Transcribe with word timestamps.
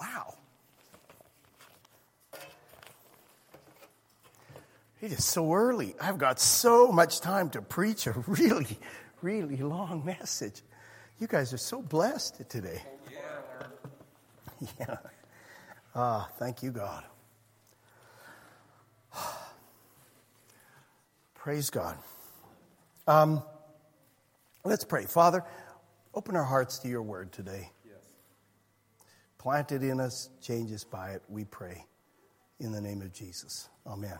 Wow. 0.00 0.34
It 5.00 5.12
is 5.12 5.24
so 5.24 5.52
early. 5.52 5.94
I've 6.00 6.18
got 6.18 6.40
so 6.40 6.90
much 6.90 7.20
time 7.20 7.50
to 7.50 7.62
preach 7.62 8.06
a 8.06 8.12
really, 8.26 8.78
really 9.22 9.58
long 9.58 10.04
message. 10.04 10.62
You 11.20 11.26
guys 11.26 11.52
are 11.52 11.58
so 11.58 11.82
blessed 11.82 12.48
today. 12.48 12.82
Yeah. 14.78 14.96
Ah, 15.94 16.28
thank 16.38 16.62
you, 16.62 16.70
God. 16.70 17.02
Praise 21.34 21.70
God. 21.70 21.98
Um, 23.08 23.42
let's 24.64 24.84
pray. 24.84 25.06
Father, 25.06 25.42
open 26.14 26.36
our 26.36 26.44
hearts 26.44 26.78
to 26.80 26.88
your 26.88 27.02
word 27.02 27.32
today. 27.32 27.70
Yes. 29.38 29.42
Plant 29.42 29.72
it 29.72 29.82
in 29.82 30.00
us, 30.00 30.28
change 30.42 30.72
us 30.72 30.84
by 30.84 31.10
it, 31.12 31.22
we 31.28 31.44
pray. 31.44 31.84
In 32.60 32.72
the 32.72 32.80
name 32.80 33.02
of 33.02 33.12
Jesus. 33.12 33.68
Amen. 33.86 34.10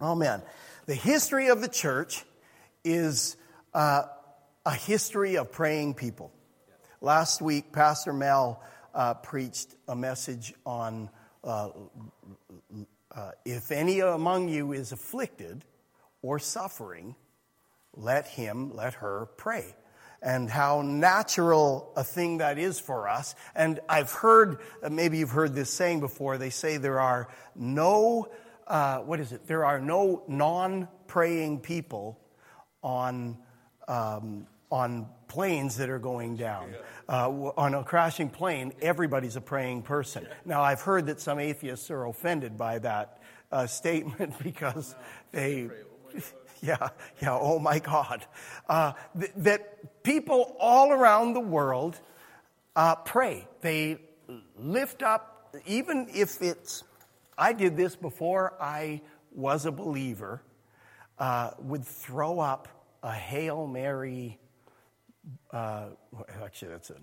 Amen. 0.00 0.38
Amen. 0.38 0.42
The 0.86 0.94
history 0.94 1.48
of 1.48 1.60
the 1.60 1.68
church 1.68 2.24
is 2.84 3.36
uh, 3.74 4.04
a 4.64 4.74
history 4.74 5.36
of 5.36 5.52
praying 5.52 5.94
people. 5.94 6.32
Last 7.00 7.42
week, 7.42 7.72
Pastor 7.72 8.12
Mel 8.12 8.62
uh, 8.94 9.14
preached 9.14 9.74
a 9.88 9.96
message 9.96 10.54
on 10.64 11.10
uh, 11.44 11.70
uh, 13.14 13.32
if 13.44 13.70
any 13.70 14.00
among 14.00 14.48
you 14.48 14.72
is 14.72 14.92
afflicted 14.92 15.64
or 16.22 16.38
suffering, 16.38 17.14
let 17.94 18.26
him, 18.26 18.74
let 18.74 18.94
her 18.94 19.28
pray. 19.36 19.74
And 20.22 20.48
how 20.48 20.82
natural 20.82 21.92
a 21.96 22.04
thing 22.04 22.38
that 22.38 22.56
is 22.56 22.78
for 22.78 23.08
us. 23.08 23.34
And 23.56 23.80
I've 23.88 24.12
heard, 24.12 24.58
maybe 24.88 25.18
you've 25.18 25.30
heard 25.30 25.54
this 25.54 25.70
saying 25.70 26.00
before, 26.00 26.38
they 26.38 26.50
say 26.50 26.76
there 26.76 27.00
are 27.00 27.28
no, 27.56 28.28
uh, 28.68 28.98
what 28.98 29.18
is 29.18 29.32
it? 29.32 29.46
There 29.46 29.64
are 29.64 29.80
no 29.80 30.22
non 30.28 30.86
praying 31.08 31.60
people 31.60 32.20
on, 32.82 33.36
um, 33.88 34.46
on 34.70 35.08
planes 35.32 35.78
that 35.78 35.88
are 35.88 35.98
going 35.98 36.36
down. 36.36 36.74
Uh, 37.08 37.28
on 37.56 37.74
a 37.74 37.82
crashing 37.82 38.28
plane, 38.28 38.72
everybody's 38.80 39.36
a 39.36 39.40
praying 39.40 39.82
person. 39.82 40.26
Now, 40.44 40.62
I've 40.62 40.82
heard 40.82 41.06
that 41.06 41.20
some 41.20 41.38
atheists 41.38 41.90
are 41.90 42.04
offended 42.06 42.56
by 42.56 42.78
that 42.80 43.18
uh, 43.50 43.66
statement 43.66 44.34
because 44.42 44.94
they. 45.30 45.68
Yeah, 46.66 46.90
yeah, 47.20 47.36
oh 47.36 47.58
my 47.58 47.80
God. 47.80 48.24
Uh, 48.68 48.92
th- 49.18 49.32
that 49.38 50.04
people 50.04 50.54
all 50.60 50.92
around 50.92 51.34
the 51.34 51.40
world 51.40 51.98
uh, 52.76 52.94
pray. 52.94 53.48
They 53.62 53.98
lift 54.56 55.02
up, 55.02 55.56
even 55.66 56.06
if 56.14 56.40
it's, 56.40 56.84
I 57.36 57.52
did 57.52 57.76
this 57.76 57.96
before 57.96 58.54
I 58.60 59.00
was 59.34 59.66
a 59.66 59.72
believer, 59.72 60.40
uh, 61.18 61.50
would 61.58 61.84
throw 61.84 62.38
up 62.38 62.68
a 63.02 63.12
Hail 63.12 63.66
Mary 63.66 64.38
uh, 65.52 65.86
actually, 66.44 66.68
that's 66.68 66.90
a 66.90 66.96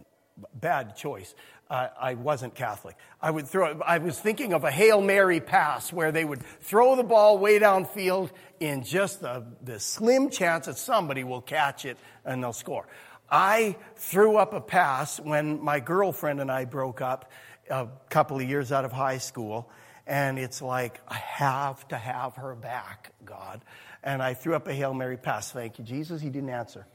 bad 0.56 0.96
choice. 0.96 1.36
Uh, 1.70 1.88
I 2.02 2.16
wasn't 2.16 2.56
Catholic. 2.56 2.96
I 3.22 3.30
would 3.30 3.48
throw. 3.48 3.80
I 3.82 4.00
was 4.00 4.20
thinking 4.20 4.54
of 4.54 4.64
a 4.64 4.72
hail 4.72 5.02
mary 5.02 5.40
pass 5.40 5.94
where 5.94 6.12
they 6.12 6.26
would 6.26 6.42
throw 6.62 6.96
the 6.96 7.04
ball 7.04 7.38
way 7.38 7.60
downfield 7.60 8.32
in 8.60 8.84
just 8.84 9.22
the, 9.22 9.46
the 9.64 9.80
slim 9.80 10.32
chance 10.32 10.66
that 10.66 10.78
somebody 10.78 11.24
will 11.24 11.42
catch 11.42 11.86
it 11.86 11.98
and 12.26 12.44
they'll 12.44 12.54
score. 12.54 12.88
I 13.30 13.76
threw 13.96 14.38
up 14.38 14.54
a 14.54 14.62
pass 14.62 15.20
when 15.20 15.64
my 15.64 15.80
girlfriend 15.80 16.42
and 16.42 16.52
I 16.52 16.66
broke 16.66 17.02
up 17.02 17.32
a 17.70 17.88
couple 18.10 18.38
of 18.38 18.50
years 18.50 18.72
out 18.72 18.84
of 18.84 18.92
high 18.92 19.20
school, 19.20 19.70
and 20.08 20.40
it's 20.40 20.64
like 20.64 21.00
I 21.08 21.18
have 21.18 21.88
to 21.90 21.98
have 21.98 22.36
her 22.36 22.56
back, 22.56 23.12
God. 23.24 23.62
And 24.04 24.24
I 24.24 24.34
threw 24.34 24.56
up 24.56 24.68
a 24.68 24.74
hail 24.74 24.96
mary 24.96 25.18
pass. 25.18 25.52
Thank 25.52 25.78
you, 25.78 25.86
Jesus. 25.86 26.20
He 26.20 26.32
didn't 26.32 26.50
answer. 26.50 26.88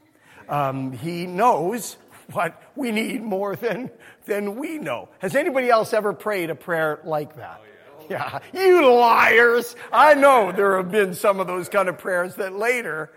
Um, 0.49 0.91
he 0.91 1.25
knows 1.25 1.97
what 2.31 2.61
we 2.75 2.91
need 2.91 3.21
more 3.21 3.55
than, 3.55 3.91
than 4.25 4.55
we 4.55 4.77
know. 4.77 5.09
Has 5.19 5.35
anybody 5.35 5.69
else 5.69 5.93
ever 5.93 6.13
prayed 6.13 6.49
a 6.49 6.55
prayer 6.55 6.99
like 7.03 7.35
that? 7.35 7.61
Oh, 7.99 8.05
yeah. 8.09 8.39
yeah. 8.53 8.61
You 8.61 8.93
liars. 8.93 9.75
I 9.91 10.13
know 10.13 10.51
there 10.51 10.77
have 10.77 10.91
been 10.91 11.13
some 11.13 11.39
of 11.39 11.47
those 11.47 11.69
kind 11.69 11.89
of 11.89 11.97
prayers 11.97 12.35
that 12.35 12.53
later 12.53 13.11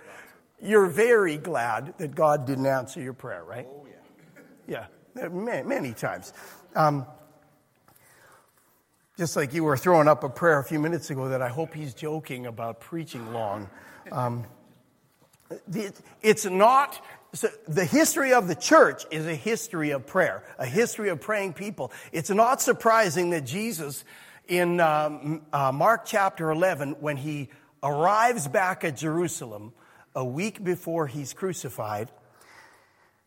you're 0.60 0.88
very 0.88 1.36
glad 1.36 1.94
that 1.98 2.14
God 2.14 2.46
didn't 2.46 2.66
answer 2.66 3.00
your 3.00 3.12
prayer, 3.12 3.44
right? 3.44 3.66
Oh, 3.68 3.86
yeah. 4.68 4.86
Yeah, 5.16 5.28
many, 5.28 5.66
many 5.66 5.92
times. 5.92 6.32
Um, 6.74 7.06
just 9.16 9.34
like 9.34 9.52
you 9.52 9.64
were 9.64 9.76
throwing 9.76 10.06
up 10.06 10.22
a 10.22 10.28
prayer 10.28 10.58
a 10.60 10.64
few 10.64 10.78
minutes 10.78 11.10
ago 11.10 11.30
that 11.30 11.42
I 11.42 11.48
hope 11.48 11.74
he's 11.74 11.94
joking 11.94 12.46
about 12.46 12.80
preaching 12.80 13.32
long. 13.32 13.68
Um, 14.12 14.44
it's 16.22 16.44
not 16.44 17.04
so 17.34 17.48
the 17.66 17.84
history 17.84 18.32
of 18.32 18.48
the 18.48 18.54
church 18.54 19.04
is 19.10 19.26
a 19.26 19.34
history 19.34 19.90
of 19.90 20.06
prayer, 20.06 20.44
a 20.58 20.64
history 20.64 21.10
of 21.10 21.20
praying 21.20 21.52
people. 21.52 21.92
It's 22.10 22.30
not 22.30 22.62
surprising 22.62 23.30
that 23.30 23.44
Jesus, 23.44 24.04
in 24.46 24.80
um, 24.80 25.42
uh, 25.52 25.70
Mark 25.72 26.06
chapter 26.06 26.50
11, 26.50 26.96
when 27.00 27.18
he 27.18 27.50
arrives 27.82 28.48
back 28.48 28.82
at 28.82 28.96
Jerusalem 28.96 29.74
a 30.14 30.24
week 30.24 30.64
before 30.64 31.06
he's 31.06 31.34
crucified, 31.34 32.10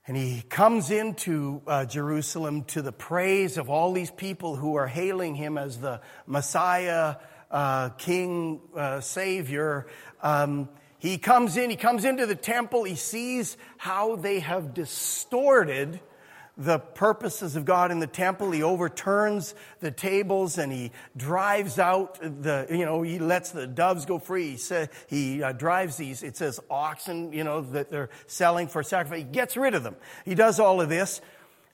and 0.08 0.18
he 0.18 0.42
comes 0.50 0.90
into 0.90 1.62
uh, 1.68 1.86
Jerusalem 1.86 2.64
to 2.66 2.82
the 2.82 2.92
praise 2.92 3.58
of 3.58 3.70
all 3.70 3.94
these 3.94 4.10
people 4.10 4.56
who 4.56 4.76
are 4.76 4.88
hailing 4.88 5.36
him 5.36 5.60
as 5.60 5.78
the 5.78 6.02
Messiah, 6.26 7.18
uh, 7.52 7.90
King, 7.90 8.62
uh, 8.76 9.00
Savior. 9.00 9.86
Um, 10.24 10.70
he 11.02 11.18
comes 11.18 11.58
in, 11.58 11.72
he 11.72 11.76
comes 11.76 12.06
into 12.06 12.28
the 12.28 12.36
temple, 12.36 12.84
he 12.84 12.94
sees 12.94 13.58
how 13.78 14.16
they 14.18 14.40
have 14.40 14.76
distorted 14.76 16.00
the 16.56 16.78
purposes 16.78 17.56
of 17.56 17.66
God 17.66 17.90
in 17.90 17.98
the 17.98 18.06
temple. 18.06 18.52
He 18.52 18.62
overturns 18.62 19.56
the 19.80 19.90
tables 19.90 20.60
and 20.60 20.72
he 20.72 20.92
drives 21.18 21.80
out 21.80 22.20
the, 22.22 22.68
you 22.70 22.86
know, 22.86 23.02
he 23.02 23.18
lets 23.18 23.50
the 23.50 23.66
doves 23.66 24.06
go 24.06 24.20
free. 24.20 24.52
He, 24.52 24.58
say, 24.58 24.90
he 25.08 25.42
uh, 25.42 25.54
drives 25.54 25.98
these, 25.98 26.22
it 26.22 26.38
says 26.38 26.60
oxen, 26.70 27.34
you 27.34 27.44
know, 27.44 27.62
that 27.62 27.90
they're 27.90 28.12
selling 28.28 28.68
for 28.68 28.84
sacrifice. 28.84 29.20
He 29.20 29.24
gets 29.24 29.58
rid 29.58 29.74
of 29.74 29.82
them. 29.82 29.96
He 30.24 30.36
does 30.36 30.60
all 30.60 30.82
of 30.82 30.90
this 30.90 31.20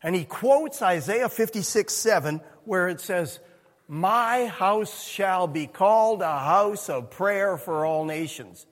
and 0.02 0.16
he 0.16 0.24
quotes 0.24 0.82
Isaiah 0.82 1.28
56 1.28 1.94
7, 1.94 2.40
where 2.64 2.88
it 2.88 3.02
says, 3.02 3.42
My 3.90 4.46
house 4.46 5.06
shall 5.06 5.48
be 5.48 5.68
called 5.68 6.22
a 6.22 6.40
house 6.40 6.88
of 6.88 7.10
prayer 7.10 7.58
for 7.58 7.86
all 7.86 8.06
nations. 8.06 8.66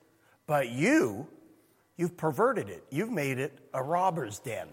But 0.48 0.70
you, 0.70 1.28
you've 1.98 2.18
perverted 2.18 2.70
it. 2.70 2.84
You've 2.90 3.12
made 3.12 3.40
it 3.40 3.58
a 3.74 3.84
robber's 3.84 4.40
den. 4.40 4.68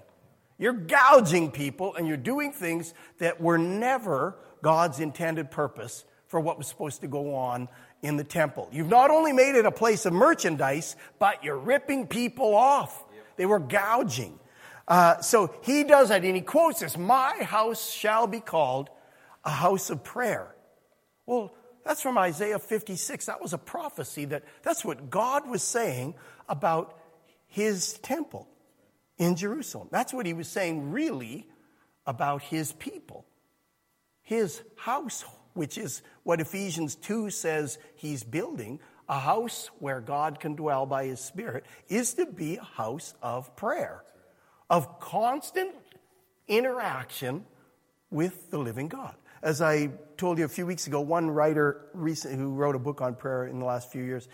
You're 0.58 0.72
gouging 0.72 1.50
people 1.50 1.94
and 1.94 2.06
you're 2.06 2.16
doing 2.16 2.52
things 2.52 2.94
that 3.18 3.40
were 3.40 3.58
never 3.58 4.36
God's 4.62 5.00
intended 5.00 5.50
purpose 5.50 6.04
for 6.28 6.40
what 6.40 6.56
was 6.56 6.66
supposed 6.66 7.00
to 7.00 7.08
go 7.08 7.34
on 7.34 7.68
in 8.02 8.16
the 8.16 8.24
temple. 8.24 8.68
You've 8.72 8.88
not 8.88 9.10
only 9.10 9.32
made 9.32 9.54
it 9.54 9.66
a 9.66 9.70
place 9.70 10.06
of 10.06 10.12
merchandise, 10.12 10.96
but 11.18 11.42
you're 11.42 11.58
ripping 11.58 12.06
people 12.06 12.54
off. 12.54 13.04
They 13.36 13.46
were 13.46 13.58
gouging. 13.58 14.38
Uh, 14.86 15.20
so 15.20 15.54
he 15.62 15.84
does 15.84 16.08
that 16.08 16.24
and 16.24 16.36
he 16.36 16.42
quotes 16.42 16.80
this 16.80 16.96
My 16.96 17.42
house 17.42 17.90
shall 17.90 18.26
be 18.26 18.40
called 18.40 18.90
a 19.44 19.50
house 19.50 19.90
of 19.90 20.04
prayer. 20.04 20.54
Well, 21.26 21.54
that's 21.84 22.02
from 22.02 22.18
Isaiah 22.18 22.58
56. 22.58 23.26
That 23.26 23.40
was 23.40 23.52
a 23.52 23.58
prophecy 23.58 24.24
that 24.26 24.44
that's 24.62 24.84
what 24.84 25.10
God 25.10 25.48
was 25.48 25.62
saying 25.62 26.14
about 26.48 26.98
his 27.48 27.94
temple 27.98 28.48
in 29.18 29.36
Jerusalem. 29.36 29.88
That's 29.90 30.12
what 30.12 30.26
he 30.26 30.32
was 30.32 30.48
saying 30.48 30.92
really 30.92 31.48
about 32.06 32.42
his 32.42 32.72
people. 32.72 33.24
His 34.22 34.62
house, 34.76 35.24
which 35.54 35.76
is 35.76 36.02
what 36.22 36.40
Ephesians 36.40 36.94
2 36.96 37.30
says 37.30 37.78
he's 37.96 38.22
building, 38.22 38.80
a 39.08 39.18
house 39.18 39.70
where 39.78 40.00
God 40.00 40.40
can 40.40 40.54
dwell 40.54 40.86
by 40.86 41.06
his 41.06 41.20
Spirit, 41.20 41.66
is 41.88 42.14
to 42.14 42.26
be 42.26 42.56
a 42.56 42.64
house 42.64 43.14
of 43.22 43.54
prayer, 43.56 44.02
of 44.70 45.00
constant 45.00 45.74
interaction 46.48 47.44
with 48.10 48.50
the 48.50 48.58
living 48.58 48.88
God. 48.88 49.14
As 49.42 49.60
I 49.60 49.90
told 50.16 50.38
you 50.38 50.44
a 50.44 50.48
few 50.48 50.66
weeks 50.66 50.86
ago, 50.86 51.00
one 51.00 51.28
writer 51.28 51.86
recent, 51.94 52.36
who 52.36 52.54
wrote 52.54 52.76
a 52.76 52.78
book 52.78 53.00
on 53.00 53.16
prayer 53.16 53.46
in 53.46 53.58
the 53.58 53.64
last 53.64 53.90
few 53.90 54.02
years, 54.02 54.28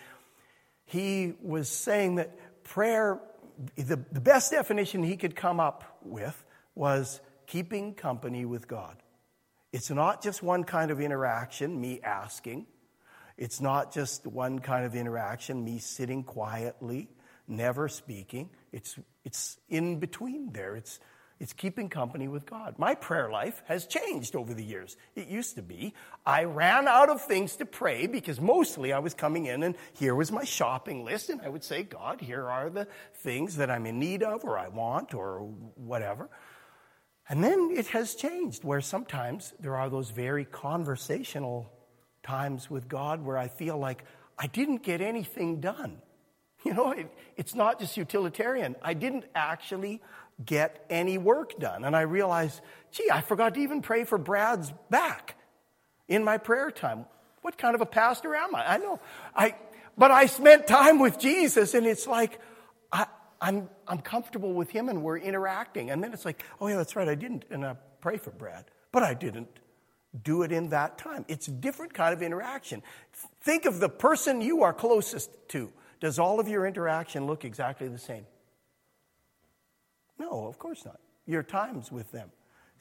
he 0.85 1.33
was 1.41 1.71
saying 1.71 2.17
that 2.17 2.63
prayer, 2.63 3.19
the, 3.77 3.97
the 4.13 4.21
best 4.21 4.51
definition 4.51 5.03
he 5.03 5.17
could 5.17 5.35
come 5.35 5.61
up 5.61 5.99
with 6.03 6.45
was 6.75 7.21
keeping 7.47 7.95
company 7.95 8.45
with 8.45 8.69
God. 8.69 8.97
It's 9.73 9.91
not 9.91 10.23
just 10.23 10.43
one 10.43 10.65
kind 10.65 10.91
of 10.91 11.01
interaction, 11.01 11.81
me 11.81 12.01
asking. 12.03 12.67
It's 13.39 13.61
not 13.61 13.93
just 13.93 14.27
one 14.27 14.59
kind 14.59 14.85
of 14.85 14.95
interaction, 14.95 15.65
me 15.65 15.79
sitting 15.79 16.23
quietly, 16.23 17.09
never 17.47 17.89
speaking. 17.89 18.51
It's, 18.73 18.99
it's 19.25 19.59
in 19.71 20.01
between 20.01 20.53
there. 20.53 20.77
It's 20.77 21.01
It's 21.41 21.53
keeping 21.53 21.89
company 21.89 22.27
with 22.27 22.47
God. 22.47 22.75
My 22.79 22.97
prayer 22.97 23.31
life 23.31 23.63
has 23.67 23.87
changed 23.87 24.35
over 24.35 24.53
the 24.55 24.65
years. 24.65 24.97
It 25.15 25.29
used 25.29 25.55
to 25.55 25.63
be 25.63 25.95
I 26.27 26.45
ran 26.45 26.89
out 26.89 27.11
of 27.11 27.23
things 27.23 27.57
to 27.57 27.65
pray 27.65 28.07
because 28.07 28.41
mostly 28.41 28.93
I 28.93 28.99
was 28.99 29.15
coming 29.15 29.47
in 29.47 29.63
and 29.63 29.77
here 29.93 30.15
was 30.15 30.33
my 30.33 30.45
shopping 30.45 31.05
list, 31.05 31.31
and 31.31 31.41
I 31.41 31.49
would 31.49 31.63
say, 31.63 31.85
God, 31.85 32.21
here 32.21 32.49
are 32.49 32.71
the 32.71 32.89
things 33.15 33.57
that 33.57 33.71
I'm 33.71 33.87
in 33.87 33.99
need 33.99 34.23
of 34.23 34.45
or 34.45 34.59
I 34.59 34.69
want 34.69 35.15
or 35.15 35.41
whatever. 35.77 36.29
And 37.29 37.45
then 37.45 37.71
it 37.77 37.89
has 37.89 38.15
changed 38.15 38.65
where 38.65 38.81
sometimes 38.81 39.53
there 39.61 39.77
are 39.77 39.91
those 39.91 40.11
very 40.11 40.45
conversational 40.45 41.71
times 42.23 42.69
with 42.69 42.89
God 42.89 43.25
where 43.25 43.39
I 43.39 43.49
feel 43.49 43.79
like 43.79 44.05
I 44.39 44.47
didn't 44.47 44.83
get 44.83 45.01
anything 45.01 45.61
done. 45.61 46.03
You 46.65 46.75
know, 46.75 46.91
it, 46.91 47.07
it's 47.37 47.55
not 47.55 47.79
just 47.79 47.97
utilitarian. 47.97 48.75
I 48.83 48.93
didn't 48.93 49.27
actually 49.33 50.03
get 50.45 50.85
any 50.89 51.19
work 51.19 51.59
done. 51.59 51.85
And 51.85 51.97
I 51.97 52.03
realized, 52.03 52.61
gee, 52.91 53.09
I 53.13 53.21
forgot 53.21 53.55
to 53.55 53.61
even 53.61 53.83
pray 53.83 54.05
for 54.05 54.19
Brad's 54.19 54.73
back 54.91 55.37
in 56.07 56.25
my 56.25 56.39
prayer 56.39 56.71
time. 56.71 57.07
What 57.43 57.59
kind 57.59 57.75
of 57.75 57.81
a 57.81 57.87
pastor 57.87 58.35
am 58.35 58.55
I? 58.55 58.75
I 58.75 58.77
know. 58.79 59.01
I, 59.35 59.55
but 59.97 60.11
I 60.11 60.27
spent 60.27 60.67
time 60.67 60.99
with 60.99 61.19
Jesus 61.19 61.75
and 61.75 61.87
it's 61.87 62.07
like, 62.07 62.41
I, 62.93 63.07
I'm, 63.41 63.69
I'm 63.87 64.01
comfortable 64.01 64.53
with 64.53 64.71
him 64.71 64.89
and 64.89 65.03
we're 65.03 65.19
interacting. 65.19 65.91
And 65.91 66.03
then 66.03 66.13
it's 66.13 66.25
like, 66.25 66.45
oh 66.61 66.69
yeah, 66.69 66.77
that's 66.77 66.97
right. 66.97 67.09
I 67.09 67.15
didn't 67.15 67.45
and 67.51 67.65
I 67.65 67.77
pray 68.01 68.17
for 68.17 68.31
Brad, 68.31 68.65
but 68.93 69.03
I 69.03 69.15
didn't 69.15 69.49
do 70.23 70.43
it 70.43 70.53
in 70.53 70.71
that 70.71 70.99
time. 70.99 71.25
It's 71.29 71.49
a 71.49 71.53
different 71.53 71.95
kind 71.95 72.15
of 72.15 72.23
interaction. 72.23 72.83
Think 73.43 73.67
of 73.67 73.81
the 73.81 73.89
person 73.89 74.41
you 74.41 74.63
are 74.63 74.73
closest 74.73 75.31
to. 75.49 75.73
Does 76.01 76.19
all 76.19 76.41
of 76.41 76.49
your 76.49 76.67
interaction 76.67 77.27
look 77.27 77.45
exactly 77.45 77.89
the 77.89 77.99
same? 77.99 78.25
No, 80.19 80.47
of 80.47 80.59
course 80.59 80.85
not. 80.85 81.01
Your 81.27 81.43
times 81.43 81.93
with 81.93 82.11
them. 82.13 82.31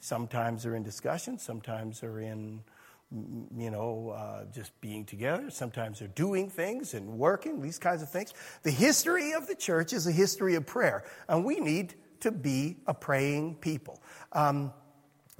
Sometimes 0.00 0.62
they're 0.62 0.74
in 0.74 0.82
discussion, 0.82 1.38
sometimes 1.38 2.00
they're 2.00 2.20
in, 2.20 2.62
you 3.10 3.70
know, 3.70 4.10
uh, 4.10 4.44
just 4.54 4.78
being 4.80 5.04
together. 5.04 5.50
Sometimes 5.50 5.98
they're 5.98 6.08
doing 6.08 6.48
things 6.48 6.94
and 6.94 7.18
working, 7.18 7.60
these 7.60 7.78
kinds 7.78 8.02
of 8.02 8.10
things. 8.10 8.32
The 8.62 8.70
history 8.70 9.32
of 9.32 9.48
the 9.48 9.56
church 9.56 9.92
is 9.92 10.06
a 10.06 10.12
history 10.12 10.54
of 10.54 10.66
prayer, 10.66 11.04
and 11.28 11.44
we 11.44 11.58
need 11.58 11.94
to 12.20 12.30
be 12.30 12.76
a 12.86 12.94
praying 12.94 13.56
people. 13.56 14.00
Um, 14.32 14.72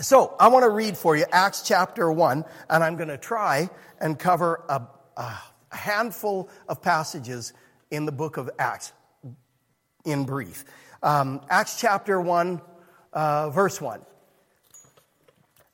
so 0.01 0.37
I 0.39 0.49
want 0.49 0.65
to 0.65 0.71
read 0.71 0.97
for 0.97 1.17
you 1.17 1.25
Acts 1.31 1.63
chapter 1.63 2.11
1, 2.11 2.45
and 2.71 2.85
I'm 2.85 2.97
going 2.97 3.09
to 3.09 3.19
try 3.19 3.69
and 4.01 4.19
cover 4.19 4.65
a, 4.69 4.83
a 5.17 5.39
handful 5.77 6.49
of 6.69 6.83
passages 6.83 7.53
in 7.91 8.07
the 8.07 8.13
book 8.13 8.37
of 8.37 8.51
Acts 8.59 8.93
in 10.05 10.25
brief. 10.25 10.65
Um, 11.03 11.41
Acts 11.49 11.81
chapter 11.81 12.21
1, 12.21 12.61
uh, 13.13 13.51
verse 13.51 13.81
1. 13.81 14.01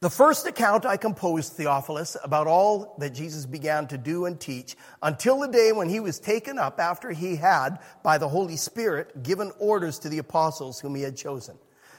The 0.01 0.11
first 0.11 0.47
account 0.47 0.85
I 0.85 0.99
composed, 0.99 1.55
Theophilus, 1.55 2.19
about 2.23 2.47
all 2.47 2.95
that 2.99 3.15
Jesus 3.15 3.47
began 3.47 3.87
to 3.87 3.97
do 3.97 4.27
and 4.27 4.39
teach 4.39 4.77
until 5.03 5.41
the 5.41 5.49
day 5.49 5.73
when 5.73 5.89
he 5.89 5.99
was 5.99 6.19
taken 6.19 6.59
up 6.59 6.79
after 6.79 7.11
he 7.11 7.37
had, 7.37 7.79
by 8.03 8.19
the 8.19 8.29
Holy 8.29 8.57
Spirit, 8.57 9.23
given 9.23 9.51
orders 9.59 9.99
to 10.01 10.11
the 10.11 10.19
apostles 10.19 10.79
whom 10.79 10.95
he 10.95 11.01
had 11.01 11.17
chosen. 11.17 11.57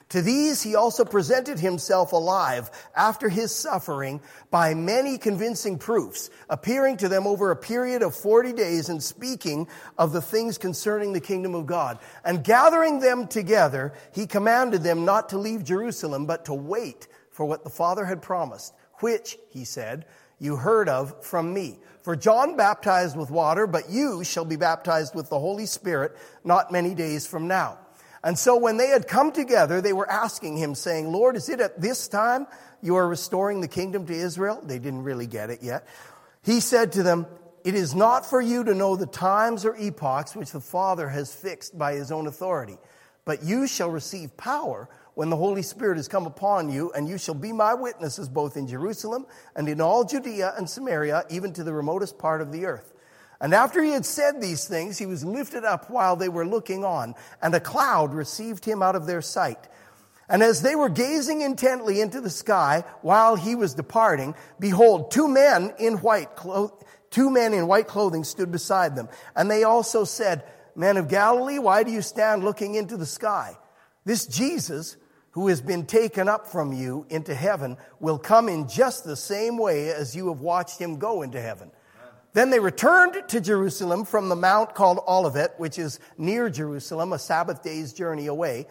To 0.10 0.22
these 0.22 0.62
he 0.62 0.76
also 0.76 1.04
presented 1.04 1.60
himself 1.60 2.12
alive 2.12 2.70
after 2.96 3.28
his 3.28 3.54
suffering 3.54 4.22
by 4.52 4.76
many 4.76 5.18
convincing 5.18 5.80
proofs, 5.80 6.30
appearing 6.48 6.98
to 6.98 7.10
them 7.10 7.26
over 7.26 7.50
a 7.50 7.56
period 7.56 8.04
of 8.04 8.16
40 8.16 8.54
days 8.54 8.90
and 8.90 9.02
speaking 9.02 9.68
of 9.98 10.14
the 10.14 10.22
things 10.22 10.60
concerning 10.60 11.14
the 11.14 11.20
kingdom 11.20 11.56
of 11.56 11.66
God. 11.66 11.98
And 12.24 12.44
gathering 12.44 13.00
them 13.00 13.28
together, 13.28 13.94
he 14.14 14.28
commanded 14.28 14.84
them 14.84 15.06
not 15.06 15.30
to 15.30 15.40
leave 15.40 15.64
Jerusalem, 15.64 16.28
but 16.28 16.46
to 16.46 16.54
wait 16.54 17.08
for 17.32 17.46
what 17.46 17.64
the 17.64 17.70
Father 17.72 18.06
had 18.06 18.22
promised, 18.22 18.74
which, 19.00 19.38
he 19.50 19.66
said, 19.66 20.06
you 20.38 20.56
heard 20.56 20.88
of 20.88 21.26
from 21.26 21.52
me. 21.54 21.80
For 22.04 22.16
John 22.16 22.56
baptized 22.56 23.18
with 23.18 23.32
water, 23.32 23.66
but 23.66 23.90
you 23.90 24.24
shall 24.24 24.46
be 24.46 24.56
baptized 24.56 25.16
with 25.16 25.30
the 25.30 25.40
Holy 25.40 25.66
Spirit 25.66 26.16
not 26.44 26.72
many 26.72 26.94
days 26.94 27.26
from 27.26 27.48
now. 27.48 27.80
And 28.26 28.40
so 28.40 28.58
when 28.58 28.78
they 28.78 28.88
had 28.88 29.08
come 29.08 29.32
together, 29.32 29.82
they 29.82 29.94
were 29.94 30.10
asking 30.10 30.58
him, 30.58 30.74
saying, 30.74 31.12
Lord, 31.12 31.36
is 31.36 31.48
it 31.48 31.60
at 31.60 31.80
this 31.80 32.08
time 32.08 32.48
you 32.82 32.96
are 32.96 33.08
restoring 33.08 33.62
the 33.62 33.68
kingdom 33.68 34.08
to 34.08 34.14
Israel? 34.14 34.60
They 34.64 34.80
didn't 34.80 35.04
really 35.04 35.28
get 35.28 35.52
it 35.52 35.62
yet. 35.62 35.88
He 36.44 36.60
said 36.60 36.94
to 36.94 37.04
them, 37.04 37.28
It 37.64 37.76
is 37.76 37.94
not 37.94 38.28
for 38.28 38.42
you 38.42 38.64
to 38.64 38.74
know 38.74 38.96
the 38.96 39.06
times 39.06 39.64
or 39.64 39.76
epochs 39.76 40.36
which 40.36 40.52
the 40.52 40.60
Father 40.60 41.08
has 41.08 41.36
fixed 41.36 41.78
by 41.78 41.94
his 41.94 42.12
own 42.12 42.26
authority, 42.26 42.80
but 43.26 43.44
you 43.44 43.68
shall 43.68 43.92
receive 43.92 44.36
power 44.38 44.90
when 45.14 45.30
the 45.30 45.38
Holy 45.38 45.62
Spirit 45.62 45.98
has 45.98 46.08
come 46.08 46.26
upon 46.26 46.72
you, 46.72 46.92
and 46.94 47.08
you 47.08 47.20
shall 47.20 47.36
be 47.36 47.54
my 47.54 47.76
witnesses 47.76 48.28
both 48.28 48.58
in 48.58 48.68
Jerusalem 48.68 49.28
and 49.56 49.70
in 49.70 49.80
all 49.80 50.04
Judea 50.04 50.56
and 50.58 50.68
Samaria, 50.68 51.26
even 51.30 51.54
to 51.54 51.64
the 51.64 51.74
remotest 51.74 52.18
part 52.18 52.42
of 52.42 52.52
the 52.52 52.66
earth. 52.66 52.92
And 53.46 53.54
after 53.54 53.84
he 53.84 53.92
had 53.92 54.08
said 54.08 54.42
these 54.42 54.66
things, 54.66 54.98
he 54.98 55.06
was 55.06 55.24
lifted 55.24 55.64
up 55.64 55.92
while 55.92 56.16
they 56.16 56.30
were 56.30 56.48
looking 56.48 56.84
on, 56.84 57.14
and 57.44 57.54
a 57.54 57.60
cloud 57.60 58.12
received 58.12 58.66
him 58.66 58.82
out 58.82 58.96
of 58.96 59.06
their 59.06 59.22
sight. 59.22 59.68
And 60.28 60.42
as 60.42 60.64
they 60.64 60.76
were 60.76 60.90
gazing 60.90 61.42
intently 61.42 62.02
into 62.02 62.22
the 62.22 62.32
sky 62.32 62.84
while 63.04 63.36
he 63.36 63.54
was 63.54 63.76
departing, 63.76 64.34
behold, 64.60 65.12
two 65.12 65.28
men 65.28 65.76
in 65.78 65.98
white 65.98 66.36
clo- 66.36 66.76
two 67.12 67.30
men 67.30 67.54
in 67.54 67.68
white 67.68 67.88
clothing 67.88 68.24
stood 68.24 68.52
beside 68.52 68.96
them. 68.96 69.10
And 69.36 69.52
they 69.52 69.64
also 69.64 70.06
said, 70.06 70.44
Men 70.76 70.98
of 70.98 71.08
Galilee, 71.08 71.60
why 71.60 71.84
do 71.84 71.92
you 71.92 72.02
stand 72.02 72.44
looking 72.44 72.74
into 72.74 72.98
the 72.98 73.06
sky? 73.06 73.56
This 74.06 74.26
Jesus, 74.26 74.98
who 75.34 75.50
has 75.50 75.62
been 75.62 75.86
taken 75.86 76.28
up 76.28 76.48
from 76.48 76.74
you 76.74 77.06
into 77.12 77.36
heaven, 77.36 77.78
will 78.00 78.18
come 78.18 78.50
in 78.50 78.68
just 78.68 79.04
the 79.04 79.16
same 79.16 79.60
way 79.60 79.90
as 79.90 80.16
you 80.16 80.30
have 80.30 80.42
watched 80.42 80.80
him 80.80 80.98
go 80.98 81.22
into 81.22 81.40
heaven. 81.40 81.70
Then 82.36 82.50
they 82.50 82.60
returned 82.60 83.30
to 83.30 83.40
Jerusalem 83.40 84.04
from 84.04 84.28
the 84.28 84.36
mount 84.36 84.76
called 84.76 85.00
Olivet, 85.08 85.58
which 85.58 85.80
is 85.80 86.02
near 86.18 86.50
Jerusalem, 86.50 87.14
a 87.14 87.18
Sabbath 87.18 87.64
day's 87.64 87.94
journey 87.94 88.28
away. 88.28 88.68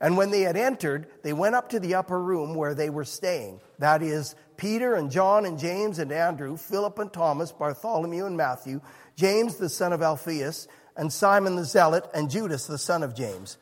And 0.00 0.16
when 0.16 0.30
they 0.30 0.42
had 0.42 0.56
entered, 0.56 1.08
they 1.24 1.32
went 1.32 1.56
up 1.56 1.70
to 1.70 1.80
the 1.80 1.96
upper 1.96 2.22
room 2.22 2.54
where 2.54 2.74
they 2.74 2.90
were 2.90 3.04
staying. 3.04 3.60
That 3.80 4.04
is, 4.04 4.36
Peter 4.56 4.94
and 4.94 5.10
John 5.10 5.46
and 5.46 5.58
James 5.58 5.98
and 5.98 6.12
Andrew, 6.12 6.56
Philip 6.56 6.96
and 7.00 7.12
Thomas, 7.12 7.50
Bartholomew 7.50 8.24
and 8.24 8.36
Matthew, 8.36 8.80
James 9.16 9.56
the 9.56 9.68
son 9.68 9.92
of 9.92 10.00
Alphaeus, 10.00 10.68
and 10.96 11.12
Simon 11.12 11.56
the 11.56 11.64
Zealot, 11.64 12.08
and 12.14 12.30
Judas 12.30 12.68
the 12.68 12.78
son 12.78 13.02
of 13.02 13.16
James. 13.16 13.58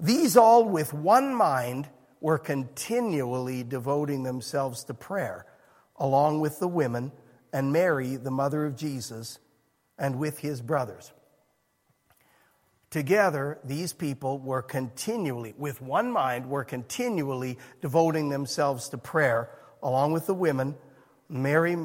These 0.00 0.36
all 0.36 0.64
with 0.64 0.92
one 0.92 1.32
mind 1.32 1.88
were 2.20 2.38
continually 2.38 3.62
devoting 3.62 4.24
themselves 4.24 4.82
to 4.84 4.94
prayer, 4.94 5.46
along 6.00 6.40
with 6.40 6.58
the 6.58 6.66
women 6.66 7.12
and 7.52 7.72
Mary, 7.72 8.16
the 8.16 8.30
mother 8.30 8.64
of 8.64 8.76
Jesus, 8.76 9.38
and 9.98 10.18
with 10.18 10.38
his 10.38 10.60
brothers. 10.60 11.12
Together, 12.90 13.58
these 13.64 13.92
people 13.92 14.38
were 14.38 14.62
continually, 14.62 15.54
with 15.58 15.82
one 15.82 16.10
mind, 16.10 16.48
were 16.48 16.64
continually 16.64 17.58
devoting 17.82 18.30
themselves 18.30 18.88
to 18.88 18.98
prayer, 18.98 19.50
along 19.82 20.12
with 20.12 20.26
the 20.26 20.34
women, 20.34 20.74
Mary, 21.28 21.76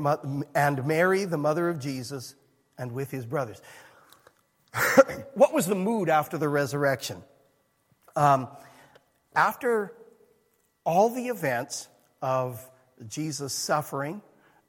and 0.55 0.85
Mary, 0.85 1.25
the 1.25 1.37
mother 1.37 1.67
of 1.67 1.79
Jesus, 1.79 2.35
and 2.77 2.93
with 2.93 3.11
his 3.11 3.25
brothers. 3.25 3.61
what 5.33 5.53
was 5.53 5.65
the 5.65 5.75
mood 5.75 6.09
after 6.09 6.37
the 6.37 6.47
resurrection? 6.47 7.21
Um, 8.15 8.47
after 9.35 9.93
all 10.85 11.09
the 11.09 11.27
events 11.27 11.87
of 12.21 12.65
Jesus' 13.07 13.53
suffering 13.53 14.21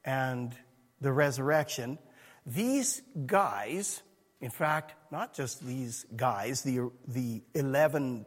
and 0.05 0.55
the 1.01 1.13
resurrection, 1.13 1.99
these 2.47 3.03
guys, 3.27 4.03
in 4.41 4.51
fact, 4.51 4.95
not 5.11 5.35
just 5.35 5.65
these 5.65 6.05
guys, 6.17 6.63
the, 6.63 6.91
the 7.09 7.43
11 7.55 8.27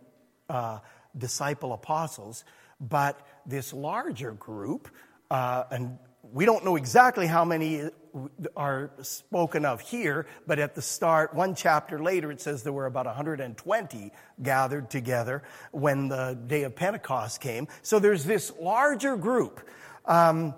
uh, 0.50 0.79
disciple 1.17 1.74
apostles, 1.74 2.43
but 2.79 3.19
this 3.45 3.74
larger 3.74 4.31
group, 4.31 4.89
uh, 5.29 5.63
and 5.71 5.97
we 6.33 6.45
don't 6.45 6.65
know 6.65 6.75
exactly 6.75 7.27
how 7.27 7.45
many 7.45 7.89
are 8.55 8.91
spoken 9.01 9.65
of 9.65 9.81
here, 9.81 10.25
but 10.45 10.59
at 10.59 10.75
the 10.75 10.81
start, 10.81 11.33
one 11.33 11.55
chapter 11.55 12.00
later, 12.01 12.31
it 12.31 12.41
says 12.41 12.63
there 12.63 12.74
were 12.74 12.86
about 12.86 13.05
120 13.05 14.12
gathered 14.41 14.89
together 14.89 15.43
when 15.71 16.07
the 16.07 16.38
day 16.47 16.63
of 16.63 16.75
Pentecost 16.75 17.41
came. 17.41 17.67
So 17.81 18.00
there's 18.00 18.24
this 18.24 18.51
larger 18.59 19.15
group. 19.15 19.67
Um, 20.05 20.53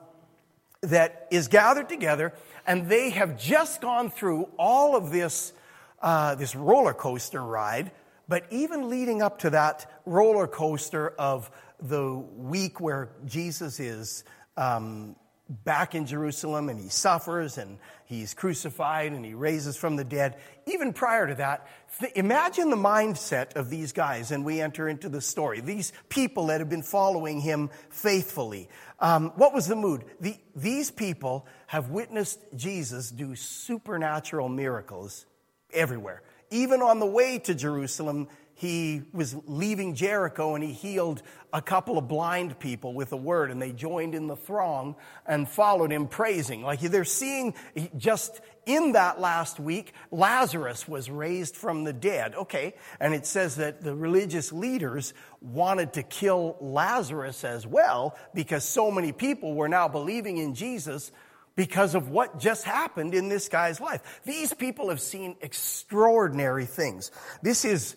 that 0.81 1.27
is 1.31 1.47
gathered 1.47 1.89
together, 1.89 2.33
and 2.65 2.87
they 2.87 3.09
have 3.09 3.37
just 3.37 3.81
gone 3.81 4.09
through 4.09 4.49
all 4.57 4.95
of 4.95 5.11
this, 5.11 5.53
uh, 6.01 6.35
this 6.35 6.55
roller 6.55 6.93
coaster 6.93 7.43
ride. 7.43 7.91
But 8.27 8.45
even 8.51 8.89
leading 8.89 9.21
up 9.21 9.39
to 9.39 9.49
that 9.49 9.91
roller 10.05 10.47
coaster 10.47 11.09
of 11.09 11.49
the 11.81 12.13
week 12.13 12.79
where 12.79 13.09
Jesus 13.25 13.79
is 13.79 14.23
um, 14.55 15.15
back 15.49 15.95
in 15.95 16.05
Jerusalem 16.05 16.69
and 16.69 16.79
he 16.79 16.89
suffers 16.89 17.57
and 17.57 17.79
he's 18.05 18.35
crucified 18.35 19.13
and 19.13 19.25
he 19.25 19.33
raises 19.33 19.75
from 19.75 19.95
the 19.95 20.03
dead. 20.03 20.37
Even 20.67 20.93
prior 20.93 21.25
to 21.27 21.35
that, 21.35 21.67
th- 21.99 22.11
imagine 22.15 22.69
the 22.69 22.75
mindset 22.75 23.55
of 23.55 23.69
these 23.69 23.91
guys, 23.91 24.31
and 24.31 24.45
we 24.45 24.61
enter 24.61 24.87
into 24.87 25.09
the 25.09 25.21
story. 25.21 25.59
These 25.59 25.91
people 26.09 26.47
that 26.47 26.59
have 26.59 26.69
been 26.69 26.83
following 26.83 27.39
him 27.39 27.71
faithfully. 27.89 28.69
Um, 29.01 29.31
what 29.35 29.53
was 29.53 29.67
the 29.67 29.75
mood? 29.75 30.03
The, 30.19 30.35
these 30.55 30.91
people 30.91 31.45
have 31.67 31.89
witnessed 31.89 32.39
Jesus 32.55 33.09
do 33.09 33.35
supernatural 33.35 34.49
miracles 34.49 35.25
everywhere. 35.73 36.21
Even 36.51 36.81
on 36.81 36.99
the 36.99 37.05
way 37.05 37.39
to 37.39 37.53
Jerusalem, 37.53 38.27
he 38.59 39.03
was 39.13 39.37
leaving 39.45 39.95
Jericho 39.95 40.53
and 40.53 40.61
he 40.61 40.73
healed 40.73 41.21
a 41.53 41.61
couple 41.61 41.97
of 41.97 42.09
blind 42.09 42.59
people 42.59 42.93
with 42.93 43.13
a 43.13 43.17
word 43.17 43.51
and 43.51 43.61
they 43.61 43.71
joined 43.71 44.13
in 44.13 44.27
the 44.27 44.35
throng 44.35 44.97
and 45.25 45.47
followed 45.47 45.93
him 45.93 46.09
praising. 46.09 46.61
Like 46.61 46.81
they're 46.81 47.05
seeing 47.05 47.53
just 47.95 48.41
in 48.65 48.91
that 48.91 49.17
last 49.17 49.61
week, 49.61 49.93
Lazarus 50.11 50.89
was 50.89 51.09
raised 51.09 51.55
from 51.55 51.85
the 51.85 51.93
dead. 51.93 52.35
Okay. 52.35 52.73
And 52.99 53.13
it 53.13 53.25
says 53.25 53.55
that 53.55 53.81
the 53.81 53.95
religious 53.95 54.51
leaders 54.51 55.13
wanted 55.39 55.93
to 55.93 56.03
kill 56.03 56.57
Lazarus 56.59 57.45
as 57.45 57.65
well 57.65 58.17
because 58.33 58.65
so 58.65 58.91
many 58.91 59.13
people 59.13 59.53
were 59.53 59.69
now 59.69 59.87
believing 59.87 60.35
in 60.35 60.53
Jesus 60.53 61.13
because 61.55 61.95
of 61.95 62.09
what 62.09 62.41
just 62.41 62.65
happened 62.65 63.13
in 63.13 63.29
this 63.29 63.47
guy's 63.47 63.79
life. 63.79 64.19
These 64.25 64.53
people 64.53 64.89
have 64.89 64.99
seen 64.99 65.37
extraordinary 65.39 66.65
things. 66.65 67.09
This 67.41 67.63
is 67.63 67.95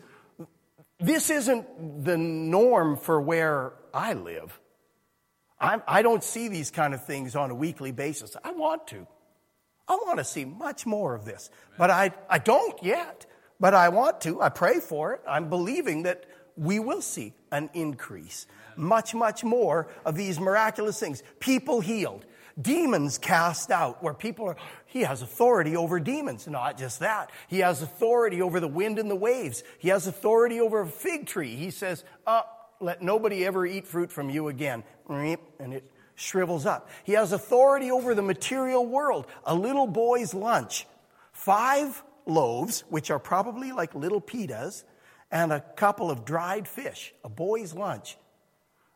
this 1.03 1.31
isn't 1.31 2.05
the 2.05 2.17
norm 2.17 2.97
for 2.97 3.21
where 3.21 3.73
I 3.93 4.15
live. 4.15 4.59
I'm, 5.61 5.83
I 5.87 6.03
do 6.03 6.11
not 6.11 6.25
see 6.25 6.49
these 6.49 6.71
kind 6.71 6.95
of 6.95 7.05
things 7.05 7.37
on 7.37 7.51
a 7.51 7.55
weekly 7.55 7.93
basis. 7.93 8.37
I 8.43 8.53
want 8.53 8.89
to. 8.89 9.07
I 9.89 9.95
want 9.95 10.19
to 10.19 10.25
see 10.25 10.45
much 10.45 10.87
more 10.87 11.15
of 11.15 11.25
this. 11.25 11.51
But 11.77 11.91
I, 11.91 12.13
I 12.29 12.39
don't 12.39 12.83
yet. 12.83 13.27
But 13.61 13.75
I 13.75 13.91
want 13.91 14.21
to. 14.23 14.41
I 14.41 14.49
pray 14.49 14.81
for 14.81 15.13
it. 15.15 15.21
I'm 15.29 15.49
believing 15.49 16.05
that 16.05 16.25
we 16.57 16.79
will 16.79 17.03
see 17.03 17.35
an 17.51 17.71
increase. 17.75 18.47
Much, 18.77 19.15
much 19.15 19.45
more 19.45 19.89
of 20.05 20.17
these 20.17 20.41
miraculous 20.41 20.99
things. 20.99 21.23
People 21.39 21.81
healed 21.81 22.25
demons 22.61 23.19
cast 23.19 23.71
out, 23.71 24.03
where 24.03 24.15
people 24.15 24.47
are, 24.49 24.57
he 24.87 25.03
has 25.03 25.23
authority 25.23 25.77
over 25.77 26.01
demons. 26.01 26.47
Not 26.47 26.79
just 26.79 27.01
that. 27.01 27.31
He 27.49 27.61
has 27.61 27.83
authority 27.83 28.43
over 28.43 28.61
the 28.61 28.69
wind 28.69 28.99
and 28.99 29.11
the 29.11 29.17
waves. 29.17 29.63
He 29.79 29.89
has 29.89 30.07
authority 30.07 30.61
over 30.61 30.81
a 30.81 30.87
fig 30.87 31.27
tree. 31.27 31.57
He 31.57 31.71
says, 31.71 32.05
uh, 32.27 32.43
let 32.81 33.03
nobody 33.03 33.47
ever 33.47 33.65
eat 33.65 33.87
fruit 33.87 34.11
from 34.11 34.31
you 34.31 34.49
again. 34.49 34.85
And 35.09 35.73
it 35.73 35.91
shrivels 36.15 36.67
up. 36.67 36.91
He 37.05 37.13
has 37.13 37.33
authority 37.33 37.91
over 37.91 38.15
the 38.15 38.23
material 38.23 38.85
world. 38.85 39.27
A 39.45 39.55
little 39.55 39.87
boy's 39.87 40.35
lunch. 40.35 40.87
Five 41.33 42.03
loaves, 42.27 42.85
which 42.89 43.11
are 43.11 43.19
probably 43.19 43.73
like 43.73 43.95
little 43.95 44.21
pitas, 44.21 44.85
and 45.31 45.53
a 45.53 45.61
couple 45.61 46.11
of 46.11 46.25
dried 46.25 46.69
fish. 46.69 47.15
A 47.25 47.29
boy's 47.29 47.75
lunch. 47.75 48.19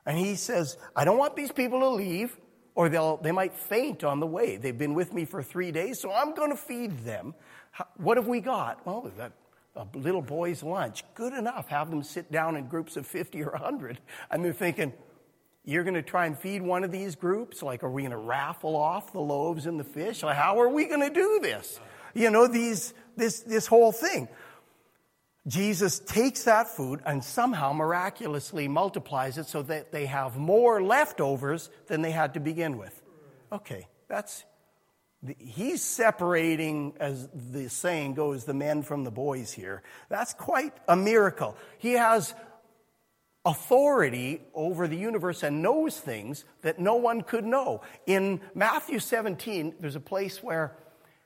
And 0.04 0.16
he 0.18 0.36
says, 0.36 0.76
I 0.94 1.04
don't 1.04 1.18
want 1.18 1.34
these 1.34 1.50
people 1.50 1.80
to 1.80 1.88
leave 1.88 2.36
or 2.76 2.90
they'll, 2.90 3.16
they 3.16 3.33
might 3.33 3.54
faint 3.54 4.04
on 4.04 4.21
the 4.21 4.26
way. 4.26 4.59
They've 4.59 4.76
been 4.76 4.95
with 4.95 5.12
me 5.12 5.25
for 5.25 5.42
three 5.42 5.73
days, 5.73 5.99
so 5.99 6.12
I'm 6.12 6.35
going 6.35 6.50
to 6.50 6.56
feed 6.56 7.00
them. 7.00 7.35
What 7.97 8.18
have 8.18 8.28
we 8.28 8.40
got? 8.40 8.87
Well, 8.87 9.02
we've 9.02 9.16
got 9.16 9.33
a 9.75 9.87
little 9.95 10.23
boy's 10.23 10.62
lunch. 10.62 11.02
Good 11.14 11.33
enough. 11.33 11.68
Have 11.68 11.90
them 11.90 12.02
sit 12.02 12.30
down 12.30 12.54
in 12.54 12.68
groups 12.68 12.97
of 12.97 13.06
50 13.06 13.42
or 13.42 13.50
100. 13.52 13.99
And 14.30 14.45
they're 14.45 14.52
thinking, 14.52 14.92
you're 15.64 15.85
going 15.85 15.95
to 15.95 16.02
try 16.02 16.26
and 16.26 16.38
feed 16.38 16.62
one 16.62 16.85
of 16.85 16.92
these 16.92 17.16
groups? 17.16 17.62
Like, 17.62 17.83
are 17.83 17.90
we 17.90 18.02
going 18.02 18.12
to 18.12 18.18
raffle 18.18 18.76
off 18.76 19.12
the 19.12 19.21
loaves 19.21 19.66
and 19.66 19.80
the 19.80 19.85
fish? 19.85 20.23
Like, 20.23 20.37
how 20.37 20.61
are 20.61 20.68
we 20.68 20.85
going 20.85 21.00
to 21.00 21.12
do 21.12 21.40
this? 21.42 21.80
You 22.14 22.30
know, 22.30 22.47
these, 22.47 22.92
this, 23.16 23.40
this 23.40 23.66
whole 23.66 23.90
thing. 23.90 24.28
Jesus 25.46 26.00
takes 26.00 26.44
that 26.44 26.68
food 26.68 27.00
and 27.06 27.22
somehow 27.22 27.72
miraculously 27.72 28.66
multiplies 28.66 29.38
it 29.38 29.46
so 29.46 29.62
that 29.62 29.92
they 29.92 30.06
have 30.06 30.36
more 30.36 30.82
leftovers 30.82 31.70
than 31.86 32.02
they 32.02 32.10
had 32.10 32.34
to 32.34 32.40
begin 32.40 32.78
with. 32.78 33.00
Okay, 33.52 33.86
that's, 34.08 34.44
he's 35.38 35.84
separating, 35.84 36.94
as 36.98 37.28
the 37.32 37.68
saying 37.68 38.14
goes, 38.14 38.44
the 38.44 38.54
men 38.54 38.82
from 38.82 39.04
the 39.04 39.12
boys 39.12 39.52
here. 39.52 39.82
That's 40.08 40.34
quite 40.34 40.74
a 40.88 40.96
miracle. 40.96 41.56
He 41.78 41.92
has 41.92 42.34
authority 43.44 44.42
over 44.52 44.88
the 44.88 44.96
universe 44.96 45.44
and 45.44 45.62
knows 45.62 45.96
things 45.96 46.44
that 46.62 46.80
no 46.80 46.96
one 46.96 47.22
could 47.22 47.44
know. 47.44 47.82
In 48.04 48.40
Matthew 48.52 48.98
17, 48.98 49.76
there's 49.78 49.94
a 49.94 50.00
place 50.00 50.42
where 50.42 50.76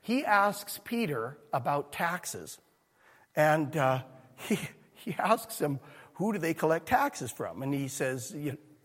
he 0.01 0.23
asks 0.23 0.79
Peter 0.83 1.39
about 1.51 1.91
taxes. 1.91 2.59
And 3.35 3.75
uh, 3.75 4.03
he, 4.47 4.59
he 4.93 5.15
asks 5.17 5.59
him, 5.59 5.79
Who 6.13 6.33
do 6.33 6.39
they 6.39 6.53
collect 6.53 6.87
taxes 6.87 7.31
from? 7.31 7.61
And 7.61 7.73
he 7.73 7.87
says, 7.87 8.35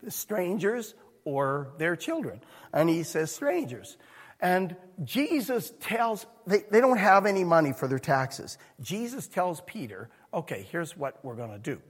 Strangers 0.09 0.95
or 1.25 1.73
their 1.77 1.95
children. 1.95 2.41
And 2.73 2.89
he 2.89 3.03
says, 3.03 3.33
Strangers. 3.33 3.97
And 4.39 4.75
Jesus 5.03 5.73
tells, 5.79 6.27
they, 6.45 6.63
they 6.69 6.79
don't 6.79 6.99
have 6.99 7.25
any 7.25 7.43
money 7.43 7.73
for 7.73 7.87
their 7.87 7.99
taxes. 7.99 8.57
Jesus 8.79 9.27
tells 9.27 9.61
Peter, 9.61 10.09
Okay, 10.33 10.67
here's 10.71 10.95
what 10.95 11.23
we're 11.23 11.35
going 11.35 11.51
to 11.51 11.59
do 11.59 11.81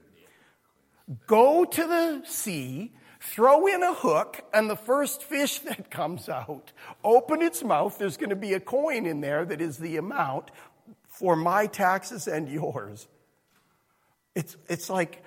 go 1.25 1.65
to 1.65 1.87
the 1.87 2.23
sea 2.25 2.91
throw 3.19 3.67
in 3.67 3.83
a 3.83 3.93
hook, 3.93 4.43
and 4.53 4.69
the 4.69 4.75
first 4.75 5.23
fish 5.23 5.59
that 5.59 5.89
comes 5.89 6.29
out, 6.29 6.71
open 7.03 7.41
its 7.41 7.63
mouth. 7.63 7.97
There's 7.97 8.17
going 8.17 8.29
to 8.29 8.35
be 8.35 8.53
a 8.53 8.59
coin 8.59 9.05
in 9.05 9.21
there 9.21 9.45
that 9.45 9.61
is 9.61 9.77
the 9.77 9.97
amount 9.97 10.51
for 11.19 11.35
my 11.35 11.65
taxes 11.65 12.27
and 12.27 12.47
yours. 12.61 13.07
It's, 14.35 14.55
it's 14.69 14.89
like, 14.89 15.23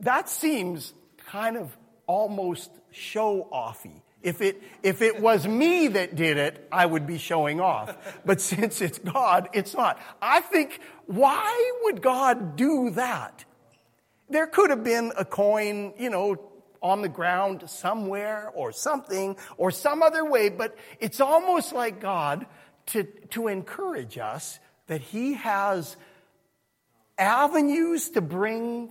that 0.00 0.28
seems 0.28 0.92
kind 1.26 1.56
of 1.56 1.76
almost 2.06 2.70
show 2.90 3.48
offy. 3.52 4.02
If 4.22 4.40
it, 4.40 4.60
if 4.82 5.02
it 5.02 5.20
was 5.20 5.46
me 5.46 5.88
that 5.88 6.16
did 6.16 6.38
it, 6.38 6.66
I 6.72 6.84
would 6.84 7.06
be 7.06 7.18
showing 7.18 7.60
off. 7.60 7.96
But 8.24 8.40
since 8.52 8.80
it's 8.80 8.98
God, 8.98 9.48
it's 9.52 9.74
not. 9.74 10.00
I 10.20 10.40
think, 10.40 10.80
why 11.06 11.72
would 11.82 12.02
God 12.02 12.56
do 12.56 12.90
that? 12.90 13.44
There 14.30 14.46
could 14.46 14.70
have 14.70 14.82
been 14.82 15.12
a 15.16 15.24
coin, 15.24 15.94
you 15.98 16.10
know, 16.10 16.36
on 16.82 17.02
the 17.02 17.08
ground 17.08 17.68
somewhere 17.68 18.50
or 18.54 18.72
something 18.72 19.36
or 19.56 19.70
some 19.70 20.02
other 20.02 20.24
way, 20.24 20.48
but 20.48 20.76
it's 21.00 21.20
almost 21.20 21.72
like 21.72 22.00
God 22.00 22.46
to, 22.86 23.04
to 23.30 23.48
encourage 23.48 24.16
us 24.16 24.58
that 24.88 25.00
He 25.00 25.34
has 25.34 25.96
avenues 27.16 28.10
to 28.10 28.20
bring 28.20 28.90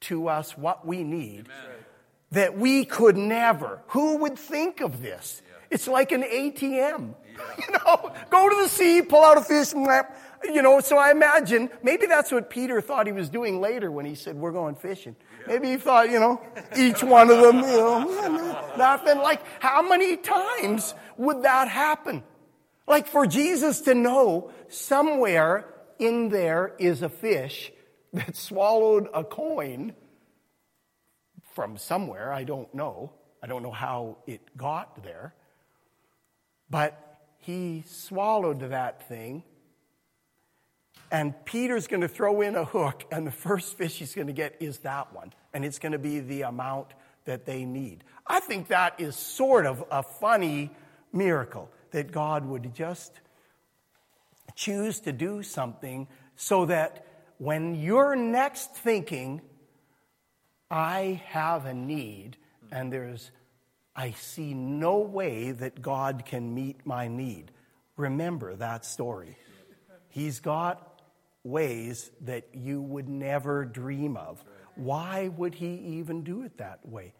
to 0.00 0.28
us 0.28 0.56
what 0.56 0.86
we 0.86 1.02
need 1.02 1.46
Amen. 1.46 1.76
that 2.32 2.58
we 2.58 2.84
could 2.84 3.16
never. 3.16 3.80
Who 3.88 4.18
would 4.18 4.38
think 4.38 4.80
of 4.80 5.02
this? 5.02 5.42
Yeah. 5.44 5.54
It's 5.70 5.88
like 5.88 6.12
an 6.12 6.22
ATM. 6.22 6.70
Yeah. 6.70 7.14
You 7.58 7.72
know, 7.72 8.12
go 8.30 8.48
to 8.48 8.62
the 8.62 8.68
sea, 8.68 9.02
pull 9.02 9.22
out 9.22 9.36
a 9.36 9.42
fish, 9.42 9.74
you 10.44 10.62
know, 10.62 10.80
so 10.80 10.96
I 10.96 11.10
imagine 11.10 11.70
maybe 11.82 12.06
that's 12.06 12.32
what 12.32 12.50
Peter 12.50 12.80
thought 12.80 13.06
he 13.06 13.12
was 13.12 13.28
doing 13.28 13.60
later 13.60 13.90
when 13.90 14.06
he 14.06 14.14
said, 14.14 14.36
We're 14.36 14.52
going 14.52 14.74
fishing. 14.74 15.16
Yeah. 15.40 15.54
Maybe 15.54 15.70
he 15.70 15.76
thought, 15.76 16.10
you 16.10 16.20
know, 16.20 16.40
each 16.76 17.02
one 17.02 17.30
of 17.30 17.40
them, 17.40 17.56
you 17.56 17.76
know, 17.76 18.72
nothing. 18.78 19.18
Like, 19.18 19.42
how 19.60 19.82
many 19.82 20.16
times 20.16 20.94
would 21.16 21.42
that 21.42 21.68
happen? 21.68 22.22
Like, 22.86 23.08
for 23.08 23.26
Jesus 23.26 23.80
to 23.82 23.94
know 23.94 24.52
somewhere 24.68 25.66
in 25.98 26.28
there 26.28 26.74
is 26.78 27.02
a 27.02 27.08
fish 27.08 27.72
that 28.12 28.36
swallowed 28.36 29.08
a 29.12 29.24
coin 29.24 29.94
from 31.54 31.76
somewhere. 31.76 32.32
I 32.32 32.44
don't 32.44 32.72
know. 32.74 33.12
I 33.42 33.46
don't 33.46 33.62
know 33.62 33.72
how 33.72 34.18
it 34.26 34.40
got 34.56 35.02
there. 35.02 35.34
But 36.70 37.00
he 37.38 37.84
swallowed 37.86 38.60
that 38.60 39.08
thing. 39.08 39.42
And 41.10 41.34
Peter's 41.44 41.86
going 41.86 42.00
to 42.00 42.08
throw 42.08 42.40
in 42.40 42.56
a 42.56 42.64
hook, 42.64 43.04
and 43.12 43.26
the 43.26 43.30
first 43.30 43.78
fish 43.78 43.98
he's 43.98 44.14
going 44.14 44.26
to 44.26 44.32
get 44.32 44.56
is 44.60 44.78
that 44.78 45.12
one. 45.14 45.32
And 45.54 45.64
it's 45.64 45.78
going 45.78 45.92
to 45.92 45.98
be 45.98 46.20
the 46.20 46.42
amount 46.42 46.88
that 47.24 47.46
they 47.46 47.64
need. 47.64 48.02
I 48.26 48.40
think 48.40 48.68
that 48.68 49.00
is 49.00 49.14
sort 49.14 49.66
of 49.66 49.84
a 49.90 50.02
funny 50.02 50.70
miracle 51.12 51.70
that 51.96 52.12
God 52.12 52.44
would 52.44 52.74
just 52.74 53.10
choose 54.54 55.00
to 55.00 55.12
do 55.12 55.42
something 55.42 56.06
so 56.36 56.66
that 56.66 57.06
when 57.38 57.74
you're 57.74 58.14
next 58.14 58.74
thinking, 58.74 59.40
I 60.70 61.22
have 61.24 61.64
a 61.64 61.72
need 61.72 62.36
and 62.70 62.92
there's, 62.92 63.30
I 63.94 64.10
see 64.10 64.52
no 64.52 64.98
way 64.98 65.52
that 65.52 65.80
God 65.80 66.26
can 66.26 66.54
meet 66.54 66.84
my 66.84 67.08
need. 67.08 67.50
Remember 67.96 68.54
that 68.56 68.84
story. 68.84 69.38
He's 70.10 70.40
got 70.40 71.00
ways 71.44 72.10
that 72.26 72.48
you 72.52 72.82
would 72.82 73.08
never 73.08 73.64
dream 73.64 74.18
of. 74.18 74.44
Why 74.74 75.28
would 75.28 75.54
he 75.54 75.76
even 75.98 76.24
do 76.24 76.42
it 76.42 76.58
that 76.58 76.86
way? 76.86 77.14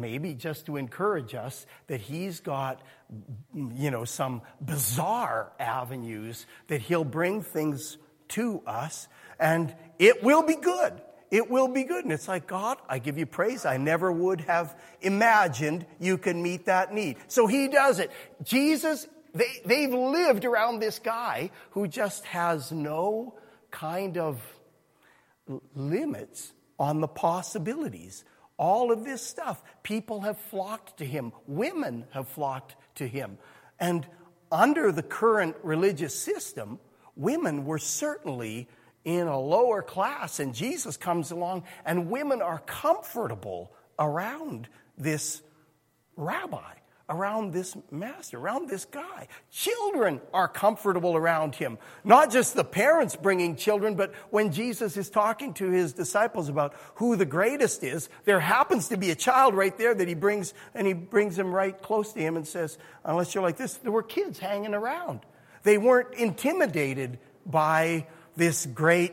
Maybe 0.00 0.34
just 0.34 0.66
to 0.66 0.76
encourage 0.76 1.34
us 1.34 1.66
that 1.86 2.00
he's 2.00 2.40
got, 2.40 2.80
you 3.54 3.90
know, 3.90 4.04
some 4.04 4.42
bizarre 4.60 5.52
avenues 5.58 6.46
that 6.68 6.80
he'll 6.80 7.04
bring 7.04 7.42
things 7.42 7.98
to 8.28 8.62
us 8.66 9.08
and 9.38 9.74
it 9.98 10.22
will 10.22 10.42
be 10.42 10.56
good. 10.56 11.00
It 11.30 11.50
will 11.50 11.68
be 11.68 11.84
good. 11.84 12.04
And 12.04 12.12
it's 12.12 12.28
like, 12.28 12.46
God, 12.46 12.78
I 12.88 12.98
give 12.98 13.18
you 13.18 13.26
praise. 13.26 13.66
I 13.66 13.76
never 13.78 14.10
would 14.12 14.42
have 14.42 14.78
imagined 15.00 15.84
you 15.98 16.18
can 16.18 16.42
meet 16.42 16.66
that 16.66 16.94
need. 16.94 17.16
So 17.26 17.46
he 17.46 17.68
does 17.68 17.98
it. 17.98 18.10
Jesus, 18.42 19.06
they, 19.34 19.60
they've 19.64 19.92
lived 19.92 20.44
around 20.44 20.78
this 20.78 20.98
guy 20.98 21.50
who 21.70 21.88
just 21.88 22.24
has 22.26 22.70
no 22.70 23.34
kind 23.70 24.18
of 24.18 24.40
limits 25.74 26.52
on 26.78 27.00
the 27.00 27.08
possibilities. 27.08 28.24
All 28.58 28.90
of 28.90 29.04
this 29.04 29.22
stuff, 29.22 29.62
people 29.82 30.22
have 30.22 30.38
flocked 30.38 30.98
to 30.98 31.04
him, 31.04 31.32
women 31.46 32.06
have 32.10 32.28
flocked 32.28 32.76
to 32.96 33.06
him. 33.06 33.38
And 33.78 34.06
under 34.50 34.92
the 34.92 35.02
current 35.02 35.56
religious 35.62 36.18
system, 36.18 36.78
women 37.16 37.64
were 37.64 37.78
certainly 37.78 38.68
in 39.04 39.26
a 39.26 39.38
lower 39.38 39.82
class, 39.82 40.40
and 40.40 40.54
Jesus 40.54 40.96
comes 40.96 41.30
along, 41.30 41.64
and 41.84 42.10
women 42.10 42.42
are 42.42 42.60
comfortable 42.60 43.72
around 43.98 44.68
this 44.96 45.42
rabbi 46.16 46.74
around 47.08 47.52
this 47.52 47.76
master, 47.90 48.36
around 48.38 48.68
this 48.68 48.84
guy. 48.84 49.28
Children 49.50 50.20
are 50.34 50.48
comfortable 50.48 51.16
around 51.16 51.54
him. 51.54 51.78
Not 52.04 52.32
just 52.32 52.54
the 52.54 52.64
parents 52.64 53.14
bringing 53.14 53.54
children, 53.54 53.94
but 53.94 54.12
when 54.30 54.50
Jesus 54.52 54.96
is 54.96 55.08
talking 55.08 55.54
to 55.54 55.70
his 55.70 55.92
disciples 55.92 56.48
about 56.48 56.74
who 56.96 57.14
the 57.14 57.24
greatest 57.24 57.84
is, 57.84 58.08
there 58.24 58.40
happens 58.40 58.88
to 58.88 58.96
be 58.96 59.10
a 59.10 59.14
child 59.14 59.54
right 59.54 59.76
there 59.78 59.94
that 59.94 60.08
he 60.08 60.14
brings, 60.14 60.52
and 60.74 60.86
he 60.86 60.94
brings 60.94 61.38
him 61.38 61.54
right 61.54 61.80
close 61.80 62.12
to 62.12 62.20
him 62.20 62.36
and 62.36 62.46
says, 62.46 62.76
unless 63.04 63.34
you're 63.34 63.44
like 63.44 63.56
this, 63.56 63.74
there 63.74 63.92
were 63.92 64.02
kids 64.02 64.38
hanging 64.40 64.74
around. 64.74 65.20
They 65.62 65.78
weren't 65.78 66.14
intimidated 66.14 67.18
by 67.44 68.08
this 68.36 68.66
great 68.66 69.12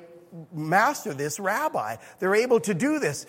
master, 0.51 1.13
this 1.13 1.39
rabbi. 1.39 1.97
They're 2.17 2.35
able 2.35 2.59
to 2.61 2.73
do 2.73 2.97
this. 2.97 3.27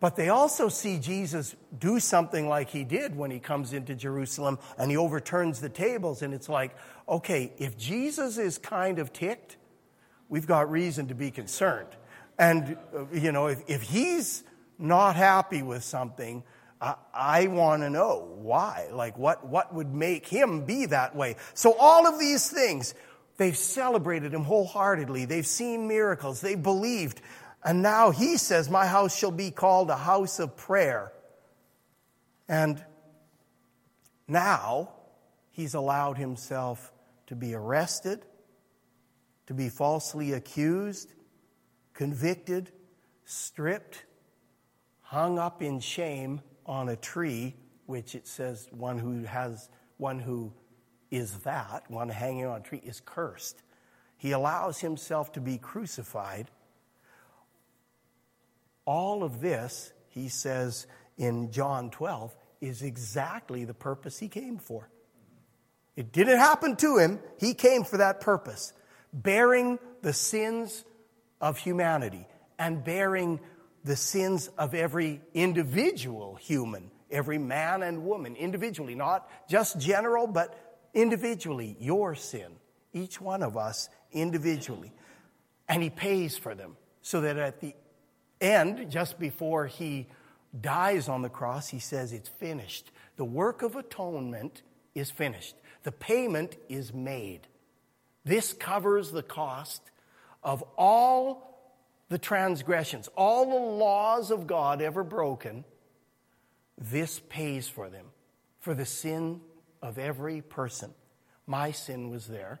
But 0.00 0.16
they 0.16 0.30
also 0.30 0.70
see 0.70 0.98
Jesus 0.98 1.54
do 1.78 2.00
something 2.00 2.48
like 2.48 2.70
he 2.70 2.84
did 2.84 3.14
when 3.14 3.30
he 3.30 3.38
comes 3.38 3.74
into 3.74 3.94
Jerusalem 3.94 4.58
and 4.78 4.90
he 4.90 4.96
overturns 4.96 5.60
the 5.60 5.68
tables. 5.68 6.22
And 6.22 6.32
it's 6.32 6.48
like, 6.48 6.74
okay, 7.06 7.52
if 7.58 7.76
Jesus 7.76 8.38
is 8.38 8.56
kind 8.56 8.98
of 8.98 9.12
ticked, 9.12 9.58
we've 10.30 10.46
got 10.46 10.70
reason 10.70 11.08
to 11.08 11.14
be 11.14 11.30
concerned. 11.30 11.88
And, 12.38 12.78
uh, 12.96 13.04
you 13.12 13.30
know, 13.30 13.48
if, 13.48 13.62
if 13.68 13.82
he's 13.82 14.42
not 14.78 15.16
happy 15.16 15.62
with 15.62 15.84
something, 15.84 16.42
I, 16.80 16.94
I 17.12 17.46
want 17.48 17.82
to 17.82 17.90
know 17.90 18.26
why. 18.40 18.88
Like, 18.90 19.18
what, 19.18 19.46
what 19.46 19.74
would 19.74 19.92
make 19.94 20.26
him 20.26 20.64
be 20.64 20.86
that 20.86 21.14
way? 21.14 21.36
So, 21.52 21.76
all 21.78 22.06
of 22.06 22.18
these 22.18 22.50
things, 22.50 22.94
they've 23.36 23.56
celebrated 23.56 24.32
him 24.32 24.44
wholeheartedly. 24.44 25.26
They've 25.26 25.46
seen 25.46 25.86
miracles. 25.86 26.40
They've 26.40 26.62
believed. 26.62 27.20
And 27.62 27.82
now 27.82 28.10
he 28.10 28.36
says, 28.36 28.70
My 28.70 28.86
house 28.86 29.16
shall 29.16 29.30
be 29.30 29.50
called 29.50 29.90
a 29.90 29.96
house 29.96 30.38
of 30.38 30.56
prayer. 30.56 31.12
And 32.48 32.82
now 34.26 34.90
he's 35.50 35.74
allowed 35.74 36.16
himself 36.16 36.92
to 37.26 37.36
be 37.36 37.54
arrested, 37.54 38.24
to 39.46 39.54
be 39.54 39.68
falsely 39.68 40.32
accused, 40.32 41.12
convicted, 41.92 42.72
stripped, 43.24 44.04
hung 45.02 45.38
up 45.38 45.62
in 45.62 45.80
shame 45.80 46.40
on 46.64 46.88
a 46.88 46.96
tree, 46.96 47.54
which 47.86 48.14
it 48.14 48.26
says 48.26 48.68
one 48.70 48.98
who 48.98 49.24
has 49.24 49.68
one 49.98 50.18
who 50.18 50.52
is 51.10 51.40
that, 51.40 51.82
one 51.88 52.08
hanging 52.08 52.46
on 52.46 52.60
a 52.60 52.62
tree, 52.62 52.80
is 52.84 53.02
cursed. 53.04 53.62
He 54.16 54.32
allows 54.32 54.80
himself 54.80 55.32
to 55.32 55.40
be 55.40 55.58
crucified 55.58 56.50
all 58.90 59.22
of 59.22 59.40
this, 59.40 59.92
he 60.08 60.28
says 60.28 60.88
in 61.16 61.52
John 61.52 61.90
12, 61.90 62.34
is 62.60 62.82
exactly 62.82 63.64
the 63.64 63.72
purpose 63.72 64.18
he 64.18 64.26
came 64.26 64.58
for. 64.58 64.90
It 65.94 66.10
didn't 66.10 66.38
happen 66.38 66.74
to 66.74 66.98
him, 66.98 67.20
he 67.38 67.54
came 67.54 67.84
for 67.84 67.98
that 67.98 68.20
purpose, 68.20 68.72
bearing 69.12 69.78
the 70.02 70.12
sins 70.12 70.84
of 71.40 71.56
humanity 71.56 72.26
and 72.58 72.82
bearing 72.82 73.38
the 73.84 73.94
sins 73.94 74.48
of 74.58 74.74
every 74.74 75.20
individual 75.34 76.34
human, 76.34 76.90
every 77.12 77.38
man 77.38 77.84
and 77.84 78.04
woman, 78.04 78.34
individually, 78.34 78.96
not 78.96 79.30
just 79.48 79.78
general, 79.78 80.26
but 80.26 80.80
individually, 80.94 81.76
your 81.78 82.16
sin, 82.16 82.56
each 82.92 83.20
one 83.20 83.44
of 83.44 83.56
us 83.56 83.88
individually. 84.10 84.90
And 85.68 85.80
he 85.80 85.90
pays 85.90 86.36
for 86.36 86.56
them 86.56 86.76
so 87.02 87.20
that 87.20 87.38
at 87.38 87.60
the 87.60 87.72
and 88.40 88.90
just 88.90 89.18
before 89.18 89.66
he 89.66 90.06
dies 90.58 91.08
on 91.08 91.22
the 91.22 91.28
cross, 91.28 91.68
he 91.68 91.78
says, 91.78 92.12
It's 92.12 92.28
finished. 92.28 92.90
The 93.16 93.24
work 93.24 93.62
of 93.62 93.76
atonement 93.76 94.62
is 94.94 95.10
finished. 95.10 95.54
The 95.82 95.92
payment 95.92 96.56
is 96.68 96.92
made. 96.92 97.46
This 98.24 98.52
covers 98.52 99.12
the 99.12 99.22
cost 99.22 99.82
of 100.42 100.64
all 100.76 101.50
the 102.08 102.18
transgressions, 102.18 103.08
all 103.16 103.46
the 103.46 103.76
laws 103.76 104.30
of 104.30 104.46
God 104.46 104.82
ever 104.82 105.04
broken. 105.04 105.64
This 106.76 107.20
pays 107.28 107.68
for 107.68 107.88
them, 107.88 108.06
for 108.58 108.74
the 108.74 108.86
sin 108.86 109.40
of 109.82 109.98
every 109.98 110.40
person. 110.40 110.92
My 111.46 111.70
sin 111.70 112.10
was 112.10 112.26
there. 112.26 112.60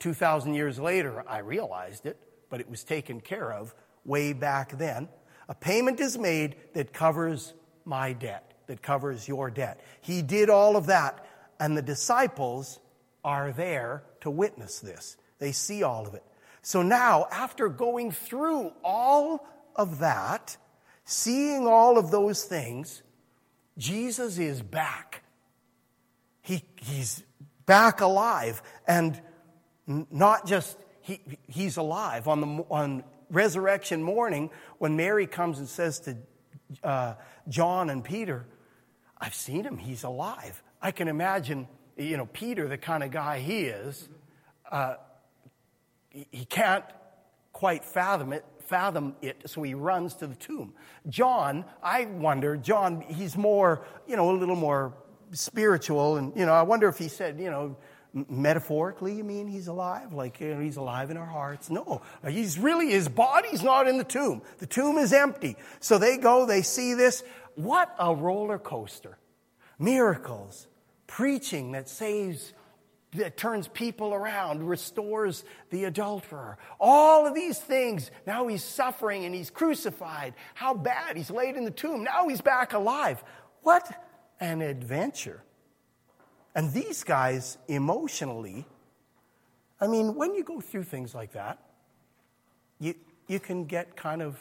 2,000 0.00 0.54
years 0.54 0.78
later, 0.78 1.22
I 1.28 1.38
realized 1.38 2.06
it, 2.06 2.18
but 2.50 2.60
it 2.60 2.68
was 2.68 2.82
taken 2.82 3.20
care 3.20 3.52
of 3.52 3.74
way 4.04 4.32
back 4.32 4.78
then. 4.78 5.08
A 5.48 5.54
payment 5.54 6.00
is 6.00 6.18
made 6.18 6.56
that 6.74 6.92
covers 6.92 7.54
my 7.84 8.12
debt, 8.12 8.54
that 8.66 8.82
covers 8.82 9.28
your 9.28 9.50
debt. 9.50 9.80
He 10.00 10.22
did 10.22 10.50
all 10.50 10.76
of 10.76 10.86
that, 10.86 11.26
and 11.60 11.76
the 11.76 11.82
disciples 11.82 12.78
are 13.24 13.52
there 13.52 14.04
to 14.20 14.30
witness 14.30 14.80
this. 14.80 15.16
They 15.38 15.52
see 15.52 15.82
all 15.82 16.06
of 16.06 16.14
it. 16.14 16.24
So 16.62 16.82
now, 16.82 17.26
after 17.30 17.68
going 17.68 18.12
through 18.12 18.72
all 18.84 19.46
of 19.74 19.98
that, 19.98 20.56
seeing 21.04 21.66
all 21.66 21.98
of 21.98 22.10
those 22.10 22.44
things, 22.44 23.02
Jesus 23.76 24.38
is 24.38 24.62
back. 24.62 25.22
He, 26.40 26.64
he's 26.76 27.24
back 27.66 28.00
alive. 28.00 28.62
And 28.86 29.20
not 29.86 30.46
just 30.46 30.78
he, 31.00 31.20
he's 31.48 31.76
alive 31.76 32.28
on, 32.28 32.40
the, 32.40 32.64
on 32.70 33.04
resurrection 33.32 34.02
morning, 34.02 34.50
when 34.78 34.94
Mary 34.96 35.26
comes 35.26 35.58
and 35.58 35.68
says 35.68 35.98
to 36.00 36.16
uh, 36.84 37.14
John 37.48 37.90
and 37.90 38.04
Peter, 38.04 38.46
I've 39.18 39.34
seen 39.34 39.64
him, 39.64 39.78
he's 39.78 40.04
alive. 40.04 40.62
I 40.80 40.92
can 40.92 41.08
imagine, 41.08 41.66
you 41.96 42.16
know, 42.16 42.26
Peter, 42.26 42.68
the 42.68 42.78
kind 42.78 43.02
of 43.02 43.10
guy 43.10 43.40
he 43.40 43.64
is, 43.64 44.08
uh, 44.70 44.94
he 46.10 46.44
can't 46.44 46.84
quite 47.52 47.84
fathom 47.84 48.32
it, 48.32 48.44
fathom 48.66 49.16
it, 49.22 49.42
so 49.46 49.62
he 49.62 49.74
runs 49.74 50.14
to 50.14 50.26
the 50.26 50.34
tomb. 50.34 50.74
John, 51.08 51.64
I 51.82 52.04
wonder, 52.04 52.56
John, 52.56 53.00
he's 53.00 53.36
more, 53.36 53.84
you 54.06 54.16
know, 54.16 54.30
a 54.30 54.36
little 54.36 54.56
more 54.56 54.94
spiritual, 55.30 56.16
and, 56.16 56.36
you 56.36 56.44
know, 56.44 56.52
I 56.52 56.62
wonder 56.62 56.88
if 56.88 56.98
he 56.98 57.08
said, 57.08 57.40
you 57.40 57.50
know, 57.50 57.76
metaphorically 58.14 59.14
you 59.14 59.24
mean 59.24 59.46
he's 59.46 59.68
alive? 59.68 60.12
Like 60.12 60.40
you 60.40 60.54
know, 60.54 60.60
he's 60.60 60.76
alive 60.76 61.10
in 61.10 61.16
our 61.16 61.26
hearts? 61.26 61.70
No. 61.70 62.02
He's 62.26 62.58
really 62.58 62.90
his 62.90 63.08
body's 63.08 63.62
not 63.62 63.88
in 63.88 63.98
the 63.98 64.04
tomb. 64.04 64.42
The 64.58 64.66
tomb 64.66 64.98
is 64.98 65.12
empty. 65.12 65.56
So 65.80 65.98
they 65.98 66.16
go 66.16 66.46
they 66.46 66.62
see 66.62 66.94
this. 66.94 67.22
What 67.54 67.94
a 67.98 68.14
roller 68.14 68.58
coaster. 68.58 69.18
Miracles. 69.78 70.66
Preaching 71.06 71.72
that 71.72 71.88
saves 71.88 72.54
that 73.14 73.36
turns 73.36 73.68
people 73.68 74.14
around 74.14 74.66
restores 74.66 75.44
the 75.68 75.84
adulterer. 75.84 76.56
All 76.80 77.26
of 77.26 77.34
these 77.34 77.58
things. 77.58 78.10
Now 78.26 78.46
he's 78.46 78.64
suffering 78.64 79.24
and 79.26 79.34
he's 79.34 79.50
crucified. 79.50 80.34
How 80.54 80.72
bad. 80.72 81.16
He's 81.16 81.30
laid 81.30 81.56
in 81.56 81.64
the 81.64 81.70
tomb. 81.70 82.04
Now 82.04 82.28
he's 82.28 82.40
back 82.40 82.72
alive. 82.72 83.22
What 83.62 83.90
an 84.40 84.62
adventure 84.62 85.42
and 86.54 86.72
these 86.72 87.02
guys, 87.04 87.58
emotionally, 87.68 88.66
I 89.80 89.86
mean, 89.86 90.14
when 90.14 90.34
you 90.34 90.44
go 90.44 90.60
through 90.60 90.84
things 90.84 91.14
like 91.14 91.32
that, 91.32 91.58
you, 92.78 92.94
you 93.26 93.40
can 93.40 93.64
get 93.64 93.96
kind 93.96 94.22
of 94.22 94.38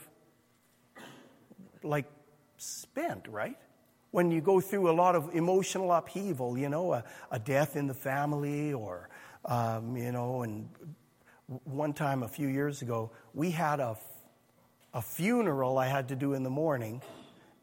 like 1.84 2.06
spent, 2.58 3.28
right? 3.28 3.58
When 4.12 4.30
you 4.30 4.42
go 4.42 4.60
through 4.60 4.92
a 4.92 4.94
lot 4.94 5.16
of 5.16 5.34
emotional 5.34 5.92
upheaval, 5.94 6.58
you 6.58 6.70
know, 6.70 6.94
a, 6.94 7.04
a 7.32 7.40
death 7.40 7.76
in 7.76 7.88
the 7.88 7.94
family 7.94 8.74
or, 8.74 9.10
um, 9.46 9.96
you 9.96 10.12
know, 10.12 10.44
and 10.44 10.70
one 11.64 11.94
time 11.94 12.24
a 12.24 12.28
few 12.28 12.48
years 12.48 12.82
ago, 12.82 13.12
we 13.34 13.52
had 13.52 13.80
a, 13.80 13.98
a 14.94 15.02
funeral 15.02 15.78
I 15.78 15.88
had 15.88 16.10
to 16.10 16.16
do 16.16 16.34
in 16.34 16.44
the 16.44 16.50
morning 16.50 17.02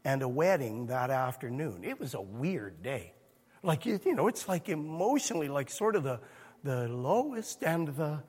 and 0.03 0.21
a 0.21 0.27
wedding 0.27 0.87
that 0.87 1.11
afternoon. 1.11 1.83
It 1.83 1.99
was 1.99 2.13
a 2.13 2.21
weird 2.21 2.81
day. 2.81 3.13
Like, 3.63 3.85
you 3.85 4.15
know, 4.15 4.27
it's 4.27 4.47
like 4.47 4.69
emotionally, 4.69 5.49
like 5.49 5.69
sort 5.69 5.95
of 5.95 6.03
the, 6.03 6.19
the 6.63 6.87
lowest 6.87 7.63
and 7.63 7.89
the, 7.89 8.23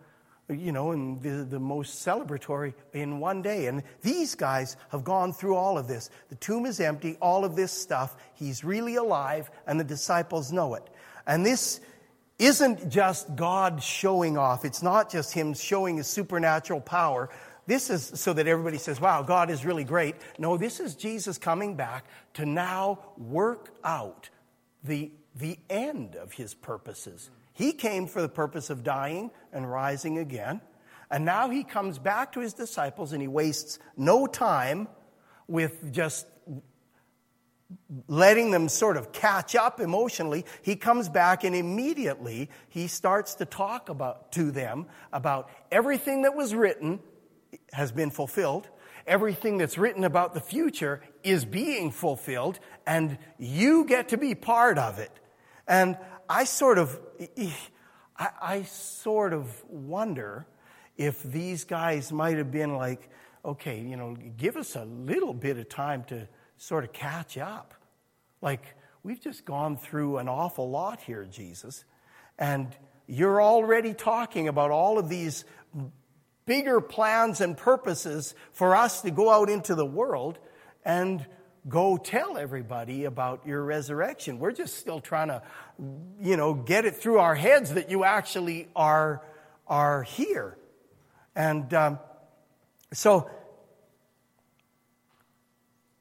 you 0.48 0.72
know, 0.72 0.90
and 0.90 1.22
the, 1.22 1.44
the 1.44 1.60
most 1.60 2.04
celebratory 2.04 2.74
in 2.92 3.20
one 3.20 3.42
day. 3.42 3.66
And 3.66 3.82
these 4.02 4.34
guys 4.34 4.76
have 4.90 5.04
gone 5.04 5.32
through 5.32 5.54
all 5.54 5.78
of 5.78 5.86
this. 5.86 6.10
The 6.28 6.34
tomb 6.36 6.66
is 6.66 6.80
empty, 6.80 7.16
all 7.20 7.44
of 7.44 7.54
this 7.54 7.72
stuff. 7.72 8.16
He's 8.34 8.64
really 8.64 8.96
alive, 8.96 9.50
and 9.66 9.78
the 9.78 9.84
disciples 9.84 10.50
know 10.50 10.74
it. 10.74 10.88
And 11.26 11.46
this 11.46 11.80
isn't 12.38 12.88
just 12.88 13.36
God 13.36 13.82
showing 13.82 14.38
off, 14.38 14.64
it's 14.64 14.82
not 14.82 15.10
just 15.10 15.32
Him 15.32 15.54
showing 15.54 15.98
His 15.98 16.06
supernatural 16.06 16.80
power. 16.80 17.28
This 17.66 17.90
is 17.90 18.10
so 18.14 18.32
that 18.32 18.48
everybody 18.48 18.78
says, 18.78 19.00
wow, 19.00 19.22
God 19.22 19.48
is 19.50 19.64
really 19.64 19.84
great. 19.84 20.16
No, 20.38 20.56
this 20.56 20.80
is 20.80 20.96
Jesus 20.96 21.38
coming 21.38 21.76
back 21.76 22.06
to 22.34 22.44
now 22.44 22.98
work 23.16 23.72
out 23.84 24.28
the, 24.82 25.12
the 25.40 25.58
end 25.68 26.14
of 26.14 26.32
His 26.32 26.54
purposes. 26.54 27.30
He 27.52 27.72
came 27.72 28.06
for 28.06 28.22
the 28.22 28.28
purpose 28.28 28.70
of 28.70 28.84
dying 28.84 29.30
and 29.52 29.70
rising 29.70 30.18
again. 30.18 30.60
And 31.10 31.24
now 31.24 31.50
he 31.50 31.64
comes 31.64 31.98
back 31.98 32.32
to 32.32 32.40
his 32.40 32.54
disciples 32.54 33.12
and 33.12 33.20
he 33.20 33.28
wastes 33.28 33.78
no 33.96 34.26
time 34.26 34.88
with 35.48 35.92
just 35.92 36.26
letting 38.08 38.50
them 38.50 38.68
sort 38.68 38.96
of 38.96 39.12
catch 39.12 39.54
up 39.54 39.80
emotionally. 39.80 40.44
He 40.62 40.76
comes 40.76 41.08
back 41.08 41.44
and 41.44 41.54
immediately 41.54 42.48
he 42.68 42.86
starts 42.86 43.34
to 43.36 43.44
talk 43.44 43.88
about 43.88 44.32
to 44.32 44.50
them 44.50 44.86
about 45.12 45.50
everything 45.70 46.22
that 46.22 46.34
was 46.36 46.54
written 46.54 47.00
has 47.72 47.90
been 47.92 48.10
fulfilled. 48.10 48.68
Everything 49.06 49.58
that's 49.58 49.78
written 49.78 50.04
about 50.04 50.34
the 50.34 50.40
future 50.40 51.02
is 51.24 51.44
being 51.44 51.90
fulfilled 51.90 52.60
and 52.86 53.18
you 53.38 53.84
get 53.84 54.08
to 54.10 54.16
be 54.16 54.34
part 54.34 54.78
of 54.78 54.98
it. 54.98 55.10
And 55.70 55.96
I 56.28 56.44
sort 56.44 56.78
of, 56.78 56.98
I, 58.18 58.64
sort 58.64 59.32
of 59.32 59.64
wonder 59.68 60.44
if 60.96 61.22
these 61.22 61.62
guys 61.62 62.12
might 62.12 62.38
have 62.38 62.50
been 62.50 62.74
like, 62.74 63.08
okay, 63.44 63.80
you 63.80 63.96
know, 63.96 64.16
give 64.36 64.56
us 64.56 64.74
a 64.74 64.84
little 64.84 65.32
bit 65.32 65.58
of 65.58 65.68
time 65.68 66.02
to 66.08 66.26
sort 66.56 66.82
of 66.82 66.92
catch 66.92 67.38
up. 67.38 67.74
Like, 68.42 68.74
we've 69.04 69.20
just 69.20 69.44
gone 69.44 69.76
through 69.76 70.18
an 70.18 70.28
awful 70.28 70.68
lot 70.68 71.02
here, 71.02 71.24
Jesus. 71.24 71.84
And 72.36 72.76
you're 73.06 73.40
already 73.40 73.94
talking 73.94 74.48
about 74.48 74.72
all 74.72 74.98
of 74.98 75.08
these 75.08 75.44
bigger 76.46 76.80
plans 76.80 77.40
and 77.40 77.56
purposes 77.56 78.34
for 78.52 78.74
us 78.74 79.02
to 79.02 79.12
go 79.12 79.30
out 79.30 79.48
into 79.48 79.76
the 79.76 79.86
world. 79.86 80.40
And 80.84 81.24
go 81.68 81.96
tell 81.96 82.38
everybody 82.38 83.04
about 83.04 83.46
your 83.46 83.62
resurrection. 83.64 84.38
We're 84.38 84.52
just 84.52 84.76
still 84.76 85.00
trying 85.00 85.28
to, 85.28 85.42
you 86.20 86.36
know, 86.36 86.54
get 86.54 86.84
it 86.84 86.96
through 86.96 87.18
our 87.18 87.34
heads 87.34 87.74
that 87.74 87.90
you 87.90 88.04
actually 88.04 88.68
are, 88.74 89.22
are 89.66 90.02
here. 90.02 90.56
And 91.36 91.72
um, 91.74 91.98
so 92.92 93.30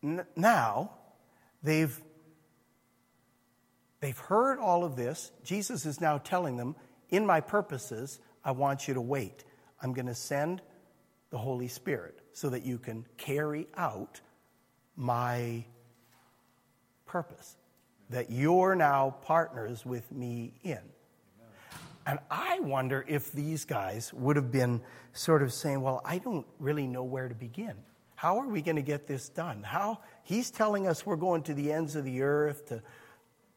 n- 0.04 0.26
now 0.36 0.92
they've, 1.62 2.00
they've 4.00 4.18
heard 4.18 4.60
all 4.60 4.84
of 4.84 4.96
this. 4.96 5.32
Jesus 5.44 5.86
is 5.86 6.00
now 6.00 6.18
telling 6.18 6.58
them, 6.58 6.76
in 7.10 7.26
my 7.26 7.42
purposes, 7.42 8.20
I 8.44 8.52
want 8.52 8.88
you 8.88 8.94
to 8.94 9.02
wait. 9.02 9.44
I'm 9.82 9.94
going 9.94 10.06
to 10.08 10.16
send 10.16 10.62
the 11.32 11.38
Holy 11.38 11.68
Spirit 11.68 12.20
so 12.34 12.50
that 12.50 12.64
you 12.66 12.78
can 12.78 13.06
carry 13.18 13.68
out 13.76 14.22
my 15.00 15.64
purpose 17.06 17.56
that 18.10 18.30
you're 18.30 18.76
now 18.76 19.16
partners 19.22 19.86
with 19.86 20.12
me 20.12 20.54
in. 20.62 20.80
And 22.06 22.20
I 22.30 22.60
wonder 22.60 23.06
if 23.08 23.32
these 23.32 23.66
guys 23.66 24.14
would 24.14 24.36
have 24.36 24.52
been 24.52 24.82
sort 25.14 25.42
of 25.42 25.54
saying, 25.54 25.82
Well, 25.82 26.02
I 26.04 26.18
don't 26.18 26.46
really 26.60 26.88
know 26.88 27.04
where 27.04 27.30
to 27.30 27.36
begin. 27.36 27.76
How 28.16 28.40
are 28.40 28.48
we 28.48 28.62
going 28.62 28.76
to 28.76 28.82
get 28.82 29.08
this 29.08 29.30
done? 29.30 29.64
How 29.64 30.00
he's 30.24 30.52
telling 30.52 30.88
us 30.88 31.06
we're 31.06 31.16
going 31.16 31.44
to 31.44 31.54
the 31.54 31.72
ends 31.72 31.96
of 31.96 32.04
the 32.04 32.22
earth 32.24 32.68
to 32.68 32.82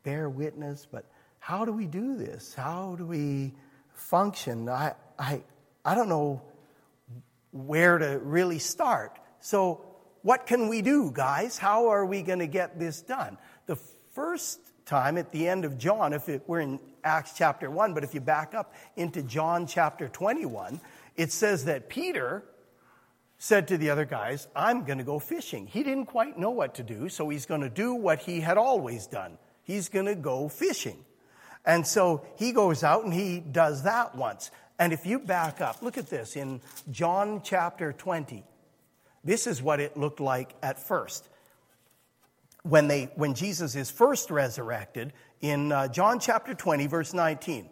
bear 0.04 0.28
witness, 0.28 0.86
but 0.90 1.06
how 1.38 1.64
do 1.64 1.72
we 1.72 1.86
do 1.86 2.16
this? 2.16 2.54
How 2.54 2.94
do 2.96 3.04
we 3.04 3.54
function? 3.94 4.68
I 4.68 4.94
I 5.18 5.42
I 5.84 5.94
don't 5.94 6.08
know 6.08 6.42
where 7.50 7.98
to 7.98 8.20
really 8.22 8.58
start. 8.58 9.18
So 9.40 9.91
what 10.22 10.46
can 10.46 10.68
we 10.68 10.82
do, 10.82 11.10
guys? 11.12 11.58
How 11.58 11.88
are 11.88 12.06
we 12.06 12.22
going 12.22 12.38
to 12.38 12.46
get 12.46 12.78
this 12.78 13.02
done? 13.02 13.38
The 13.66 13.76
first 14.12 14.60
time 14.86 15.18
at 15.18 15.32
the 15.32 15.48
end 15.48 15.64
of 15.64 15.78
John, 15.78 16.12
if 16.12 16.28
it, 16.28 16.42
we're 16.46 16.60
in 16.60 16.80
Acts 17.04 17.32
chapter 17.36 17.70
1, 17.70 17.94
but 17.94 18.04
if 18.04 18.14
you 18.14 18.20
back 18.20 18.54
up 18.54 18.74
into 18.96 19.22
John 19.22 19.66
chapter 19.66 20.08
21, 20.08 20.80
it 21.16 21.32
says 21.32 21.64
that 21.64 21.88
Peter 21.88 22.44
said 23.38 23.68
to 23.68 23.76
the 23.76 23.90
other 23.90 24.04
guys, 24.04 24.46
I'm 24.54 24.84
going 24.84 24.98
to 24.98 25.04
go 25.04 25.18
fishing. 25.18 25.66
He 25.66 25.82
didn't 25.82 26.06
quite 26.06 26.38
know 26.38 26.50
what 26.50 26.76
to 26.76 26.84
do, 26.84 27.08
so 27.08 27.28
he's 27.28 27.46
going 27.46 27.62
to 27.62 27.68
do 27.68 27.94
what 27.94 28.20
he 28.20 28.40
had 28.40 28.56
always 28.56 29.06
done. 29.06 29.38
He's 29.64 29.88
going 29.88 30.06
to 30.06 30.14
go 30.14 30.48
fishing. 30.48 31.04
And 31.64 31.86
so 31.86 32.24
he 32.36 32.52
goes 32.52 32.84
out 32.84 33.04
and 33.04 33.12
he 33.12 33.40
does 33.40 33.82
that 33.84 34.14
once. 34.14 34.50
And 34.78 34.92
if 34.92 35.06
you 35.06 35.18
back 35.18 35.60
up, 35.60 35.82
look 35.82 35.98
at 35.98 36.08
this 36.08 36.36
in 36.36 36.60
John 36.90 37.40
chapter 37.42 37.92
20. 37.92 38.44
This 39.24 39.46
is 39.46 39.62
what 39.62 39.80
it 39.80 39.96
looked 39.96 40.20
like 40.20 40.54
at 40.62 40.78
first. 40.78 41.28
When, 42.62 42.88
they, 42.88 43.10
when 43.16 43.34
Jesus 43.34 43.74
is 43.74 43.90
first 43.90 44.30
resurrected 44.30 45.12
in 45.40 45.72
uh, 45.72 45.88
John 45.88 46.20
chapter 46.20 46.54
20, 46.54 46.86
verse 46.86 47.12
19. 47.12 47.68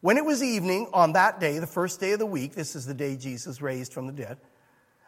When 0.00 0.18
it 0.18 0.24
was 0.24 0.42
evening 0.42 0.88
on 0.92 1.14
that 1.14 1.40
day, 1.40 1.58
the 1.58 1.66
first 1.66 2.00
day 2.00 2.12
of 2.12 2.18
the 2.18 2.26
week, 2.26 2.54
this 2.54 2.76
is 2.76 2.86
the 2.86 2.94
day 2.94 3.16
Jesus 3.16 3.62
raised 3.62 3.92
from 3.92 4.06
the 4.06 4.12
dead, 4.12 4.38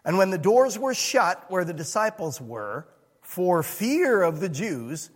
and 0.05 0.17
when 0.17 0.31
the 0.31 0.39
doors 0.39 0.79
were 0.79 0.95
shut 0.95 1.45
where 1.49 1.65
the 1.65 1.75
disciples 1.75 2.41
were, 2.41 2.89
for 3.21 3.63
fear 3.63 4.23
of 4.23 4.41
the 4.41 4.49
Jews, 4.49 5.11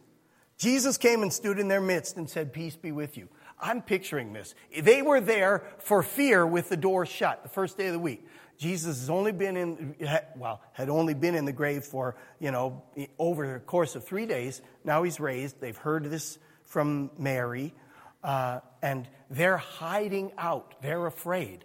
Jesus 0.58 0.98
came 0.98 1.22
and 1.22 1.32
stood 1.32 1.58
in 1.58 1.68
their 1.68 1.80
midst 1.80 2.18
and 2.18 2.28
said, 2.28 2.52
Peace 2.52 2.76
be 2.76 2.92
with 2.92 3.16
you. 3.16 3.28
I'm 3.58 3.80
picturing 3.80 4.34
this. 4.34 4.54
They 4.78 5.00
were 5.00 5.20
there 5.20 5.64
for 5.78 6.02
fear 6.02 6.46
with 6.46 6.68
the 6.68 6.76
door 6.76 7.06
shut 7.06 7.42
the 7.42 7.48
first 7.48 7.78
day 7.78 7.86
of 7.86 7.94
the 7.94 7.98
week. 7.98 8.26
Jesus 8.58 9.00
has 9.00 9.10
only 9.10 9.32
been 9.32 9.56
in, 9.56 9.96
well, 10.36 10.60
had 10.72 10.88
only 10.88 11.14
been 11.14 11.34
in 11.34 11.44
the 11.44 11.52
grave 11.52 11.84
for, 11.84 12.14
you 12.38 12.50
know, 12.50 12.82
over 13.18 13.54
the 13.54 13.58
course 13.60 13.96
of 13.96 14.04
three 14.04 14.26
days. 14.26 14.62
Now 14.84 15.02
he's 15.02 15.18
raised. 15.18 15.60
They've 15.60 15.76
heard 15.76 16.04
this 16.04 16.38
from 16.64 17.10
Mary, 17.18 17.74
uh, 18.22 18.60
and 18.80 19.08
they're 19.30 19.56
hiding 19.56 20.32
out. 20.38 20.80
They're 20.82 21.06
afraid. 21.06 21.64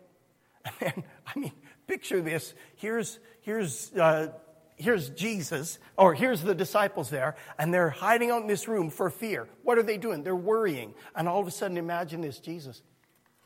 And 0.82 1.04
I 1.26 1.39
mean, 1.39 1.54
picture 1.88 2.21
this. 2.21 2.54
Here's, 2.76 3.19
here's, 3.39 3.93
uh, 3.93 4.34
here's 4.76 5.10
Jesus, 5.12 5.80
or 5.97 6.13
here's 6.13 6.41
the 6.41 6.54
disciples 6.54 7.10
there, 7.10 7.38
and 7.58 7.73
they're 7.73 7.89
hiding 7.89 8.32
out 8.32 8.41
in 8.41 8.47
this 8.47 8.67
room 8.67 8.89
for 8.89 9.10
fear. 9.10 9.47
What 9.63 9.78
are 9.78 9.84
they 9.84 9.97
doing? 9.97 10.23
They're 10.23 10.36
worrying. 10.36 10.93
And 11.15 11.30
all 11.30 11.39
of 11.39 11.47
a 11.47 11.52
sudden, 11.52 11.78
imagine 11.78 12.19
this 12.19 12.39
Jesus 12.39 12.82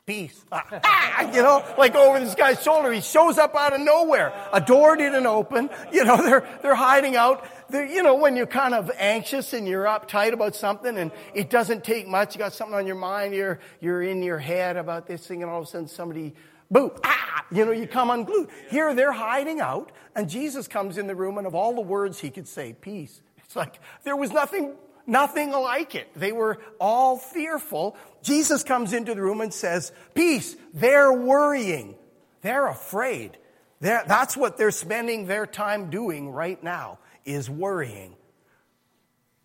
peace. 0.05 0.43
Ah, 0.83 1.31
you 1.33 1.41
know, 1.41 1.63
like 1.77 1.95
over 1.95 2.19
this 2.19 2.35
guy's 2.35 2.61
shoulder. 2.61 2.91
He 2.91 3.01
shows 3.01 3.37
up 3.37 3.55
out 3.55 3.73
of 3.73 3.81
nowhere. 3.81 4.33
A 4.53 4.61
door 4.61 4.95
didn't 4.95 5.25
open. 5.25 5.69
You 5.91 6.05
know, 6.05 6.17
they're, 6.23 6.47
they're 6.61 6.75
hiding 6.75 7.15
out. 7.15 7.45
They're, 7.69 7.85
you 7.85 8.01
know, 8.01 8.15
when 8.15 8.35
you're 8.35 8.47
kind 8.47 8.73
of 8.73 8.89
anxious 8.97 9.53
and 9.53 9.67
you're 9.67 9.85
uptight 9.85 10.33
about 10.33 10.55
something 10.55 10.97
and 10.97 11.11
it 11.33 11.49
doesn't 11.49 11.83
take 11.83 12.07
much. 12.07 12.35
You 12.35 12.39
got 12.39 12.53
something 12.53 12.75
on 12.75 12.87
your 12.87 12.95
mind. 12.95 13.33
You're, 13.33 13.59
you're 13.81 14.01
in 14.01 14.23
your 14.23 14.39
head 14.39 14.77
about 14.77 15.07
this 15.07 15.25
thing 15.27 15.43
and 15.43 15.51
all 15.51 15.61
of 15.61 15.67
a 15.67 15.69
sudden 15.69 15.87
somebody, 15.87 16.33
boom, 16.69 16.91
ah, 17.03 17.45
you 17.51 17.65
know, 17.65 17.71
you 17.71 17.87
come 17.87 18.09
unglued. 18.09 18.49
Here 18.69 18.93
they're 18.93 19.11
hiding 19.11 19.59
out 19.59 19.91
and 20.15 20.29
Jesus 20.29 20.67
comes 20.67 20.97
in 20.97 21.07
the 21.07 21.15
room 21.15 21.37
and 21.37 21.45
of 21.45 21.53
all 21.53 21.75
the 21.75 21.81
words 21.81 22.19
he 22.19 22.29
could 22.29 22.47
say, 22.47 22.73
peace. 22.73 23.21
It's 23.43 23.55
like 23.55 23.79
there 24.03 24.15
was 24.15 24.31
nothing 24.31 24.75
nothing 25.05 25.51
like 25.51 25.95
it. 25.95 26.09
They 26.15 26.31
were 26.31 26.59
all 26.79 27.17
fearful. 27.17 27.95
Jesus 28.23 28.63
comes 28.63 28.93
into 28.93 29.15
the 29.15 29.21
room 29.21 29.41
and 29.41 29.53
says, 29.53 29.91
Peace. 30.13 30.55
They're 30.73 31.11
worrying. 31.11 31.95
They're 32.41 32.67
afraid. 32.67 33.37
They're, 33.79 34.03
that's 34.07 34.37
what 34.37 34.57
they're 34.57 34.71
spending 34.71 35.25
their 35.25 35.45
time 35.45 35.89
doing 35.89 36.29
right 36.29 36.61
now, 36.63 36.99
is 37.25 37.49
worrying. 37.49 38.15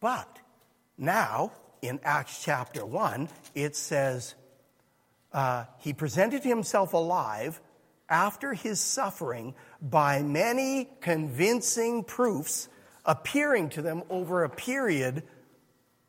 But 0.01 0.38
now, 0.99 1.53
in 1.83 2.01
Acts 2.05 2.42
chapter 2.42 2.85
1, 2.85 3.29
it 3.55 3.77
says, 3.77 4.35
uh, 5.33 5.64
He 5.79 5.92
presented 5.92 6.45
himself 6.45 6.92
alive 6.92 7.61
after 8.09 8.55
his 8.55 8.81
suffering 8.81 9.55
by 9.83 10.23
many 10.23 10.88
convincing 11.01 12.05
proofs 12.05 12.69
appearing 13.05 13.71
to 13.71 13.83
them 13.83 14.03
over 14.11 14.45
a 14.45 14.51
period 14.51 15.23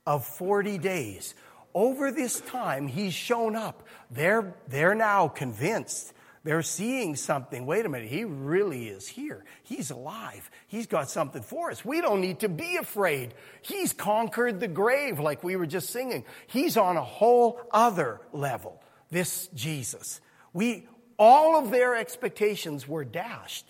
of 0.08 0.26
40 0.26 0.80
days. 0.80 1.36
Over 1.76 2.12
this 2.12 2.40
time, 2.42 2.88
he's 2.88 3.14
shown 3.14 3.56
up. 3.56 3.86
They're, 4.10 4.56
they're 4.68 4.96
now 4.96 5.28
convinced 5.28 6.14
They're 6.48 6.62
seeing 6.62 7.18
something. 7.18 7.66
Wait 7.66 7.86
a 7.86 7.90
minute, 7.90 8.08
he 8.08 8.24
really 8.24 8.88
is 8.88 9.06
here. 9.06 9.44
He's 9.64 9.92
alive. 9.92 10.50
He's 10.68 10.88
got 10.88 11.10
something 11.10 11.42
for 11.42 11.72
us. 11.72 11.84
We 11.84 12.00
don't 12.00 12.22
need 12.22 12.40
to 12.40 12.48
be 12.48 12.78
afraid. 12.78 13.34
He's 13.62 13.92
conquered 13.92 14.62
the 14.62 14.70
grave, 14.70 15.20
like 15.20 15.44
we 15.44 15.58
were 15.58 15.66
just 15.66 15.90
singing. 15.90 16.24
He's 16.48 16.78
on 16.78 16.96
a 16.96 17.04
whole 17.04 17.60
other 17.72 18.22
level, 18.32 18.82
this 19.12 19.48
Jesus. 19.56 20.22
We, 20.54 20.88
all 21.20 21.60
of 21.60 21.70
their 21.70 21.98
expectations 21.98 22.88
were 22.88 23.04
dashed 23.04 23.66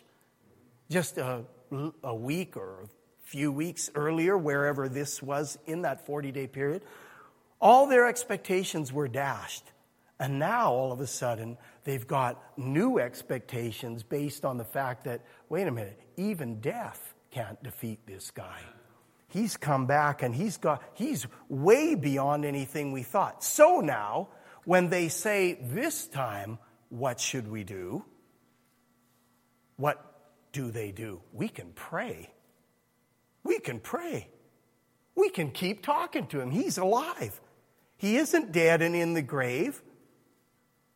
just 0.92 1.18
a, 1.18 1.46
a 2.04 2.14
week 2.14 2.56
or 2.58 2.90
few 3.28 3.52
weeks 3.52 3.90
earlier, 3.94 4.38
wherever 4.38 4.88
this 4.88 5.22
was 5.22 5.58
in 5.66 5.82
that 5.82 6.06
40 6.06 6.32
day 6.32 6.48
period. 6.48 6.82
All 7.60 7.88
their 7.88 8.08
expectations 8.08 8.94
were 8.94 9.10
dashed. 9.10 9.66
And 10.18 10.40
now, 10.40 10.72
all 10.72 10.94
of 10.94 11.02
a 11.02 11.08
sudden, 11.08 11.58
they've 11.84 12.08
got 12.08 12.42
new 12.58 13.00
expectations 13.00 14.02
based 14.02 14.46
on 14.46 14.58
the 14.58 14.64
fact 14.64 15.04
that, 15.04 15.22
wait 15.50 15.68
a 15.68 15.72
minute, 15.72 16.00
even 16.16 16.62
death 16.62 17.14
can't 17.30 17.62
defeat 17.62 18.00
this 18.08 18.32
guy. 18.32 18.60
He's 19.28 19.58
come 19.58 19.86
back 19.86 20.24
and 20.24 20.34
he's 20.34 20.58
got, 20.58 20.82
he's 20.94 21.28
way 21.50 21.96
beyond 21.96 22.46
anything 22.46 22.94
we 22.94 23.04
thought. 23.04 23.44
So 23.44 23.82
now, 23.82 24.30
when 24.64 24.90
they 24.90 25.10
say, 25.10 25.60
this 25.62 26.08
time, 26.08 26.60
what 26.90 27.20
should 27.20 27.52
we 27.52 27.66
do? 27.66 28.06
What 29.76 30.04
do 30.54 30.72
they 30.72 30.92
do? 30.92 31.22
We 31.34 31.50
can 31.50 31.74
pray. 31.76 32.32
We 33.44 33.60
can 33.60 33.80
pray. 33.80 34.30
We 35.16 35.30
can 35.30 35.52
keep 35.52 35.84
talking 35.84 36.28
to 36.28 36.40
him. 36.40 36.52
He's 36.52 36.78
alive. 36.78 37.40
He 37.98 38.18
isn't 38.18 38.52
dead 38.52 38.82
and 38.82 38.96
in 38.96 39.14
the 39.14 39.22
grave. 39.22 39.82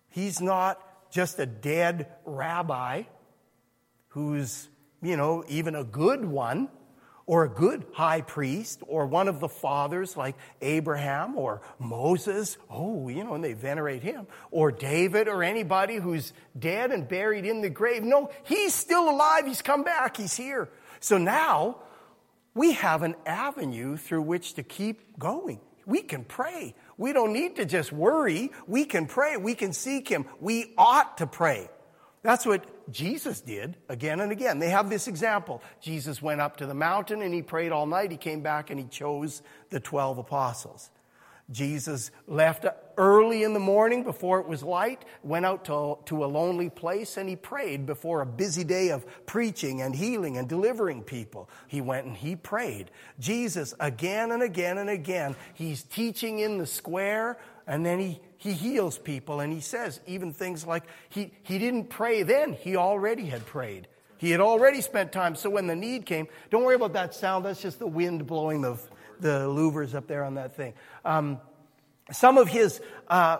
He's 0.09 0.39
not 0.39 0.79
just 1.11 1.39
a 1.39 1.45
dead 1.45 2.07
rabbi 2.25 3.03
who's, 4.09 4.69
you 5.01 5.17
know, 5.17 5.43
even 5.47 5.75
a 5.75 5.83
good 5.83 6.23
one 6.23 6.69
or 7.25 7.45
a 7.45 7.49
good 7.49 7.85
high 7.93 8.21
priest 8.21 8.81
or 8.87 9.05
one 9.05 9.27
of 9.27 9.39
the 9.39 9.47
fathers 9.47 10.17
like 10.17 10.35
Abraham 10.61 11.37
or 11.37 11.61
Moses. 11.79 12.57
Oh, 12.69 13.07
you 13.07 13.23
know, 13.23 13.35
and 13.35 13.43
they 13.43 13.53
venerate 13.53 14.03
him. 14.03 14.27
Or 14.51 14.71
David 14.71 15.27
or 15.27 15.43
anybody 15.43 15.95
who's 15.95 16.33
dead 16.57 16.91
and 16.91 17.07
buried 17.07 17.45
in 17.45 17.61
the 17.61 17.69
grave. 17.69 18.03
No, 18.03 18.29
he's 18.43 18.73
still 18.73 19.09
alive. 19.09 19.45
He's 19.45 19.61
come 19.61 19.83
back. 19.83 20.17
He's 20.17 20.35
here. 20.35 20.69
So 20.99 21.17
now 21.17 21.77
we 22.53 22.73
have 22.73 23.03
an 23.03 23.15
avenue 23.25 23.97
through 23.97 24.23
which 24.23 24.55
to 24.55 24.63
keep 24.63 25.17
going. 25.17 25.59
We 25.85 26.01
can 26.01 26.23
pray. 26.23 26.75
We 26.97 27.13
don't 27.13 27.33
need 27.33 27.55
to 27.55 27.65
just 27.65 27.91
worry. 27.91 28.51
We 28.67 28.85
can 28.85 29.07
pray. 29.07 29.37
We 29.37 29.55
can 29.55 29.73
seek 29.73 30.07
Him. 30.07 30.25
We 30.39 30.73
ought 30.77 31.17
to 31.17 31.27
pray. 31.27 31.69
That's 32.23 32.45
what 32.45 32.91
Jesus 32.91 33.41
did 33.41 33.77
again 33.89 34.19
and 34.19 34.31
again. 34.31 34.59
They 34.59 34.69
have 34.69 34.89
this 34.89 35.07
example. 35.07 35.63
Jesus 35.81 36.21
went 36.21 36.39
up 36.39 36.57
to 36.57 36.67
the 36.67 36.75
mountain 36.75 37.21
and 37.21 37.33
he 37.33 37.41
prayed 37.41 37.71
all 37.71 37.87
night. 37.87 38.11
He 38.11 38.17
came 38.17 38.41
back 38.41 38.69
and 38.69 38.79
he 38.79 38.85
chose 38.85 39.41
the 39.69 39.79
12 39.79 40.19
apostles. 40.19 40.91
Jesus 41.51 42.11
left 42.27 42.65
early 42.97 43.43
in 43.43 43.53
the 43.53 43.59
morning 43.59 44.03
before 44.03 44.39
it 44.39 44.47
was 44.47 44.63
light, 44.63 45.03
went 45.23 45.45
out 45.45 45.65
to, 45.65 45.97
to 46.05 46.23
a 46.23 46.27
lonely 46.27 46.69
place, 46.69 47.17
and 47.17 47.27
he 47.27 47.35
prayed 47.35 47.85
before 47.85 48.21
a 48.21 48.25
busy 48.25 48.63
day 48.63 48.89
of 48.89 49.05
preaching 49.25 49.81
and 49.81 49.95
healing 49.95 50.37
and 50.37 50.47
delivering 50.47 51.03
people. 51.03 51.49
He 51.67 51.81
went 51.81 52.05
and 52.05 52.15
he 52.15 52.35
prayed. 52.35 52.91
Jesus, 53.19 53.73
again 53.79 54.31
and 54.31 54.43
again 54.43 54.77
and 54.77 54.89
again, 54.89 55.35
he's 55.53 55.83
teaching 55.83 56.39
in 56.39 56.57
the 56.57 56.67
square, 56.67 57.37
and 57.67 57.85
then 57.85 57.99
he, 57.99 58.19
he 58.37 58.53
heals 58.53 58.97
people, 58.97 59.39
and 59.39 59.51
he 59.51 59.61
says 59.61 59.99
even 60.07 60.33
things 60.33 60.65
like 60.65 60.83
he, 61.09 61.31
he 61.43 61.57
didn't 61.57 61.89
pray 61.89 62.23
then, 62.23 62.53
he 62.53 62.75
already 62.75 63.25
had 63.25 63.45
prayed. 63.45 63.87
He 64.17 64.29
had 64.29 64.39
already 64.39 64.81
spent 64.81 65.11
time, 65.11 65.33
so 65.33 65.49
when 65.49 65.65
the 65.65 65.75
need 65.75 66.05
came, 66.05 66.27
don't 66.51 66.63
worry 66.63 66.75
about 66.75 66.93
that 66.93 67.15
sound, 67.15 67.45
that's 67.45 67.59
just 67.59 67.79
the 67.79 67.87
wind 67.87 68.27
blowing 68.27 68.61
the 68.61 68.77
the 69.21 69.47
louvers 69.47 69.95
up 69.95 70.07
there 70.07 70.23
on 70.23 70.35
that 70.35 70.55
thing. 70.55 70.73
Um, 71.05 71.39
some 72.11 72.37
of 72.37 72.47
his, 72.47 72.81
uh, 73.07 73.37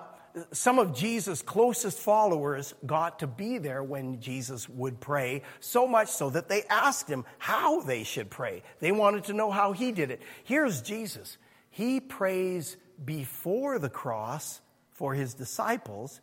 some 0.52 0.80
of 0.80 0.96
Jesus' 0.96 1.42
closest 1.42 2.00
followers 2.00 2.74
got 2.86 3.20
to 3.20 3.28
be 3.28 3.58
there 3.58 3.84
when 3.84 4.22
Jesus 4.22 4.70
would 4.70 5.00
pray, 5.00 5.44
so 5.60 5.88
much 5.88 6.10
so 6.10 6.30
that 6.30 6.48
they 6.48 6.64
asked 6.70 7.10
him 7.10 7.26
how 7.38 7.82
they 7.82 8.04
should 8.04 8.30
pray. 8.30 8.64
They 8.80 8.92
wanted 8.92 9.26
to 9.26 9.34
know 9.34 9.52
how 9.52 9.74
he 9.74 9.92
did 9.92 10.12
it. 10.12 10.22
Here's 10.44 10.82
Jesus. 10.82 11.38
He 11.70 12.00
prays 12.00 12.78
before 13.04 13.80
the 13.80 13.90
cross 13.90 14.62
for 14.94 15.14
his 15.14 15.34
disciples, 15.34 16.22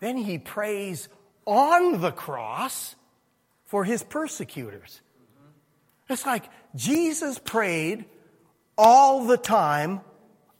then 0.00 0.16
he 0.16 0.38
prays 0.38 1.08
on 1.44 2.00
the 2.00 2.12
cross 2.12 2.94
for 3.66 3.84
his 3.84 4.02
persecutors. 4.02 5.00
It's 6.08 6.26
like 6.26 6.44
Jesus 6.74 7.38
prayed 7.38 8.04
all 8.76 9.24
the 9.26 9.36
time 9.36 10.00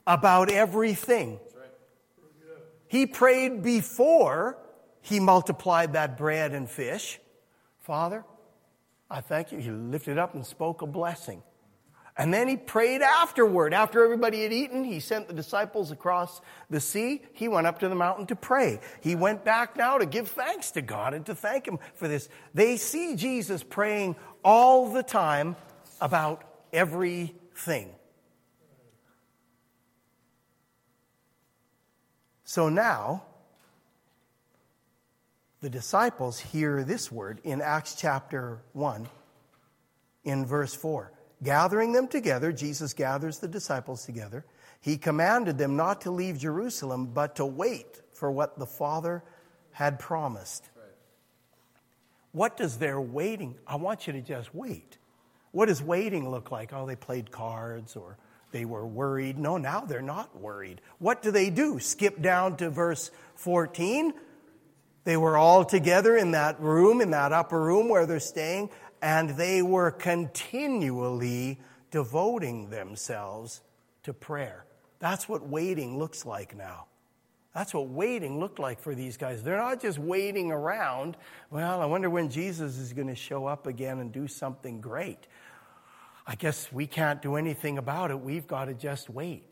about 0.07 0.51
everything. 0.51 1.39
He 2.89 3.07
prayed 3.07 3.63
before 3.63 4.59
he 5.01 5.19
multiplied 5.19 5.95
that 5.95 6.17
bread 6.17 6.53
and 6.53 6.69
fish. 6.69 7.19
Father, 7.81 8.25
I 9.11 9.21
thank 9.21 9.51
you. 9.51 9.59
He 9.59 9.71
lifted 9.71 10.19
up 10.19 10.35
and 10.35 10.47
spoke 10.47 10.83
a 10.83 10.87
blessing. 10.87 11.43
And 12.17 12.33
then 12.33 12.47
he 12.47 12.59
prayed 12.59 13.01
afterward. 13.01 13.73
After 13.73 14.05
everybody 14.05 14.43
had 14.43 14.53
eaten, 14.53 14.85
he 14.85 15.01
sent 15.01 15.29
the 15.29 15.35
disciples 15.35 15.91
across 15.91 16.43
the 16.69 16.81
sea. 16.81 17.23
He 17.33 17.49
went 17.49 17.67
up 17.67 17.79
to 17.79 17.89
the 17.89 17.95
mountain 17.95 18.27
to 18.27 18.37
pray. 18.37 18.81
He 19.01 19.17
went 19.17 19.45
back 19.45 19.77
now 19.77 19.97
to 19.97 20.05
give 20.05 20.29
thanks 20.29 20.73
to 20.73 20.83
God 20.83 21.15
and 21.15 21.25
to 21.27 21.35
thank 21.35 21.67
him 21.67 21.79
for 21.95 22.09
this. 22.09 22.29
They 22.53 22.77
see 22.77 23.17
Jesus 23.17 23.63
praying 23.63 24.17
all 24.45 24.93
the 24.93 25.03
time 25.03 25.57
about 26.01 26.45
everything. 26.73 27.95
So 32.45 32.69
now, 32.69 33.25
the 35.61 35.71
disciples 35.71 36.39
hear 36.39 36.83
this 36.83 37.11
word 37.11 37.41
in 37.45 37.61
Acts 37.63 37.95
chapter 37.95 38.63
1, 38.73 39.09
in 40.25 40.45
verse 40.45 40.75
4. 40.75 41.13
Gathering 41.43 41.93
them 41.93 42.09
together, 42.09 42.53
Jesus 42.53 42.93
gathers 42.93 43.39
the 43.39 43.49
disciples 43.49 44.05
together. 44.05 44.45
He 44.81 44.97
commanded 44.97 45.59
them 45.59 45.77
not 45.77 46.03
to 46.03 46.11
leave 46.11 46.39
Jerusalem, 46.39 47.07
but 47.07 47.37
to 47.37 47.47
wait 47.47 48.01
for 48.13 48.31
what 48.31 48.59
the 48.59 48.67
Father 48.67 49.23
had 49.73 49.99
promised. 49.99 50.69
What 52.33 52.57
does 52.57 52.79
their 52.79 53.01
waiting? 53.01 53.57
I 53.67 53.77
want 53.77 54.07
you 54.07 54.13
to 54.15 54.21
just 54.21 54.55
wait. 54.55 54.99
What 55.53 55.67
does 55.67 55.83
waiting 55.83 56.31
look 56.31 56.51
like? 56.51 56.73
Oh, 56.73 56.87
they 56.87 56.97
played 56.97 57.31
cards 57.31 57.95
or 57.95 58.19
they 58.53 58.65
were 58.65 58.87
worried. 58.87 59.39
No, 59.39 59.57
now 59.57 59.81
they're 59.81 60.01
not 60.03 60.39
worried. 60.39 60.81
What 60.99 61.23
do 61.23 61.31
they 61.31 61.51
do? 61.51 61.81
Skip 61.81 62.23
down 62.23 62.57
to 62.59 62.71
verse 62.71 63.11
14. 63.35 64.13
They 65.05 65.17
were 65.17 65.37
all 65.37 65.65
together 65.65 66.17
in 66.17 66.31
that 66.33 66.61
room, 66.61 67.01
in 67.01 67.11
that 67.11 67.33
upper 67.33 67.61
room 67.61 67.89
where 67.89 68.07
they're 68.07 68.21
staying, 68.21 68.71
and 69.01 69.31
they 69.31 69.63
were 69.63 69.91
continually 69.91 71.59
devoting 71.91 72.71
themselves 72.71 73.63
to 74.05 74.13
prayer. 74.13 74.65
That's 75.01 75.29
what 75.29 75.49
waiting 75.49 75.99
looks 75.99 76.25
like 76.25 76.57
now. 76.57 76.87
That's 77.55 77.75
what 77.75 77.89
waiting 77.89 78.41
looked 78.41 78.59
like 78.59 78.81
for 78.81 78.95
these 78.95 79.17
guys. 79.17 79.43
They're 79.43 79.59
not 79.59 79.83
just 79.83 79.99
waiting 79.99 80.51
around. 80.51 81.17
Well, 81.51 81.83
I 81.83 81.87
wonder 81.87 82.09
when 82.09 82.31
Jesus 82.31 82.79
is 82.79 82.93
going 82.93 83.09
to 83.09 83.15
show 83.15 83.47
up 83.47 83.67
again 83.67 83.99
and 83.99 84.11
do 84.11 84.27
something 84.27 84.81
great. 84.81 85.27
I 86.27 86.35
guess 86.37 86.73
we 86.73 86.87
can't 86.87 87.21
do 87.21 87.37
anything 87.37 87.79
about 87.79 88.11
it. 88.11 88.21
We've 88.21 88.47
got 88.47 88.67
to 88.67 88.75
just 88.75 89.11
wait. 89.11 89.51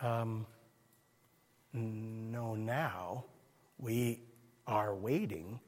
Um, 0.00 0.46
no, 1.72 2.54
now 2.54 3.24
we 3.78 4.20
are 4.66 4.94
waiting 4.94 5.60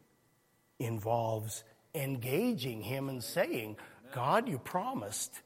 involves 0.78 1.64
engaging 1.94 2.83
Him 2.83 3.09
and 3.09 3.22
saying, 3.22 3.76
God, 4.12 4.48
you 4.48 4.59
promised 4.59 5.40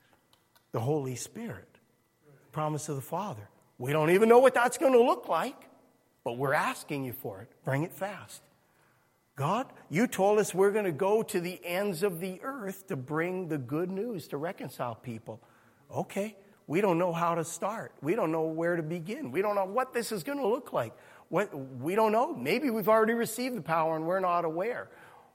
the 0.73 0.81
Holy 0.81 1.17
Spirit, 1.17 1.79
the 2.27 2.53
promise 2.53 2.89
of 2.89 2.97
the 2.97 3.03
Father. 3.03 3.49
We 3.79 3.93
don't 3.93 4.11
even 4.11 4.29
know 4.29 4.39
what 4.39 4.55
that's 4.55 4.79
going 4.79 4.93
to 4.93 5.03
look 5.03 5.29
like, 5.29 5.69
but 6.25 6.37
we're 6.37 6.55
asking 6.55 7.05
you 7.05 7.13
for 7.13 7.41
it. 7.41 7.51
Bring 7.65 7.83
it 7.83 7.93
fast. 7.93 8.43
God, 9.35 9.67
you 9.89 10.07
told 10.07 10.39
us 10.39 10.55
we're 10.55 10.73
going 10.73 10.85
to 10.85 10.93
go 10.93 11.23
to 11.23 11.41
the 11.41 11.61
ends 11.65 12.03
of 12.03 12.21
the 12.21 12.41
earth 12.43 12.87
to 12.89 12.97
bring 12.97 13.49
the 13.49 13.59
good 13.59 13.91
news, 13.91 14.29
to 14.29 14.37
reconcile 14.37 14.95
people. 14.95 15.41
Okay, 15.95 16.37
we 16.67 16.81
don't 16.81 16.99
know 16.99 17.13
how 17.13 17.35
to 17.35 17.45
start. 17.45 17.93
We 18.03 18.15
don't 18.15 18.31
know 18.31 18.43
where 18.43 18.77
to 18.77 18.83
begin. 18.83 19.31
We 19.31 19.43
don't 19.43 19.55
know 19.55 19.65
what 19.65 19.95
this 19.95 20.13
is 20.13 20.23
going 20.23 20.39
to 20.39 20.47
look 20.47 20.73
like. 20.73 20.93
What, 21.29 21.55
we 21.81 21.95
don't 21.95 22.13
know. 22.13 22.35
Maybe 22.35 22.69
we've 22.69 22.89
already 22.89 23.15
received 23.15 23.57
the 23.57 23.63
power 23.63 23.97
and 23.97 24.07
we're 24.07 24.21
not 24.21 24.45
aware. 24.45 24.91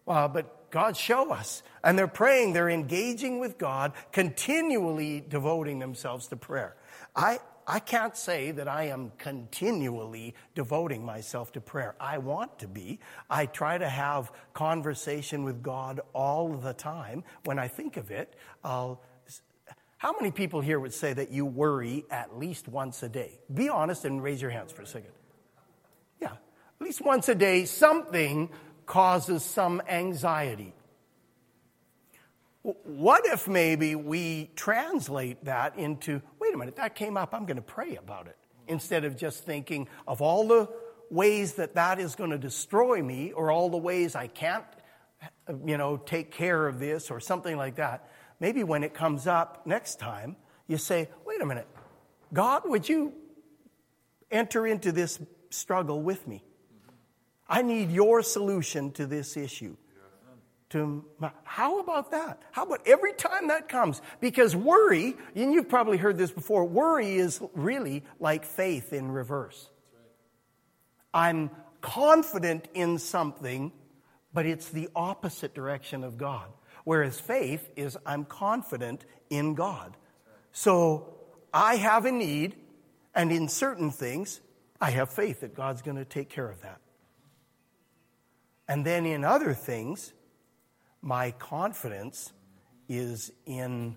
Uh, 0.08 0.28
but 0.28 0.70
God, 0.70 0.96
show 0.96 1.32
us. 1.32 1.64
And 1.84 1.98
they're 1.98 2.08
praying, 2.08 2.54
they're 2.54 2.70
engaging 2.70 3.40
with 3.40 3.58
God, 3.58 3.94
continually 4.12 5.24
devoting 5.28 5.80
themselves 5.80 6.28
to 6.28 6.36
prayer. 6.36 6.76
I, 7.16 7.40
I 7.70 7.80
can't 7.80 8.16
say 8.16 8.52
that 8.52 8.70
I 8.70 8.84
am 8.84 9.12
continually 9.18 10.34
devoting 10.56 11.04
myself 11.06 11.52
to 11.52 11.62
prayer. 11.62 11.96
I 12.00 12.18
want 12.18 12.60
to 12.60 12.68
be. 12.68 13.00
I 13.30 13.46
try 13.46 13.78
to 13.78 13.90
have 13.90 14.32
conversation 14.54 15.44
with 15.44 15.62
God 15.62 16.00
all 16.14 16.54
the 16.54 16.74
time. 16.74 17.26
When 17.44 17.60
I 17.60 17.68
think 17.68 17.98
of 17.98 18.10
it, 18.10 18.34
I'll 18.64 19.02
how 19.98 20.14
many 20.14 20.32
people 20.32 20.62
here 20.62 20.80
would 20.80 20.94
say 20.94 21.12
that 21.14 21.32
you 21.32 21.46
worry 21.46 22.06
at 22.12 22.38
least 22.38 22.68
once 22.68 23.02
a 23.02 23.10
day? 23.10 23.40
Be 23.52 23.68
honest 23.68 24.06
and 24.06 24.22
raise 24.22 24.42
your 24.42 24.52
hands 24.52 24.72
for 24.72 24.84
a 24.84 24.88
second. 24.88 25.12
Yeah, 26.22 26.34
at 26.34 26.82
least 26.86 27.02
once 27.04 27.28
a 27.30 27.36
day, 27.36 27.66
something 27.66 28.50
causes 28.86 29.44
some 29.44 29.82
anxiety. 29.90 30.74
What 32.62 33.26
if 33.26 33.48
maybe 33.48 33.96
we 33.96 34.52
translate 34.56 35.46
that 35.46 35.78
into, 35.78 36.22
a 36.58 36.60
minute, 36.60 36.76
that 36.76 36.96
came 36.96 37.18
up, 37.18 37.34
I'm 37.34 37.46
going 37.46 37.58
to 37.58 37.62
pray 37.62 37.96
about 37.96 38.28
it, 38.28 38.38
instead 38.68 39.06
of 39.06 39.16
just 39.16 39.46
thinking 39.46 39.88
of 40.08 40.22
all 40.22 40.48
the 40.48 40.70
ways 41.10 41.54
that 41.54 41.76
that 41.76 42.00
is 42.00 42.16
going 42.16 42.32
to 42.32 42.38
destroy 42.38 43.02
me 43.02 43.32
or 43.32 43.50
all 43.50 43.70
the 43.70 43.78
ways 43.78 44.16
I 44.16 44.28
can't, 44.28 44.66
you 45.66 45.78
know, 45.78 45.98
take 45.98 46.32
care 46.32 46.68
of 46.68 46.80
this 46.80 47.10
or 47.10 47.20
something 47.20 47.56
like 47.56 47.76
that. 47.76 48.10
Maybe 48.40 48.64
when 48.64 48.84
it 48.84 48.94
comes 48.94 49.26
up 49.26 49.66
next 49.66 50.00
time, 50.00 50.36
you 50.68 50.78
say, 50.78 51.10
wait 51.26 51.42
a 51.42 51.46
minute, 51.46 51.68
God, 52.34 52.64
would 52.66 52.90
you 52.90 53.14
enter 54.30 54.68
into 54.68 54.92
this 54.92 55.20
struggle 55.50 56.02
with 56.02 56.28
me? 56.28 56.44
I 57.48 57.62
need 57.62 57.90
your 57.92 58.22
solution 58.22 58.92
to 58.92 59.06
this 59.06 59.38
issue 59.38 59.78
to 60.72 61.06
how 61.44 61.80
about 61.80 62.12
that? 62.12 62.42
How 62.52 62.64
about 62.64 62.86
every 62.86 63.14
time 63.14 63.48
that 63.48 63.70
comes? 63.70 64.02
Because 64.20 64.56
worry 64.56 65.16
and 65.34 65.54
you've 65.54 65.70
probably 65.70 65.98
heard 65.98 66.18
this 66.18 66.32
before 66.32 66.66
worry 66.66 67.16
is 67.16 67.42
really 67.54 68.04
like 68.20 68.44
faith 68.44 68.92
in 68.92 69.12
reverse. 69.12 69.70
I'm 71.14 71.52
confident 71.82 72.68
in 72.74 72.98
something 72.98 73.72
but 74.34 74.46
it's 74.46 74.70
the 74.70 74.88
opposite 74.96 75.56
direction 75.56 76.04
of 76.04 76.16
god. 76.16 76.48
Whereas 76.84 77.20
faith 77.20 77.68
is 77.76 77.98
i'm 78.06 78.24
confident 78.24 79.04
in 79.32 79.56
god. 79.56 79.98
So 80.52 81.16
i 81.54 81.76
have 81.76 82.06
a 82.06 82.12
need 82.12 82.56
and 83.16 83.32
in 83.32 83.48
certain 83.48 83.90
things 83.90 84.42
i 84.80 84.92
have 84.92 85.10
faith 85.10 85.42
that 85.42 85.56
god's 85.56 85.82
going 85.82 85.98
to 85.98 86.06
take 86.06 86.30
care 86.30 86.48
of 86.48 86.62
that. 86.62 86.82
And 88.68 88.86
then 88.86 89.06
in 89.06 89.24
other 89.24 89.54
things 89.54 90.14
my 91.02 91.32
confidence 91.32 92.34
is 92.90 93.32
in 93.46 93.96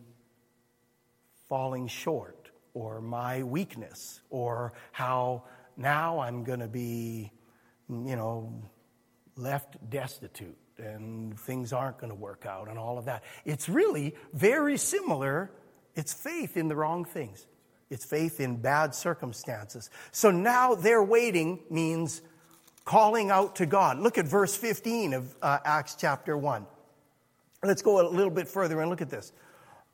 falling 1.49 1.89
short 1.89 2.51
or 2.75 3.01
my 3.01 3.43
weakness 3.43 4.21
or 4.31 4.73
how 4.93 5.45
now 5.77 6.21
I'm 6.21 6.45
going 6.45 6.61
to 6.61 6.69
be, 6.69 7.33
you 7.89 8.17
know, 8.17 8.63
left 9.37 9.91
destitute 9.91 10.57
and 10.79 11.39
things 11.39 11.73
aren't 11.73 11.99
going 11.99 12.11
to 12.11 12.19
work 12.19 12.47
out 12.47 12.69
and 12.69 12.79
all 12.79 12.99
of 12.99 13.07
that. 13.07 13.25
It's 13.45 13.69
really 13.69 14.15
very 14.33 14.77
similar. 14.77 15.51
It's 15.95 16.13
faith 16.13 16.57
in 16.57 16.69
the 16.69 16.77
wrong 16.77 17.05
things. 17.05 17.47
It's 17.91 18.05
faith 18.05 18.41
in 18.41 18.57
bad 18.57 18.95
circumstances. 18.95 19.91
So 20.13 20.31
now 20.31 20.75
they're 20.75 21.03
waiting 21.03 21.61
means 21.71 22.23
calling 22.85 23.31
out 23.31 23.57
to 23.57 23.67
God. 23.67 23.99
Look 23.99 24.17
at 24.17 24.27
verse 24.27 24.57
15 24.57 25.15
of 25.15 25.37
uh, 25.43 25.59
Acts 25.65 25.97
chapter 25.99 26.37
1. 26.37 26.67
Let's 27.63 27.83
go 27.83 28.01
a 28.01 28.09
little 28.09 28.31
bit 28.31 28.49
further 28.49 28.81
and 28.81 28.89
look 28.89 29.03
at 29.03 29.11
this. 29.11 29.33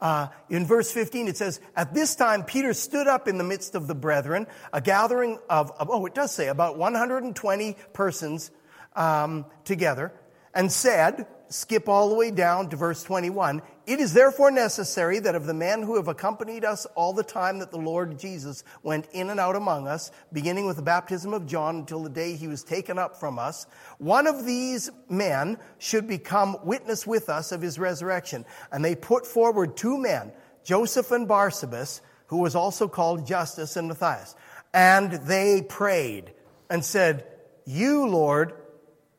Uh, 0.01 0.29
in 0.51 0.67
verse 0.67 0.93
15, 0.93 1.29
it 1.29 1.37
says, 1.37 1.61
At 1.75 1.95
this 1.95 2.15
time, 2.15 2.45
Peter 2.45 2.75
stood 2.75 3.07
up 3.07 3.29
in 3.29 3.39
the 3.39 3.45
midst 3.45 3.75
of 3.75 3.87
the 3.87 3.95
brethren, 3.95 4.47
a 4.73 4.81
gathering 4.81 5.39
of, 5.49 5.73
of 5.79 5.89
oh, 5.91 6.05
it 6.07 6.15
does 6.15 6.33
say 6.33 6.49
about 6.49 6.77
120 6.77 7.77
persons 7.93 8.51
um, 8.95 9.47
together, 9.65 10.13
and 10.55 10.71
said, 10.71 11.27
skip 11.49 11.89
all 11.89 12.09
the 12.09 12.15
way 12.15 12.31
down 12.31 12.69
to 12.71 12.77
verse 12.77 13.03
21. 13.03 13.63
It 13.87 14.01
is 14.01 14.13
therefore 14.13 14.51
necessary 14.51 15.19
that 15.21 15.35
of 15.35 15.47
the 15.47 15.55
men 15.55 15.83
who 15.83 15.97
have 15.97 16.09
accompanied 16.09 16.65
us 16.65 16.87
all 16.95 17.13
the 17.13 17.23
time 17.23 17.61
that 17.61 17.71
the 17.71 17.79
Lord 17.79 18.19
Jesus 18.19 18.65
went 18.83 19.07
in 19.13 19.31
and 19.31 19.39
out 19.39 19.57
among 19.57 19.87
us, 19.87 20.11
beginning 20.33 20.67
with 20.67 20.77
the 20.77 20.83
baptism 20.83 21.33
of 21.33 21.47
John 21.47 21.77
until 21.77 22.03
the 22.03 22.11
day 22.11 22.35
he 22.35 22.49
was 22.49 22.65
taken 22.65 22.99
up 22.99 23.21
from 23.21 23.39
us, 23.39 23.67
one 23.99 24.27
of 24.27 24.45
these 24.45 24.91
men 25.09 25.59
should 25.79 26.09
become 26.09 26.57
witness 26.65 27.07
with 27.07 27.29
us 27.29 27.53
of 27.53 27.63
his 27.63 27.79
resurrection. 27.79 28.45
And 28.73 28.85
they 28.85 28.97
put 28.97 29.27
forward 29.27 29.77
two 29.77 29.99
men, 29.99 30.33
Joseph 30.65 31.13
and 31.13 31.29
Barsabas, 31.29 32.01
who 32.27 32.39
was 32.39 32.57
also 32.57 32.89
called 32.89 33.27
Justus 33.27 33.77
and 33.77 33.89
Matthias. 33.89 34.35
And 34.75 35.13
they 35.13 35.63
prayed 35.63 36.33
and 36.69 36.85
said, 36.85 37.25
You, 37.65 38.07
Lord, 38.09 38.53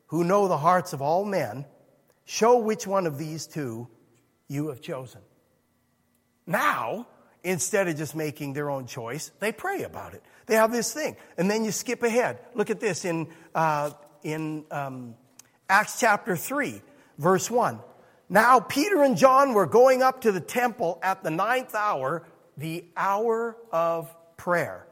who 0.08 0.24
know 0.24 0.48
the 0.48 0.58
hearts 0.58 0.92
of 0.92 1.02
all 1.02 1.24
men, 1.24 1.64
Show 2.30 2.58
which 2.58 2.86
one 2.86 3.06
of 3.06 3.16
these 3.16 3.46
two 3.46 3.88
you 4.48 4.68
have 4.68 4.82
chosen. 4.82 5.22
Now, 6.46 7.06
instead 7.42 7.88
of 7.88 7.96
just 7.96 8.14
making 8.14 8.52
their 8.52 8.68
own 8.68 8.84
choice, 8.84 9.30
they 9.40 9.50
pray 9.50 9.84
about 9.84 10.12
it. 10.12 10.22
They 10.44 10.56
have 10.56 10.70
this 10.70 10.92
thing. 10.92 11.16
And 11.38 11.50
then 11.50 11.64
you 11.64 11.72
skip 11.72 12.02
ahead. 12.02 12.38
Look 12.54 12.68
at 12.68 12.80
this 12.80 13.06
in, 13.06 13.28
uh, 13.54 13.92
in 14.22 14.66
um, 14.70 15.14
Acts 15.70 16.00
chapter 16.00 16.36
3, 16.36 16.82
verse 17.16 17.50
1. 17.50 17.80
Now, 18.28 18.60
Peter 18.60 19.02
and 19.02 19.16
John 19.16 19.54
were 19.54 19.64
going 19.64 20.02
up 20.02 20.20
to 20.20 20.30
the 20.30 20.42
temple 20.42 20.98
at 21.02 21.22
the 21.22 21.30
ninth 21.30 21.74
hour, 21.74 22.26
the 22.58 22.84
hour 22.94 23.56
of 23.72 24.14
prayer. 24.36 24.86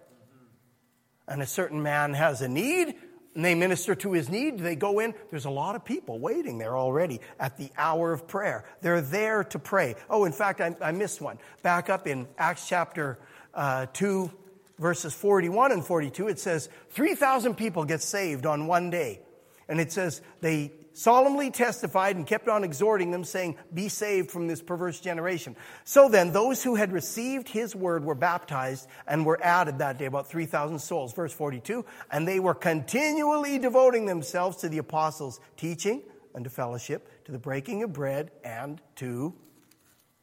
And 1.29 1.43
a 1.43 1.47
certain 1.47 1.83
man 1.83 2.15
has 2.15 2.41
a 2.41 2.49
need, 2.49 2.95
and 3.37 3.45
they 3.45 3.55
minister 3.55 3.95
to 3.95 4.13
his 4.13 4.31
need. 4.31 4.59
They 4.59 4.75
go 4.75 4.99
in. 4.99 5.15
There's 5.31 5.45
a 5.45 5.51
lot 5.51 5.77
of 5.77 5.85
people 5.85 6.19
waiting 6.19 6.57
there 6.57 6.77
already 6.77 7.21
at 7.39 7.59
the 7.59 7.71
hour 7.77 8.13
of 8.13 8.27
prayer. 8.27 8.65
They're 8.81 9.03
there 9.03 9.45
to 9.45 9.59
pray. 9.59 9.95
Oh, 10.09 10.25
in 10.25 10.33
fact, 10.33 10.63
I, 10.63 10.75
I 10.81 10.91
missed 10.91 11.21
one. 11.21 11.39
Back 11.63 11.91
up 11.91 12.07
in 12.07 12.27
Acts 12.39 12.67
chapter 12.67 13.19
uh, 13.55 13.87
2, 13.93 14.31
verses 14.79 15.13
41 15.15 15.71
and 15.71 15.85
42, 15.85 16.29
it 16.29 16.39
says 16.39 16.71
3,000 16.91 17.55
people 17.55 17.85
get 17.85 18.03
saved 18.03 18.47
on 18.47 18.67
one 18.67 18.89
day. 18.89 19.21
And 19.69 19.81
it 19.81 19.93
says 19.93 20.23
they 20.41 20.73
solemnly 20.97 21.51
testified 21.51 22.17
and 22.17 22.27
kept 22.27 22.49
on 22.49 22.65
exhorting 22.65 23.11
them, 23.11 23.23
saying, 23.23 23.57
Be 23.73 23.89
saved 23.89 24.31
from 24.31 24.47
this 24.47 24.63
perverse 24.63 24.99
generation. 24.99 25.55
So 25.85 26.09
then, 26.09 26.33
those 26.33 26.63
who 26.63 26.75
had 26.75 26.93
received 26.93 27.49
his 27.49 27.77
word 27.77 28.05
were 28.05 28.15
baptized 28.15 28.89
and 29.07 29.27
were 29.27 29.39
added 29.43 29.79
that 29.79 29.99
day, 29.99 30.07
about 30.07 30.27
3,000 30.29 30.79
souls. 30.79 31.13
Verse 31.13 31.33
42 31.33 31.85
And 32.11 32.27
they 32.27 32.41
were 32.41 32.55
continually 32.55 33.59
devoting 33.59 34.07
themselves 34.07 34.57
to 34.59 34.69
the 34.69 34.79
apostles' 34.79 35.39
teaching 35.57 36.03
and 36.35 36.45
to 36.45 36.51
fellowship, 36.51 37.25
to 37.25 37.33
the 37.33 37.39
breaking 37.39 37.83
of 37.83 37.93
bread, 37.93 38.31
and 38.43 38.81
to 38.97 39.35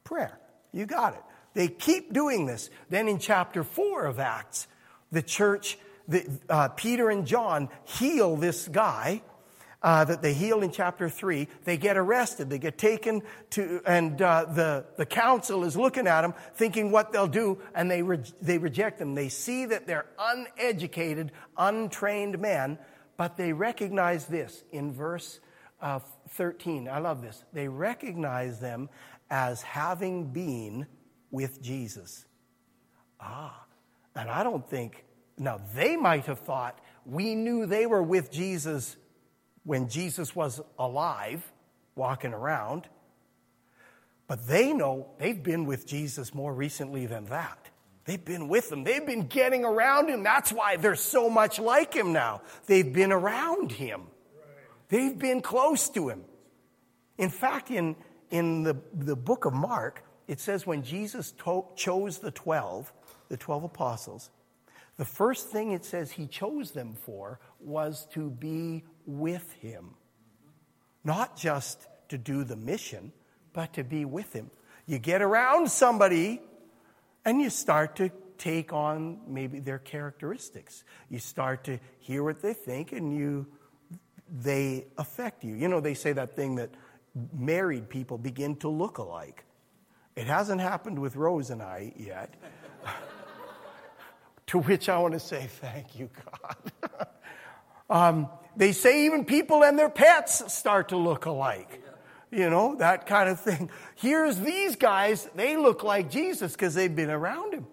prayer. 0.04 0.40
You 0.72 0.86
got 0.86 1.14
it. 1.14 1.22
They 1.54 1.68
keep 1.68 2.14
doing 2.14 2.48
this. 2.48 2.70
Then 2.90 3.08
in 3.08 3.20
chapter 3.20 3.64
4 3.64 4.06
of 4.06 4.20
Acts, 4.20 4.68
the 5.12 5.22
church, 5.22 5.78
the, 6.08 6.26
uh, 6.50 6.70
Peter 6.70 7.10
and 7.10 7.28
John 7.28 7.70
heal 7.86 8.36
this 8.36 8.68
guy 8.68 9.22
uh, 9.84 10.06
that 10.06 10.22
they 10.22 10.34
heal 10.34 10.62
in 10.62 10.72
chapter 10.72 11.10
3, 11.10 11.48
they 11.66 11.76
get 11.76 11.98
arrested. 11.98 12.50
They 12.50 12.58
get 12.58 12.78
taken 12.78 13.22
to, 13.52 13.82
and 13.86 14.22
uh, 14.22 14.46
the, 14.46 14.86
the 14.98 15.06
council 15.06 15.66
is 15.66 15.76
looking 15.76 16.08
at 16.08 16.22
them, 16.22 16.34
thinking 16.56 16.90
what 16.90 17.12
they'll 17.12 17.28
do, 17.28 17.60
and 17.76 17.92
they, 17.92 18.02
re- 18.02 18.24
they 18.42 18.58
reject 18.58 18.98
them. 18.98 19.14
They 19.14 19.28
see 19.28 19.66
that 19.66 19.86
they're 19.86 20.06
uneducated, 20.18 21.34
untrained 21.58 22.40
men, 22.40 22.80
but 23.18 23.36
they 23.36 23.52
recognize 23.52 24.26
this 24.26 24.64
in 24.72 24.94
verse 24.94 25.42
uh, 25.82 26.00
13. 26.30 26.88
I 26.88 27.00
love 27.00 27.22
this. 27.22 27.44
They 27.52 27.68
recognize 27.68 28.60
them 28.60 28.90
as 29.30 29.62
having 29.62 30.32
been 30.32 30.88
with 31.30 31.62
Jesus. 31.62 32.26
Ah, 33.20 33.66
and 34.16 34.30
I 34.30 34.44
don't 34.44 34.68
think, 34.68 35.04
now 35.38 35.60
they 35.76 35.98
might 35.98 36.26
have 36.28 36.40
thought, 36.40 36.80
we 37.06 37.36
knew 37.36 37.66
they 37.66 37.86
were 37.86 38.04
with 38.04 38.32
Jesus 38.32 38.96
when 39.64 39.90
Jesus 39.90 40.36
was 40.36 40.62
alive, 40.78 41.52
walking 41.96 42.34
around. 42.34 42.88
But 44.28 44.48
they 44.48 44.74
know 44.74 45.08
they've 45.20 45.42
been 45.42 45.66
with 45.66 45.86
Jesus 45.86 46.34
more 46.34 46.54
recently 46.54 47.06
than 47.06 47.26
that. 47.26 47.70
They've 48.06 48.24
been 48.24 48.50
with 48.50 48.72
him. 48.72 48.84
They've 48.84 49.06
been 49.06 49.28
getting 49.28 49.64
around 49.64 50.10
him. 50.10 50.24
That's 50.24 50.52
why 50.52 50.76
they're 50.76 50.96
so 50.96 51.30
much 51.30 51.60
like 51.60 51.94
him 51.94 52.12
now. 52.12 52.42
They've 52.66 52.92
been 52.92 53.12
around 53.12 53.72
him. 53.72 54.04
They've 54.90 55.18
been 55.18 55.42
close 55.42 55.90
to 55.90 56.10
him. 56.10 56.26
In 57.18 57.30
fact, 57.30 57.72
in, 57.72 57.96
in 58.30 58.64
the, 58.64 58.78
the 58.94 59.16
book 59.16 59.46
of 59.46 59.54
Mark, 59.54 60.04
it 60.28 60.40
says 60.40 60.68
when 60.68 60.84
Jesus 60.84 61.32
to- 61.44 61.66
chose 61.76 62.20
the 62.20 62.32
12, 62.32 62.92
the 63.30 63.38
12 63.38 63.64
apostles, 63.64 64.30
the 64.98 65.06
first 65.06 65.50
thing 65.50 65.72
it 65.72 65.86
says 65.86 66.12
he 66.12 66.28
chose 66.28 66.72
them 66.72 66.94
for 66.94 67.40
was 67.60 68.06
to 68.14 68.30
be 68.30 68.84
with 69.06 69.52
him. 69.54 69.96
Not 71.04 71.36
just 71.36 71.88
to 72.10 72.18
do 72.18 72.44
the 72.44 72.56
mission, 72.56 73.12
but 73.54 73.74
to 73.74 73.84
be 73.84 74.06
with 74.06 74.34
him. 74.34 74.52
You 74.86 75.00
get 75.00 75.22
around 75.22 75.70
somebody 75.70 76.42
and 77.26 77.42
you 77.42 77.50
start 77.50 77.96
to 77.98 78.12
take 78.38 78.74
on 78.74 79.20
maybe 79.28 79.60
their 79.60 79.80
characteristics. 79.80 80.84
You 81.10 81.20
start 81.20 81.64
to 81.66 81.80
hear 82.00 82.24
what 82.24 82.42
they 82.42 82.54
think 82.54 82.92
and 82.92 83.16
you 83.16 83.48
they 84.30 84.88
affect 84.98 85.44
you. 85.44 85.54
You 85.56 85.68
know, 85.68 85.80
they 85.80 85.94
say 85.94 86.14
that 86.14 86.36
thing 86.36 86.56
that 86.56 86.72
married 87.34 87.90
people 87.90 88.18
begin 88.18 88.56
to 88.58 88.70
look 88.70 88.98
alike. 88.98 89.44
It 90.16 90.28
hasn't 90.28 90.62
happened 90.62 91.00
with 91.00 91.16
Rose 91.16 91.50
and 91.50 91.62
I 91.62 91.94
yet. 91.96 92.34
to 94.48 94.60
which 94.60 94.90
I 94.90 94.98
want 94.98 95.14
to 95.14 95.20
say 95.20 95.48
thank 95.48 95.98
you, 95.98 96.10
God. 96.26 97.08
um, 97.90 98.30
they 98.56 98.72
say 98.72 99.06
even 99.06 99.26
people 99.26 99.64
and 99.64 99.78
their 99.78 99.90
pets 99.90 100.54
start 100.54 100.90
to 100.90 100.98
look 100.98 101.26
alike. 101.26 101.82
You 102.32 102.50
know, 102.50 102.76
that 102.78 103.06
kind 103.06 103.30
of 103.30 103.40
thing. 103.40 103.70
Here's 103.96 104.40
these 104.40 104.76
guys, 104.76 105.30
they 105.36 105.56
look 105.56 105.84
like 105.84 106.10
Jesus 106.10 106.54
because 106.54 106.74
they've 106.74 106.96
been 106.96 107.12
around 107.12 107.54
him. 107.54 107.68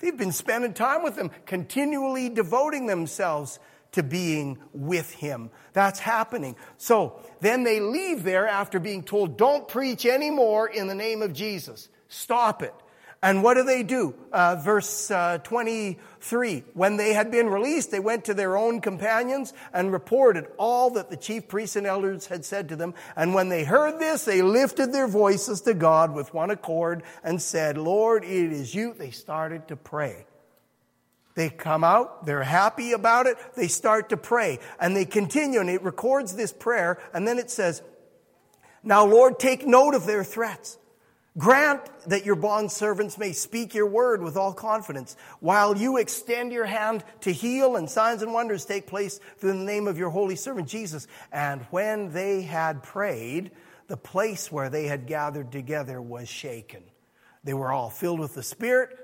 They've 0.00 0.16
been 0.16 0.32
spending 0.32 0.72
time 0.72 1.02
with 1.02 1.16
him, 1.16 1.30
continually 1.46 2.28
devoting 2.28 2.86
themselves 2.86 3.60
to 3.92 4.02
being 4.02 4.58
with 4.72 5.12
him. 5.12 5.50
That's 5.72 5.98
happening. 5.98 6.56
So 6.76 7.20
then 7.40 7.64
they 7.64 7.80
leave 7.80 8.24
there 8.24 8.48
after 8.48 8.80
being 8.80 9.02
told, 9.02 9.36
don't 9.36 9.68
preach 9.68 10.06
anymore 10.06 10.68
in 10.68 10.86
the 10.86 10.94
name 10.94 11.22
of 11.22 11.32
Jesus. 11.32 11.88
Stop 12.08 12.62
it. 12.62 12.74
And 13.22 13.42
what 13.42 13.54
do 13.54 13.64
they 13.64 13.82
do? 13.82 14.14
Uh, 14.32 14.56
verse 14.56 15.10
uh, 15.10 15.38
23. 15.44 16.64
When 16.72 16.96
they 16.96 17.12
had 17.12 17.30
been 17.30 17.50
released, 17.50 17.90
they 17.90 18.00
went 18.00 18.24
to 18.24 18.34
their 18.34 18.56
own 18.56 18.80
companions 18.80 19.52
and 19.74 19.92
reported 19.92 20.46
all 20.56 20.90
that 20.90 21.10
the 21.10 21.18
chief 21.18 21.46
priests 21.46 21.76
and 21.76 21.86
elders 21.86 22.26
had 22.26 22.46
said 22.46 22.70
to 22.70 22.76
them. 22.76 22.94
And 23.16 23.34
when 23.34 23.50
they 23.50 23.64
heard 23.64 23.98
this, 23.98 24.24
they 24.24 24.40
lifted 24.40 24.92
their 24.92 25.06
voices 25.06 25.60
to 25.62 25.74
God 25.74 26.14
with 26.14 26.32
one 26.32 26.50
accord 26.50 27.02
and 27.22 27.42
said, 27.42 27.76
Lord, 27.76 28.24
it 28.24 28.52
is 28.52 28.74
you. 28.74 28.94
They 28.94 29.10
started 29.10 29.68
to 29.68 29.76
pray. 29.76 30.24
They 31.34 31.50
come 31.50 31.84
out, 31.84 32.26
they're 32.26 32.42
happy 32.42 32.92
about 32.92 33.26
it, 33.26 33.36
they 33.54 33.68
start 33.68 34.08
to 34.08 34.16
pray, 34.16 34.58
and 34.80 34.96
they 34.96 35.04
continue, 35.04 35.60
and 35.60 35.70
it 35.70 35.82
records 35.82 36.34
this 36.34 36.52
prayer, 36.52 36.98
and 37.14 37.26
then 37.26 37.38
it 37.38 37.50
says, 37.50 37.82
Now, 38.82 39.06
Lord, 39.06 39.38
take 39.38 39.64
note 39.64 39.94
of 39.94 40.06
their 40.06 40.24
threats. 40.24 40.76
Grant 41.40 41.80
that 42.06 42.26
your 42.26 42.36
bondservants 42.36 43.16
may 43.16 43.32
speak 43.32 43.74
your 43.74 43.86
word 43.86 44.22
with 44.22 44.36
all 44.36 44.52
confidence, 44.52 45.16
while 45.40 45.74
you 45.74 45.96
extend 45.96 46.52
your 46.52 46.66
hand 46.66 47.02
to 47.22 47.32
heal 47.32 47.76
and 47.76 47.88
signs 47.88 48.20
and 48.20 48.34
wonders 48.34 48.66
take 48.66 48.86
place 48.86 49.20
through 49.38 49.54
the 49.54 49.64
name 49.64 49.88
of 49.88 49.96
your 49.96 50.10
holy 50.10 50.36
servant 50.36 50.68
Jesus. 50.68 51.06
And 51.32 51.62
when 51.70 52.12
they 52.12 52.42
had 52.42 52.82
prayed, 52.82 53.52
the 53.86 53.96
place 53.96 54.52
where 54.52 54.68
they 54.68 54.84
had 54.84 55.06
gathered 55.06 55.50
together 55.50 56.02
was 56.02 56.28
shaken. 56.28 56.82
They 57.42 57.54
were 57.54 57.72
all 57.72 57.88
filled 57.88 58.20
with 58.20 58.34
the 58.34 58.42
Spirit, 58.42 58.98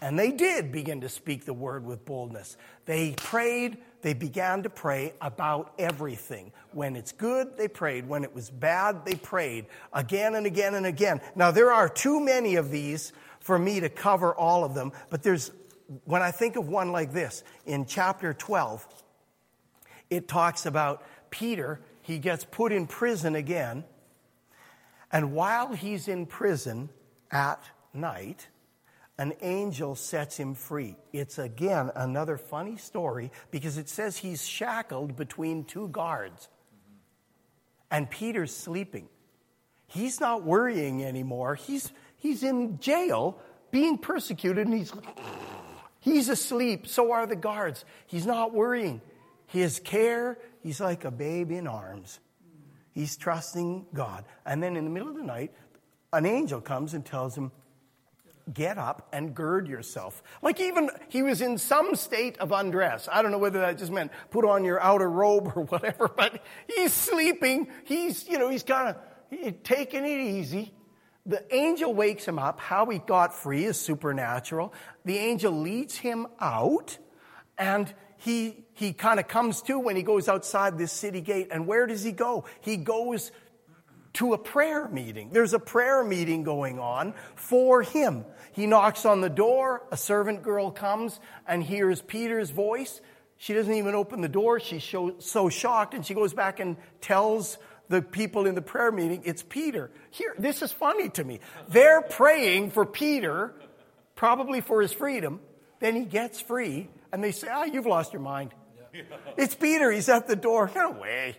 and 0.00 0.16
they 0.16 0.30
did 0.30 0.70
begin 0.70 1.00
to 1.00 1.08
speak 1.08 1.46
the 1.46 1.52
word 1.52 1.84
with 1.84 2.04
boldness. 2.04 2.56
They 2.84 3.14
prayed 3.16 3.78
they 4.02 4.14
began 4.14 4.64
to 4.64 4.70
pray 4.70 5.14
about 5.20 5.72
everything. 5.78 6.52
When 6.72 6.96
it's 6.96 7.12
good, 7.12 7.56
they 7.56 7.68
prayed. 7.68 8.08
When 8.08 8.24
it 8.24 8.34
was 8.34 8.50
bad, 8.50 9.04
they 9.04 9.14
prayed 9.14 9.66
again 9.92 10.34
and 10.34 10.44
again 10.44 10.74
and 10.74 10.86
again. 10.86 11.20
Now, 11.34 11.50
there 11.50 11.72
are 11.72 11.88
too 11.88 12.20
many 12.20 12.56
of 12.56 12.70
these 12.70 13.12
for 13.40 13.58
me 13.58 13.80
to 13.80 13.88
cover 13.88 14.34
all 14.34 14.64
of 14.64 14.74
them, 14.74 14.92
but 15.08 15.22
there's, 15.22 15.52
when 16.04 16.22
I 16.22 16.30
think 16.30 16.56
of 16.56 16.68
one 16.68 16.92
like 16.92 17.12
this, 17.12 17.42
in 17.64 17.86
chapter 17.86 18.34
12, 18.34 18.86
it 20.10 20.28
talks 20.28 20.66
about 20.66 21.02
Peter, 21.30 21.80
he 22.02 22.18
gets 22.18 22.44
put 22.44 22.72
in 22.72 22.86
prison 22.86 23.34
again, 23.34 23.84
and 25.10 25.32
while 25.32 25.72
he's 25.74 26.08
in 26.08 26.26
prison 26.26 26.88
at 27.30 27.62
night, 27.92 28.48
an 29.18 29.34
angel 29.42 29.94
sets 29.94 30.36
him 30.36 30.54
free. 30.54 30.96
It's 31.12 31.38
again 31.38 31.90
another 31.94 32.38
funny 32.38 32.76
story 32.76 33.30
because 33.50 33.76
it 33.76 33.88
says 33.88 34.16
he's 34.16 34.46
shackled 34.46 35.16
between 35.16 35.64
two 35.64 35.88
guards. 35.88 36.48
And 37.90 38.10
Peter's 38.10 38.54
sleeping. 38.54 39.08
He's 39.86 40.18
not 40.18 40.42
worrying 40.44 41.04
anymore. 41.04 41.54
He's, 41.54 41.92
he's 42.16 42.42
in 42.42 42.80
jail 42.80 43.38
being 43.70 43.98
persecuted 43.98 44.66
and 44.66 44.74
he's, 44.74 44.92
he's 46.00 46.30
asleep. 46.30 46.86
So 46.86 47.12
are 47.12 47.26
the 47.26 47.36
guards. 47.36 47.84
He's 48.06 48.24
not 48.24 48.54
worrying. 48.54 49.02
His 49.46 49.78
care, 49.78 50.38
he's 50.62 50.80
like 50.80 51.04
a 51.04 51.10
babe 51.10 51.50
in 51.50 51.66
arms. 51.66 52.18
He's 52.92 53.18
trusting 53.18 53.86
God. 53.92 54.24
And 54.46 54.62
then 54.62 54.76
in 54.76 54.84
the 54.84 54.90
middle 54.90 55.10
of 55.10 55.16
the 55.16 55.22
night, 55.22 55.52
an 56.14 56.24
angel 56.24 56.62
comes 56.62 56.94
and 56.94 57.04
tells 57.04 57.36
him, 57.36 57.52
get 58.52 58.78
up 58.78 59.08
and 59.12 59.34
gird 59.34 59.68
yourself. 59.68 60.22
Like 60.42 60.60
even 60.60 60.90
he 61.08 61.22
was 61.22 61.40
in 61.40 61.58
some 61.58 61.94
state 61.94 62.38
of 62.38 62.52
undress. 62.52 63.08
I 63.10 63.22
don't 63.22 63.30
know 63.30 63.38
whether 63.38 63.60
that 63.60 63.78
just 63.78 63.92
meant 63.92 64.12
put 64.30 64.44
on 64.44 64.64
your 64.64 64.80
outer 64.80 65.08
robe 65.08 65.52
or 65.54 65.64
whatever, 65.64 66.08
but 66.16 66.42
he's 66.66 66.92
sleeping. 66.92 67.68
He's, 67.84 68.28
you 68.28 68.38
know, 68.38 68.48
he's 68.48 68.62
kind 68.62 68.96
of 69.30 69.62
taking 69.62 70.04
it 70.04 70.20
easy. 70.20 70.74
The 71.24 71.44
angel 71.54 71.94
wakes 71.94 72.26
him 72.26 72.38
up. 72.38 72.58
How 72.58 72.86
he 72.86 72.98
got 72.98 73.34
free 73.34 73.64
is 73.64 73.78
supernatural. 73.78 74.74
The 75.04 75.18
angel 75.18 75.52
leads 75.52 75.96
him 75.96 76.26
out 76.40 76.98
and 77.56 77.92
he, 78.16 78.64
he 78.72 78.92
kind 78.92 79.18
of 79.18 79.28
comes 79.28 79.62
to 79.62 79.78
when 79.78 79.96
he 79.96 80.02
goes 80.02 80.28
outside 80.28 80.78
this 80.78 80.92
city 80.92 81.20
gate. 81.20 81.48
And 81.50 81.66
where 81.66 81.86
does 81.86 82.02
he 82.02 82.12
go? 82.12 82.44
He 82.60 82.76
goes 82.76 83.30
to 84.14 84.34
a 84.34 84.38
prayer 84.38 84.88
meeting. 84.88 85.30
There's 85.32 85.54
a 85.54 85.58
prayer 85.58 86.04
meeting 86.04 86.42
going 86.42 86.78
on 86.78 87.14
for 87.34 87.82
him. 87.82 88.24
He 88.52 88.66
knocks 88.66 89.06
on 89.06 89.20
the 89.20 89.30
door. 89.30 89.82
A 89.90 89.96
servant 89.96 90.42
girl 90.42 90.70
comes 90.70 91.18
and 91.46 91.62
hears 91.62 92.02
Peter's 92.02 92.50
voice. 92.50 93.00
She 93.38 93.54
doesn't 93.54 93.74
even 93.74 93.94
open 93.94 94.20
the 94.20 94.28
door. 94.28 94.60
She's 94.60 94.84
so 94.84 95.48
shocked 95.48 95.94
and 95.94 96.04
she 96.04 96.14
goes 96.14 96.34
back 96.34 96.60
and 96.60 96.76
tells 97.00 97.58
the 97.88 98.02
people 98.02 98.46
in 98.46 98.54
the 98.54 98.62
prayer 98.62 98.92
meeting, 98.92 99.22
it's 99.24 99.42
Peter. 99.42 99.90
Here, 100.10 100.34
this 100.38 100.62
is 100.62 100.72
funny 100.72 101.08
to 101.10 101.24
me. 101.24 101.40
They're 101.68 102.02
praying 102.02 102.70
for 102.70 102.86
Peter, 102.86 103.54
probably 104.14 104.60
for 104.60 104.80
his 104.80 104.92
freedom. 104.92 105.40
Then 105.80 105.96
he 105.96 106.04
gets 106.04 106.40
free 106.40 106.88
and 107.12 107.22
they 107.22 107.32
say, 107.32 107.48
ah, 107.50 107.62
oh, 107.62 107.64
you've 107.64 107.86
lost 107.86 108.12
your 108.12 108.22
mind. 108.22 108.54
It's 109.36 109.54
Peter. 109.54 109.90
He's 109.90 110.08
at 110.08 110.28
the 110.28 110.36
door. 110.36 110.70
No 110.74 110.92
way. 110.92 111.36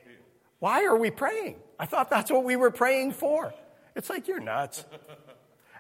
Why 0.60 0.86
are 0.86 0.98
we 0.98 1.12
praying? 1.12 1.56
I 1.80 1.86
thought 1.86 2.10
that's 2.10 2.32
what 2.32 2.44
we 2.44 2.56
were 2.56 2.72
praying 2.72 3.14
for. 3.14 3.54
It's 3.96 4.10
like, 4.10 4.28
you're 4.28 4.40
nuts. 4.40 4.86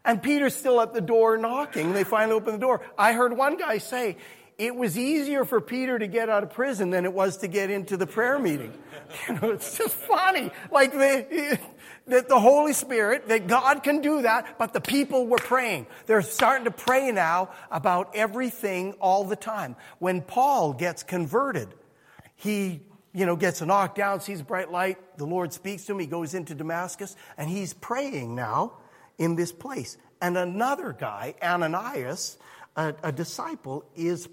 And 0.05 0.21
Peter's 0.21 0.55
still 0.55 0.81
at 0.81 0.93
the 0.93 1.01
door 1.01 1.37
knocking. 1.37 1.93
They 1.93 2.03
finally 2.03 2.35
open 2.35 2.53
the 2.53 2.59
door. 2.59 2.81
I 2.97 3.13
heard 3.13 3.35
one 3.37 3.57
guy 3.57 3.77
say, 3.77 4.17
it 4.57 4.75
was 4.75 4.97
easier 4.97 5.45
for 5.45 5.61
Peter 5.61 5.97
to 5.97 6.07
get 6.07 6.29
out 6.29 6.43
of 6.43 6.51
prison 6.51 6.91
than 6.91 7.05
it 7.05 7.13
was 7.13 7.37
to 7.37 7.47
get 7.47 7.69
into 7.69 7.97
the 7.97 8.07
prayer 8.07 8.39
meeting. 8.39 8.73
You 9.27 9.35
know, 9.35 9.51
it's 9.51 9.77
just 9.77 9.93
funny. 9.93 10.49
Like 10.71 10.91
the, 10.91 11.59
that 12.07 12.27
the 12.29 12.39
Holy 12.39 12.73
Spirit, 12.73 13.27
that 13.27 13.45
God 13.45 13.83
can 13.83 14.01
do 14.01 14.23
that, 14.23 14.57
but 14.57 14.73
the 14.73 14.81
people 14.81 15.27
were 15.27 15.37
praying. 15.37 15.85
They're 16.07 16.23
starting 16.23 16.65
to 16.65 16.71
pray 16.71 17.11
now 17.11 17.49
about 17.69 18.15
everything 18.15 18.93
all 18.93 19.23
the 19.23 19.35
time. 19.35 19.75
When 19.99 20.21
Paul 20.21 20.73
gets 20.73 21.03
converted, 21.03 21.67
he 22.35 22.81
you 23.13 23.25
know, 23.25 23.35
gets 23.35 23.61
knocked 23.61 23.95
down, 23.95 24.19
sees 24.19 24.41
a 24.41 24.43
bright 24.43 24.71
light. 24.71 25.17
The 25.17 25.25
Lord 25.25 25.53
speaks 25.53 25.85
to 25.85 25.93
him. 25.93 25.99
He 25.99 26.07
goes 26.07 26.33
into 26.33 26.55
Damascus 26.55 27.15
and 27.37 27.49
he's 27.49 27.73
praying 27.73 28.35
now 28.35 28.73
in 29.17 29.35
this 29.35 29.51
place. 29.51 29.97
And 30.21 30.37
another 30.37 30.93
guy, 30.93 31.35
Ananias, 31.41 32.37
a, 32.75 32.95
a 33.03 33.11
disciple, 33.11 33.85
is, 33.95 34.27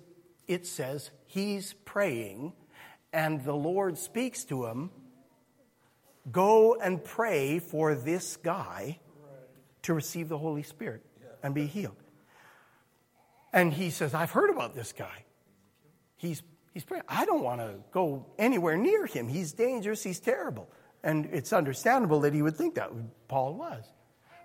it 0.49 0.66
says, 0.66 1.11
he's 1.26 1.74
praying 1.85 2.55
and 3.12 3.45
the 3.45 3.55
Lord 3.55 3.99
speaks 3.99 4.45
to 4.45 4.66
him 4.66 4.91
go 6.31 6.74
and 6.74 7.03
pray 7.03 7.59
for 7.59 7.95
this 7.95 8.37
guy 8.37 8.99
to 9.83 9.95
receive 9.95 10.28
the 10.28 10.39
Holy 10.39 10.62
Spirit 10.62 11.05
and 11.43 11.55
be 11.55 11.66
healed. 11.66 11.97
And 13.53 13.72
he 13.72 13.91
says, 13.91 14.14
I've 14.14 14.31
heard 14.31 14.51
about 14.51 14.74
this 14.74 14.93
guy. 14.93 15.24
He's 16.16 16.43
He's 16.81 16.87
praying. 16.87 17.05
I 17.11 17.26
don't 17.26 17.43
want 17.43 17.61
to 17.61 17.74
go 17.93 18.24
anywhere 18.39 18.74
near 18.74 19.05
him. 19.05 19.28
He's 19.28 19.53
dangerous. 19.53 20.03
He's 20.03 20.18
terrible. 20.18 20.66
And 21.05 21.26
it's 21.26 21.53
understandable 21.53 22.20
that 22.20 22.33
he 22.33 22.41
would 22.41 22.57
think 22.57 22.76
that. 22.76 22.91
Paul 23.28 23.53
was. 23.53 23.85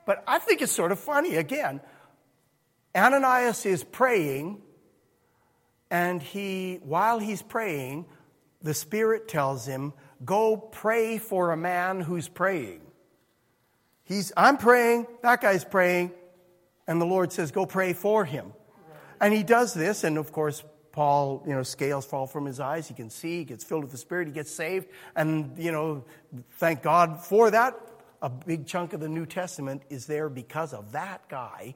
But 0.05 0.21
I 0.27 0.39
think 0.39 0.61
it's 0.61 0.73
sort 0.73 0.91
of 0.91 0.99
funny. 0.99 1.38
Again, 1.38 1.79
Ananias 2.93 3.65
is 3.65 3.86
praying, 3.86 4.61
and 5.89 6.21
he, 6.21 6.81
while 6.83 7.19
he's 7.19 7.41
praying, 7.41 8.05
the 8.61 8.73
Spirit 8.73 9.29
tells 9.29 9.65
him, 9.65 9.93
Go 10.25 10.57
pray 10.57 11.17
for 11.17 11.51
a 11.51 11.57
man 11.57 12.01
who's 12.01 12.27
praying. 12.27 12.81
He's, 14.03 14.33
I'm 14.36 14.57
praying, 14.57 15.07
that 15.23 15.39
guy's 15.39 15.63
praying, 15.63 16.11
and 16.86 16.99
the 16.99 17.05
Lord 17.05 17.31
says, 17.31 17.51
Go 17.51 17.65
pray 17.65 17.93
for 17.93 18.25
him. 18.25 18.51
And 19.21 19.33
he 19.33 19.41
does 19.41 19.73
this, 19.73 20.03
and 20.03 20.17
of 20.17 20.33
course, 20.33 20.65
Paul, 20.95 21.43
you 21.45 21.53
know, 21.53 21.61
scales 21.61 22.05
fall 22.05 22.25
from 22.25 22.45
his 22.45 22.61
eyes. 22.61 22.87
He 22.87 22.93
can 22.93 23.09
see, 23.09 23.39
he 23.39 23.43
gets 23.43 23.65
filled 23.65 23.83
with 23.83 23.91
the 23.91 23.97
Spirit, 23.97 24.27
he 24.27 24.33
gets 24.33 24.49
saved. 24.49 24.87
And, 25.13 25.51
you 25.59 25.73
know, 25.73 26.05
thank 26.53 26.81
God 26.81 27.21
for 27.21 27.51
that. 27.51 27.77
A 28.21 28.29
big 28.29 28.65
chunk 28.65 28.93
of 28.93 29.01
the 29.01 29.09
New 29.09 29.25
Testament 29.25 29.81
is 29.89 30.05
there 30.05 30.29
because 30.29 30.73
of 30.73 30.93
that 30.93 31.27
guy 31.27 31.75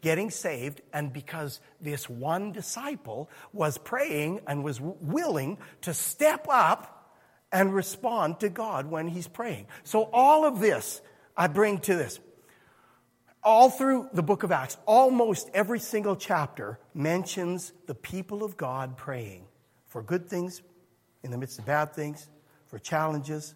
getting 0.00 0.28
saved, 0.28 0.80
and 0.92 1.12
because 1.12 1.60
this 1.80 2.10
one 2.10 2.50
disciple 2.50 3.30
was 3.52 3.78
praying 3.78 4.40
and 4.48 4.64
was 4.64 4.80
willing 4.80 5.56
to 5.82 5.94
step 5.94 6.48
up 6.50 7.16
and 7.52 7.72
respond 7.72 8.40
to 8.40 8.48
God 8.48 8.86
when 8.86 9.06
he's 9.06 9.28
praying. 9.28 9.68
So, 9.84 10.10
all 10.12 10.44
of 10.44 10.58
this 10.58 11.00
I 11.36 11.46
bring 11.46 11.78
to 11.82 11.94
this. 11.94 12.18
All 13.44 13.70
through 13.70 14.08
the 14.12 14.22
book 14.22 14.44
of 14.44 14.52
Acts, 14.52 14.76
almost 14.86 15.50
every 15.52 15.80
single 15.80 16.14
chapter 16.14 16.78
mentions 16.94 17.72
the 17.86 17.94
people 17.94 18.44
of 18.44 18.56
God 18.56 18.96
praying 18.96 19.46
for 19.86 20.02
good 20.02 20.28
things 20.28 20.62
in 21.24 21.30
the 21.30 21.38
midst 21.38 21.58
of 21.58 21.66
bad 21.66 21.92
things, 21.92 22.28
for 22.68 22.78
challenges, 22.78 23.54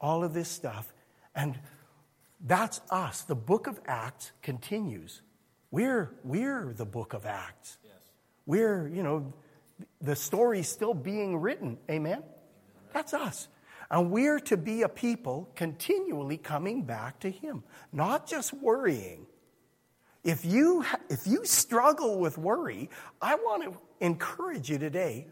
all 0.00 0.22
of 0.22 0.34
this 0.34 0.48
stuff. 0.48 0.92
And 1.34 1.58
that's 2.44 2.80
us. 2.90 3.22
The 3.22 3.34
book 3.34 3.66
of 3.66 3.80
Acts 3.86 4.32
continues. 4.42 5.22
We're, 5.70 6.10
we're 6.22 6.74
the 6.74 6.84
book 6.84 7.14
of 7.14 7.26
Acts. 7.26 7.78
Yes. 7.82 7.94
We're, 8.44 8.86
you 8.88 9.02
know, 9.02 9.32
the 10.00 10.14
story's 10.14 10.68
still 10.68 10.94
being 10.94 11.38
written. 11.38 11.78
Amen? 11.90 12.22
That's 12.92 13.14
us. 13.14 13.48
And 13.90 14.10
we're 14.10 14.40
to 14.40 14.56
be 14.56 14.82
a 14.82 14.88
people 14.88 15.50
continually 15.54 16.36
coming 16.36 16.82
back 16.82 17.20
to 17.20 17.30
Him, 17.30 17.62
not 17.92 18.26
just 18.26 18.52
worrying. 18.52 19.26
If 20.24 20.44
you, 20.44 20.84
if 21.08 21.26
you 21.26 21.44
struggle 21.44 22.18
with 22.18 22.36
worry, 22.36 22.90
I 23.22 23.36
want 23.36 23.62
to 23.62 23.78
encourage 24.00 24.68
you 24.68 24.78
today 24.78 25.28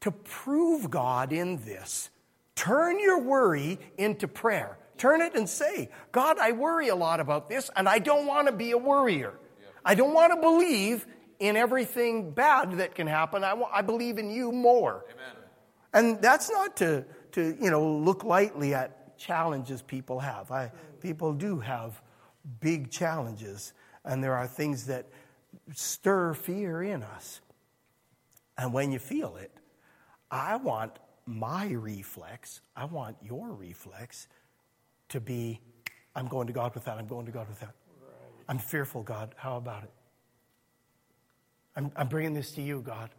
to 0.00 0.10
prove 0.10 0.90
God 0.90 1.32
in 1.32 1.64
this. 1.64 2.10
Turn 2.56 2.98
your 2.98 3.20
worry 3.20 3.78
into 3.96 4.26
prayer. 4.26 4.78
Turn 4.96 5.20
it 5.20 5.36
and 5.36 5.48
say, 5.48 5.90
God, 6.10 6.38
I 6.40 6.50
worry 6.50 6.88
a 6.88 6.96
lot 6.96 7.20
about 7.20 7.48
this, 7.48 7.70
and 7.76 7.88
I 7.88 8.00
don't 8.00 8.26
want 8.26 8.48
to 8.48 8.52
be 8.52 8.72
a 8.72 8.78
worrier. 8.78 9.34
I 9.84 9.94
don't 9.94 10.12
want 10.12 10.32
to 10.34 10.40
believe 10.40 11.06
in 11.38 11.56
everything 11.56 12.32
bad 12.32 12.78
that 12.78 12.96
can 12.96 13.06
happen. 13.06 13.44
I, 13.44 13.54
I 13.72 13.82
believe 13.82 14.18
in 14.18 14.30
you 14.30 14.50
more. 14.50 15.04
Amen. 15.08 15.36
And 15.92 16.22
that's 16.22 16.50
not 16.50 16.76
to, 16.78 17.04
to, 17.38 17.56
you 17.60 17.70
know, 17.70 17.86
look 17.98 18.24
lightly 18.24 18.74
at 18.74 19.16
challenges 19.18 19.82
people 19.82 20.20
have. 20.20 20.50
I, 20.50 20.70
people 21.00 21.32
do 21.32 21.60
have 21.60 22.00
big 22.60 22.90
challenges, 22.90 23.72
and 24.04 24.22
there 24.22 24.34
are 24.34 24.46
things 24.46 24.86
that 24.86 25.06
stir 25.74 26.34
fear 26.34 26.82
in 26.82 27.02
us. 27.02 27.40
And 28.56 28.72
when 28.72 28.92
you 28.92 28.98
feel 28.98 29.36
it, 29.36 29.52
I 30.30 30.56
want 30.56 30.98
my 31.26 31.68
reflex, 31.68 32.60
I 32.74 32.86
want 32.86 33.16
your 33.22 33.50
reflex 33.50 34.28
to 35.10 35.20
be, 35.20 35.60
I'm 36.14 36.26
going 36.26 36.46
to 36.46 36.52
God 36.52 36.74
with 36.74 36.84
that, 36.84 36.98
I'm 36.98 37.06
going 37.06 37.26
to 37.26 37.32
God 37.32 37.48
with 37.48 37.60
that. 37.60 37.74
Right. 38.00 38.44
I'm 38.48 38.58
fearful, 38.58 39.02
God. 39.02 39.34
How 39.36 39.56
about 39.56 39.84
it? 39.84 39.92
I'm, 41.76 41.92
I'm 41.96 42.08
bringing 42.08 42.34
this 42.34 42.52
to 42.52 42.62
you, 42.62 42.80
God. 42.80 43.10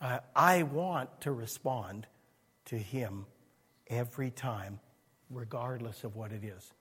Uh, 0.00 0.18
I 0.34 0.64
want 0.64 1.22
to 1.22 1.32
respond 1.32 2.06
to 2.66 2.78
Him 2.78 3.26
every 3.88 4.30
time, 4.30 4.80
regardless 5.30 6.04
of 6.04 6.16
what 6.16 6.32
it 6.32 6.44
is. 6.44 6.72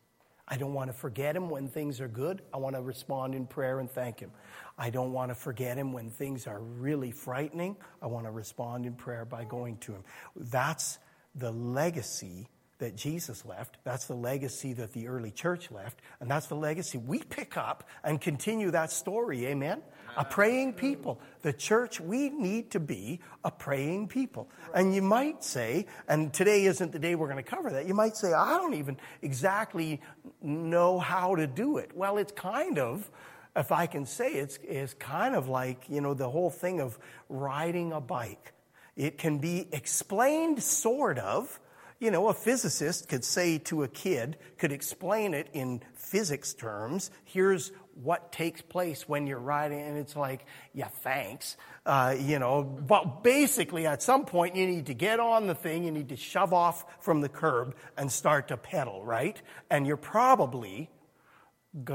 I 0.48 0.58
don't 0.58 0.74
want 0.74 0.92
to 0.92 0.94
forget 0.98 1.36
Him 1.36 1.50
when 1.50 1.68
things 1.68 2.00
are 2.00 2.08
good. 2.08 2.42
I 2.54 2.58
want 2.58 2.76
to 2.76 2.82
respond 2.82 3.34
in 3.34 3.48
prayer 3.48 3.80
and 3.80 3.90
thank 3.90 4.20
Him. 4.20 4.32
I 4.78 4.90
don't 4.92 5.12
want 5.12 5.32
to 5.32 5.36
forget 5.36 5.78
Him 5.78 5.92
when 5.92 6.12
things 6.12 6.46
are 6.46 6.60
really 6.60 7.12
frightening. 7.12 7.78
I 8.02 8.08
want 8.08 8.26
to 8.26 8.32
respond 8.32 8.86
in 8.86 8.94
prayer 8.94 9.26
by 9.26 9.46
going 9.46 9.78
to 9.78 9.94
Him. 9.94 10.04
That's 10.36 11.00
the 11.34 11.52
legacy 11.52 12.50
that 12.78 12.96
Jesus 12.96 13.46
left. 13.46 13.78
That's 13.84 14.06
the 14.06 14.16
legacy 14.16 14.74
that 14.74 14.94
the 14.94 15.08
early 15.08 15.32
church 15.32 15.72
left. 15.72 16.02
And 16.20 16.30
that's 16.30 16.48
the 16.48 16.56
legacy 16.56 16.98
we 16.98 17.20
pick 17.20 17.58
up 17.58 17.88
and 18.04 18.20
continue 18.20 18.72
that 18.72 18.92
story. 18.92 19.48
Amen? 19.48 19.82
A 20.18 20.24
praying 20.24 20.74
people. 20.74 21.20
The 21.42 21.54
church, 21.54 22.00
we 22.00 22.30
need 22.30 22.72
to 22.72 22.80
be 22.80 23.20
a 23.44 23.52
praying 23.52 24.08
people. 24.08 24.50
And 24.74 24.96
you 24.96 25.02
might 25.02 25.44
say, 25.44 25.88
and 26.08 26.34
today 26.34 26.66
isn't 26.66 26.92
the 26.92 27.00
day 27.00 27.16
we're 27.16 27.28
going 27.30 27.44
to 27.44 27.50
cover 27.50 27.70
that, 27.72 27.88
you 27.88 27.94
might 27.94 28.16
say, 28.16 28.34
I 28.34 28.58
don't 28.58 28.76
even 28.76 28.98
exactly 29.22 30.02
know 30.42 31.00
how 31.00 31.36
to 31.36 31.48
do 31.48 31.78
it. 31.78 31.92
Well, 31.96 32.18
it's 32.18 32.32
kind 32.32 32.80
of, 32.80 33.10
if 33.56 33.72
I 33.72 33.88
can 33.88 34.06
say, 34.06 34.34
it's, 34.34 34.60
it's 34.64 34.94
kind 34.94 35.36
of 35.36 35.48
like, 35.48 35.84
you 35.90 36.02
know, 36.02 36.14
the 36.14 36.30
whole 36.30 36.50
thing 36.50 36.80
of 36.82 36.98
riding 37.30 37.92
a 37.92 38.02
bike. 38.02 38.54
It 38.96 39.18
can 39.18 39.40
be 39.40 39.68
explained 39.72 40.64
sort 40.64 41.20
of, 41.20 41.60
you 42.00 42.12
know, 42.12 42.28
a 42.28 42.34
physicist 42.34 43.08
could 43.08 43.24
say 43.24 43.58
to 43.58 43.84
a 43.84 43.88
kid, 43.88 44.38
could 44.58 44.72
explain 44.72 45.34
it 45.34 45.48
in 45.54 45.82
physics 45.96 46.54
terms. 46.54 47.12
Here's 47.24 47.72
what 47.96 48.32
takes 48.32 48.62
place 48.62 49.08
when 49.08 49.26
you're 49.28 49.40
riding, 49.40 49.80
and 49.80 49.98
it's 49.98 50.16
like, 50.16 50.46
yeah, 50.74 50.88
thanks. 50.88 51.58
Uh, 51.86 52.16
you 52.20 52.40
know, 52.40 52.64
but 52.64 53.24
basically, 53.24 53.88
at 53.88 54.02
some 54.04 54.26
point, 54.26 54.56
you 54.56 54.68
need 54.68 54.88
to 54.88 54.94
get 54.94 55.20
on 55.20 55.48
the 55.48 55.56
thing, 55.56 55.84
you 55.84 55.92
need 55.92 56.10
to 56.10 56.16
shove 56.16 56.54
off 56.54 56.86
from 57.04 57.22
the 57.22 57.30
curb 57.30 57.76
and 57.98 58.12
start 58.12 58.50
to 58.50 58.58
pedal, 58.58 59.04
right? 59.04 59.42
And 59.70 59.88
you're 59.88 59.98
probably 59.98 60.90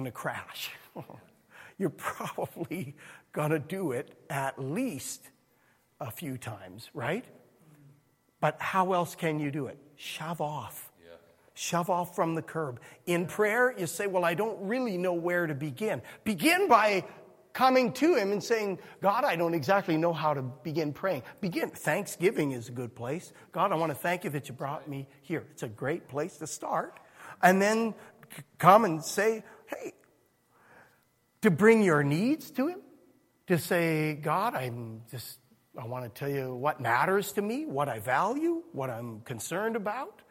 to 0.06 0.10
crash. 0.10 0.70
you're 1.78 1.90
probably 1.90 2.96
to 3.50 3.58
do 3.58 3.92
it 3.92 4.10
at 4.28 4.58
least 4.58 5.22
a 6.00 6.10
few 6.10 6.36
times, 6.36 6.90
right? 6.94 7.24
But 8.40 8.56
how 8.60 8.94
else 8.94 9.14
can 9.14 9.38
you 9.38 9.50
do 9.50 9.66
it? 9.66 9.78
shove 10.00 10.40
off. 10.40 10.89
Shove 11.60 11.90
off 11.90 12.16
from 12.16 12.34
the 12.34 12.40
curb. 12.40 12.80
In 13.04 13.26
prayer, 13.26 13.74
you 13.76 13.86
say, 13.86 14.06
Well, 14.06 14.24
I 14.24 14.32
don't 14.32 14.58
really 14.66 14.96
know 14.96 15.12
where 15.12 15.46
to 15.46 15.54
begin. 15.54 16.00
Begin 16.24 16.68
by 16.68 17.04
coming 17.52 17.92
to 17.92 18.14
Him 18.14 18.32
and 18.32 18.42
saying, 18.42 18.78
God, 19.02 19.24
I 19.24 19.36
don't 19.36 19.52
exactly 19.52 19.98
know 19.98 20.14
how 20.14 20.32
to 20.32 20.40
begin 20.40 20.94
praying. 20.94 21.22
Begin. 21.42 21.68
Thanksgiving 21.68 22.52
is 22.52 22.70
a 22.70 22.72
good 22.72 22.94
place. 22.94 23.34
God, 23.52 23.72
I 23.72 23.74
want 23.74 23.90
to 23.90 23.94
thank 23.94 24.24
you 24.24 24.30
that 24.30 24.48
you 24.48 24.54
brought 24.54 24.88
me 24.88 25.06
here. 25.20 25.44
It's 25.50 25.62
a 25.62 25.68
great 25.68 26.08
place 26.08 26.38
to 26.38 26.46
start. 26.46 26.98
And 27.42 27.60
then 27.60 27.92
come 28.56 28.86
and 28.86 29.04
say, 29.04 29.44
Hey, 29.66 29.92
to 31.42 31.50
bring 31.50 31.82
your 31.82 32.02
needs 32.02 32.50
to 32.52 32.68
Him, 32.68 32.80
to 33.48 33.58
say, 33.58 34.14
God, 34.14 34.54
I'm 34.54 35.02
just 35.10 35.38
I 35.78 35.84
want 35.84 36.06
to 36.06 36.18
tell 36.18 36.30
you 36.30 36.54
what 36.54 36.80
matters 36.80 37.32
to 37.32 37.42
me, 37.42 37.66
what 37.66 37.90
I 37.90 37.98
value, 37.98 38.62
what 38.72 38.88
I'm 38.88 39.20
concerned 39.20 39.76
about, 39.76 40.22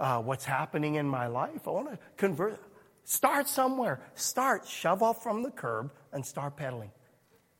uh, 0.00 0.20
what's 0.20 0.44
happening 0.44 0.96
in 0.96 1.06
my 1.06 1.26
life. 1.26 1.66
I 1.66 1.70
want 1.70 1.90
to 1.90 1.98
convert. 2.16 2.60
Start 3.04 3.48
somewhere. 3.48 4.00
Start. 4.14 4.66
Shove 4.66 5.02
off 5.02 5.22
from 5.22 5.42
the 5.42 5.50
curb 5.50 5.92
and 6.12 6.24
start 6.24 6.56
pedaling. 6.56 6.90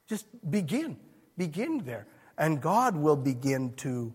Just 0.08 0.26
begin. 0.50 0.96
Begin 1.36 1.78
there. 1.84 2.06
And 2.36 2.60
God 2.60 2.96
will 2.96 3.16
begin 3.16 3.72
to 3.74 4.12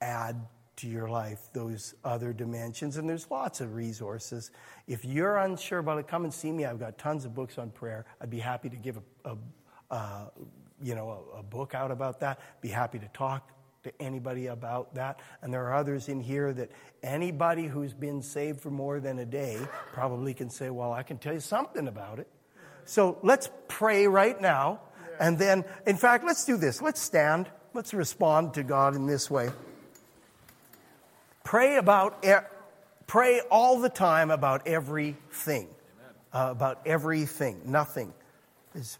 add 0.00 0.36
to 0.76 0.88
your 0.88 1.08
life 1.08 1.48
those 1.52 1.94
other 2.04 2.32
dimensions. 2.32 2.96
And 2.96 3.08
there's 3.08 3.30
lots 3.30 3.60
of 3.60 3.74
resources. 3.74 4.50
If 4.86 5.04
you're 5.04 5.36
unsure 5.36 5.78
about 5.78 5.98
it, 5.98 6.08
come 6.08 6.24
and 6.24 6.32
see 6.32 6.50
me. 6.50 6.64
I've 6.64 6.80
got 6.80 6.98
tons 6.98 7.24
of 7.24 7.34
books 7.34 7.58
on 7.58 7.70
prayer. 7.70 8.06
I'd 8.20 8.30
be 8.30 8.38
happy 8.38 8.68
to 8.68 8.76
give 8.76 8.98
a, 9.24 9.30
a, 9.30 9.94
a 9.94 10.30
you 10.82 10.94
know, 10.94 11.30
a, 11.34 11.38
a 11.38 11.42
book 11.42 11.74
out 11.74 11.90
about 11.90 12.20
that. 12.20 12.40
Be 12.60 12.68
happy 12.68 12.98
to 12.98 13.08
talk 13.08 13.52
to 13.84 13.92
anybody 14.00 14.46
about 14.46 14.94
that. 14.94 15.20
And 15.42 15.52
there 15.52 15.66
are 15.66 15.74
others 15.74 16.08
in 16.08 16.20
here 16.20 16.52
that 16.52 16.70
anybody 17.02 17.66
who's 17.66 17.92
been 17.92 18.22
saved 18.22 18.60
for 18.60 18.70
more 18.70 19.00
than 19.00 19.18
a 19.18 19.24
day 19.24 19.58
probably 19.92 20.34
can 20.34 20.50
say, 20.50 20.70
Well, 20.70 20.92
I 20.92 21.02
can 21.02 21.18
tell 21.18 21.32
you 21.32 21.40
something 21.40 21.88
about 21.88 22.18
it. 22.18 22.28
So 22.84 23.18
let's 23.22 23.48
pray 23.68 24.06
right 24.06 24.40
now. 24.40 24.80
And 25.20 25.38
then, 25.38 25.64
in 25.86 25.96
fact, 25.96 26.24
let's 26.24 26.44
do 26.44 26.56
this. 26.56 26.82
Let's 26.82 27.00
stand. 27.00 27.48
Let's 27.74 27.94
respond 27.94 28.54
to 28.54 28.62
God 28.62 28.96
in 28.96 29.06
this 29.06 29.30
way. 29.30 29.50
Pray 31.44 31.76
about, 31.76 32.24
pray 33.06 33.40
all 33.50 33.80
the 33.80 33.88
time 33.88 34.30
about 34.30 34.66
everything. 34.66 35.68
Uh, 36.32 36.48
about 36.50 36.80
everything. 36.86 37.60
Nothing 37.66 38.14
is 38.74 38.98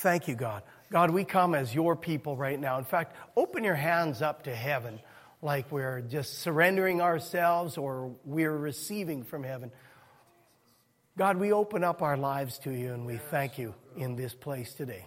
Thank 0.00 0.28
you, 0.28 0.34
God. 0.34 0.62
God, 0.92 1.10
we 1.10 1.24
come 1.24 1.54
as 1.54 1.74
your 1.74 1.94
people 1.94 2.36
right 2.36 2.58
now. 2.58 2.78
In 2.78 2.84
fact, 2.84 3.14
open 3.36 3.62
your 3.62 3.76
hands 3.76 4.22
up 4.22 4.44
to 4.44 4.54
heaven 4.54 5.00
like 5.40 5.70
we're 5.70 6.00
just 6.00 6.38
surrendering 6.38 7.00
ourselves 7.00 7.78
or 7.78 8.12
we're 8.24 8.56
receiving 8.56 9.22
from 9.22 9.44
heaven. 9.44 9.70
God, 11.16 11.36
we 11.36 11.52
open 11.52 11.84
up 11.84 12.02
our 12.02 12.16
lives 12.16 12.58
to 12.60 12.72
you 12.72 12.92
and 12.92 13.06
we 13.06 13.18
thank 13.18 13.58
you 13.58 13.74
in 13.96 14.16
this 14.16 14.34
place 14.34 14.74
today. 14.74 15.06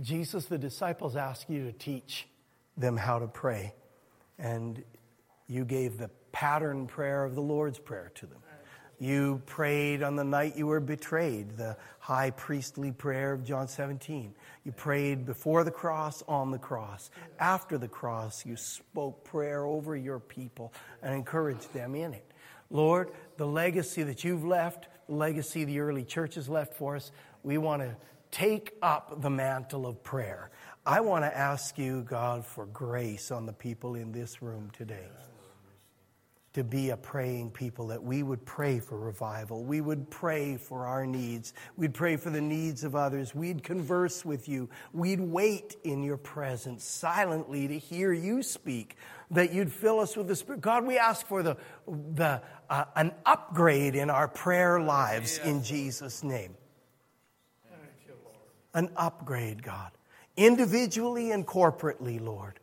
Jesus, 0.00 0.46
the 0.46 0.58
disciples 0.58 1.16
asked 1.16 1.48
you 1.48 1.64
to 1.64 1.72
teach 1.72 2.26
them 2.76 2.96
how 2.96 3.20
to 3.20 3.28
pray, 3.28 3.72
and 4.38 4.82
you 5.46 5.64
gave 5.64 5.98
the 5.98 6.10
pattern 6.32 6.86
prayer 6.86 7.24
of 7.24 7.36
the 7.36 7.40
Lord's 7.40 7.78
Prayer 7.78 8.10
to 8.16 8.26
them. 8.26 8.43
You 8.98 9.42
prayed 9.46 10.02
on 10.02 10.16
the 10.16 10.24
night 10.24 10.56
you 10.56 10.66
were 10.66 10.80
betrayed, 10.80 11.56
the 11.56 11.76
high 11.98 12.30
priestly 12.30 12.92
prayer 12.92 13.32
of 13.32 13.44
John 13.44 13.68
17. 13.68 14.34
You 14.64 14.72
prayed 14.72 15.26
before 15.26 15.64
the 15.64 15.70
cross, 15.70 16.22
on 16.28 16.50
the 16.50 16.58
cross. 16.58 17.10
After 17.38 17.76
the 17.76 17.88
cross, 17.88 18.46
you 18.46 18.56
spoke 18.56 19.24
prayer 19.24 19.64
over 19.64 19.96
your 19.96 20.20
people 20.20 20.72
and 21.02 21.14
encouraged 21.14 21.72
them 21.72 21.94
in 21.94 22.14
it. 22.14 22.30
Lord, 22.70 23.10
the 23.36 23.46
legacy 23.46 24.02
that 24.04 24.24
you've 24.24 24.44
left, 24.44 24.88
the 25.08 25.14
legacy 25.14 25.64
the 25.64 25.80
early 25.80 26.04
church 26.04 26.36
has 26.36 26.48
left 26.48 26.74
for 26.74 26.96
us, 26.96 27.10
we 27.42 27.58
want 27.58 27.82
to 27.82 27.96
take 28.30 28.72
up 28.82 29.20
the 29.22 29.30
mantle 29.30 29.86
of 29.86 30.02
prayer. 30.02 30.50
I 30.86 31.00
want 31.00 31.24
to 31.24 31.36
ask 31.36 31.78
you, 31.78 32.02
God, 32.02 32.44
for 32.44 32.66
grace 32.66 33.30
on 33.30 33.46
the 33.46 33.52
people 33.52 33.94
in 33.94 34.12
this 34.12 34.42
room 34.42 34.70
today 34.76 35.08
to 36.54 36.62
be 36.62 36.90
a 36.90 36.96
praying 36.96 37.50
people, 37.50 37.88
that 37.88 38.02
we 38.02 38.22
would 38.22 38.44
pray 38.46 38.78
for 38.78 38.96
revival. 38.96 39.64
We 39.64 39.80
would 39.80 40.08
pray 40.08 40.56
for 40.56 40.86
our 40.86 41.04
needs. 41.04 41.52
We'd 41.76 41.94
pray 41.94 42.16
for 42.16 42.30
the 42.30 42.40
needs 42.40 42.84
of 42.84 42.94
others. 42.94 43.34
We'd 43.34 43.64
converse 43.64 44.24
with 44.24 44.48
you. 44.48 44.70
We'd 44.92 45.20
wait 45.20 45.76
in 45.82 46.04
your 46.04 46.16
presence 46.16 46.84
silently 46.84 47.66
to 47.68 47.78
hear 47.78 48.12
you 48.12 48.42
speak, 48.42 48.96
that 49.32 49.52
you'd 49.52 49.72
fill 49.72 49.98
us 49.98 50.16
with 50.16 50.28
the 50.28 50.36
Spirit. 50.36 50.60
God, 50.60 50.86
we 50.86 50.96
ask 50.96 51.26
for 51.26 51.42
the, 51.42 51.56
the, 51.88 52.40
uh, 52.70 52.84
an 52.94 53.12
upgrade 53.26 53.96
in 53.96 54.08
our 54.08 54.28
prayer 54.28 54.80
lives 54.80 55.38
in 55.38 55.64
Jesus' 55.64 56.22
name. 56.22 56.54
An 58.74 58.90
upgrade, 58.96 59.62
God, 59.62 59.90
individually 60.36 61.32
and 61.32 61.44
corporately, 61.44 62.20
Lord. 62.20 62.60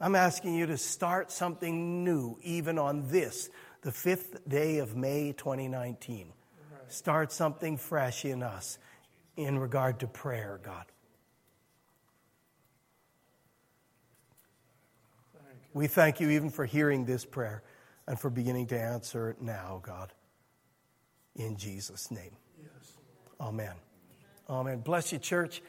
I'm 0.00 0.14
asking 0.14 0.54
you 0.54 0.66
to 0.66 0.78
start 0.78 1.30
something 1.30 2.04
new, 2.04 2.38
even 2.42 2.78
on 2.78 3.08
this, 3.08 3.50
the 3.82 3.92
fifth 3.92 4.48
day 4.48 4.78
of 4.78 4.96
May 4.96 5.32
2019. 5.32 6.32
Start 6.88 7.32
something 7.32 7.76
fresh 7.76 8.24
in 8.24 8.42
us 8.42 8.78
in 9.36 9.58
regard 9.58 10.00
to 10.00 10.06
prayer, 10.06 10.58
God. 10.62 10.86
We 15.72 15.86
thank 15.86 16.18
you 16.18 16.30
even 16.30 16.50
for 16.50 16.64
hearing 16.64 17.04
this 17.04 17.24
prayer 17.24 17.62
and 18.08 18.18
for 18.18 18.28
beginning 18.28 18.68
to 18.68 18.80
answer 18.80 19.30
it 19.30 19.40
now, 19.40 19.80
God. 19.84 20.12
In 21.36 21.56
Jesus' 21.56 22.10
name. 22.10 22.36
Amen. 23.40 23.74
Amen. 24.48 24.80
Bless 24.80 25.12
you, 25.12 25.18
church. 25.18 25.62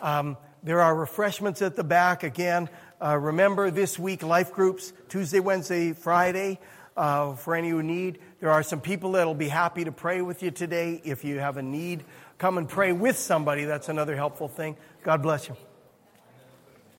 Um, 0.00 0.36
there 0.62 0.80
are 0.80 0.94
refreshments 0.94 1.60
at 1.60 1.74
the 1.74 1.84
back 1.84 2.22
again. 2.22 2.68
Uh, 3.00 3.16
remember 3.16 3.70
this 3.70 3.98
week, 3.98 4.22
life 4.22 4.52
groups, 4.52 4.92
Tuesday, 5.08 5.38
Wednesday, 5.38 5.92
Friday, 5.92 6.58
uh, 6.96 7.34
for 7.34 7.54
any 7.54 7.70
who 7.70 7.82
need. 7.82 8.18
There 8.40 8.50
are 8.50 8.62
some 8.64 8.80
people 8.80 9.12
that'll 9.12 9.34
be 9.34 9.48
happy 9.48 9.84
to 9.84 9.92
pray 9.92 10.20
with 10.20 10.42
you 10.42 10.50
today. 10.50 11.00
If 11.04 11.24
you 11.24 11.38
have 11.38 11.56
a 11.58 11.62
need, 11.62 12.04
come 12.38 12.58
and 12.58 12.68
pray 12.68 12.92
with 12.92 13.16
somebody. 13.16 13.64
That's 13.64 13.88
another 13.88 14.16
helpful 14.16 14.48
thing. 14.48 14.76
God 15.04 15.22
bless 15.22 15.48
you. 15.48 15.56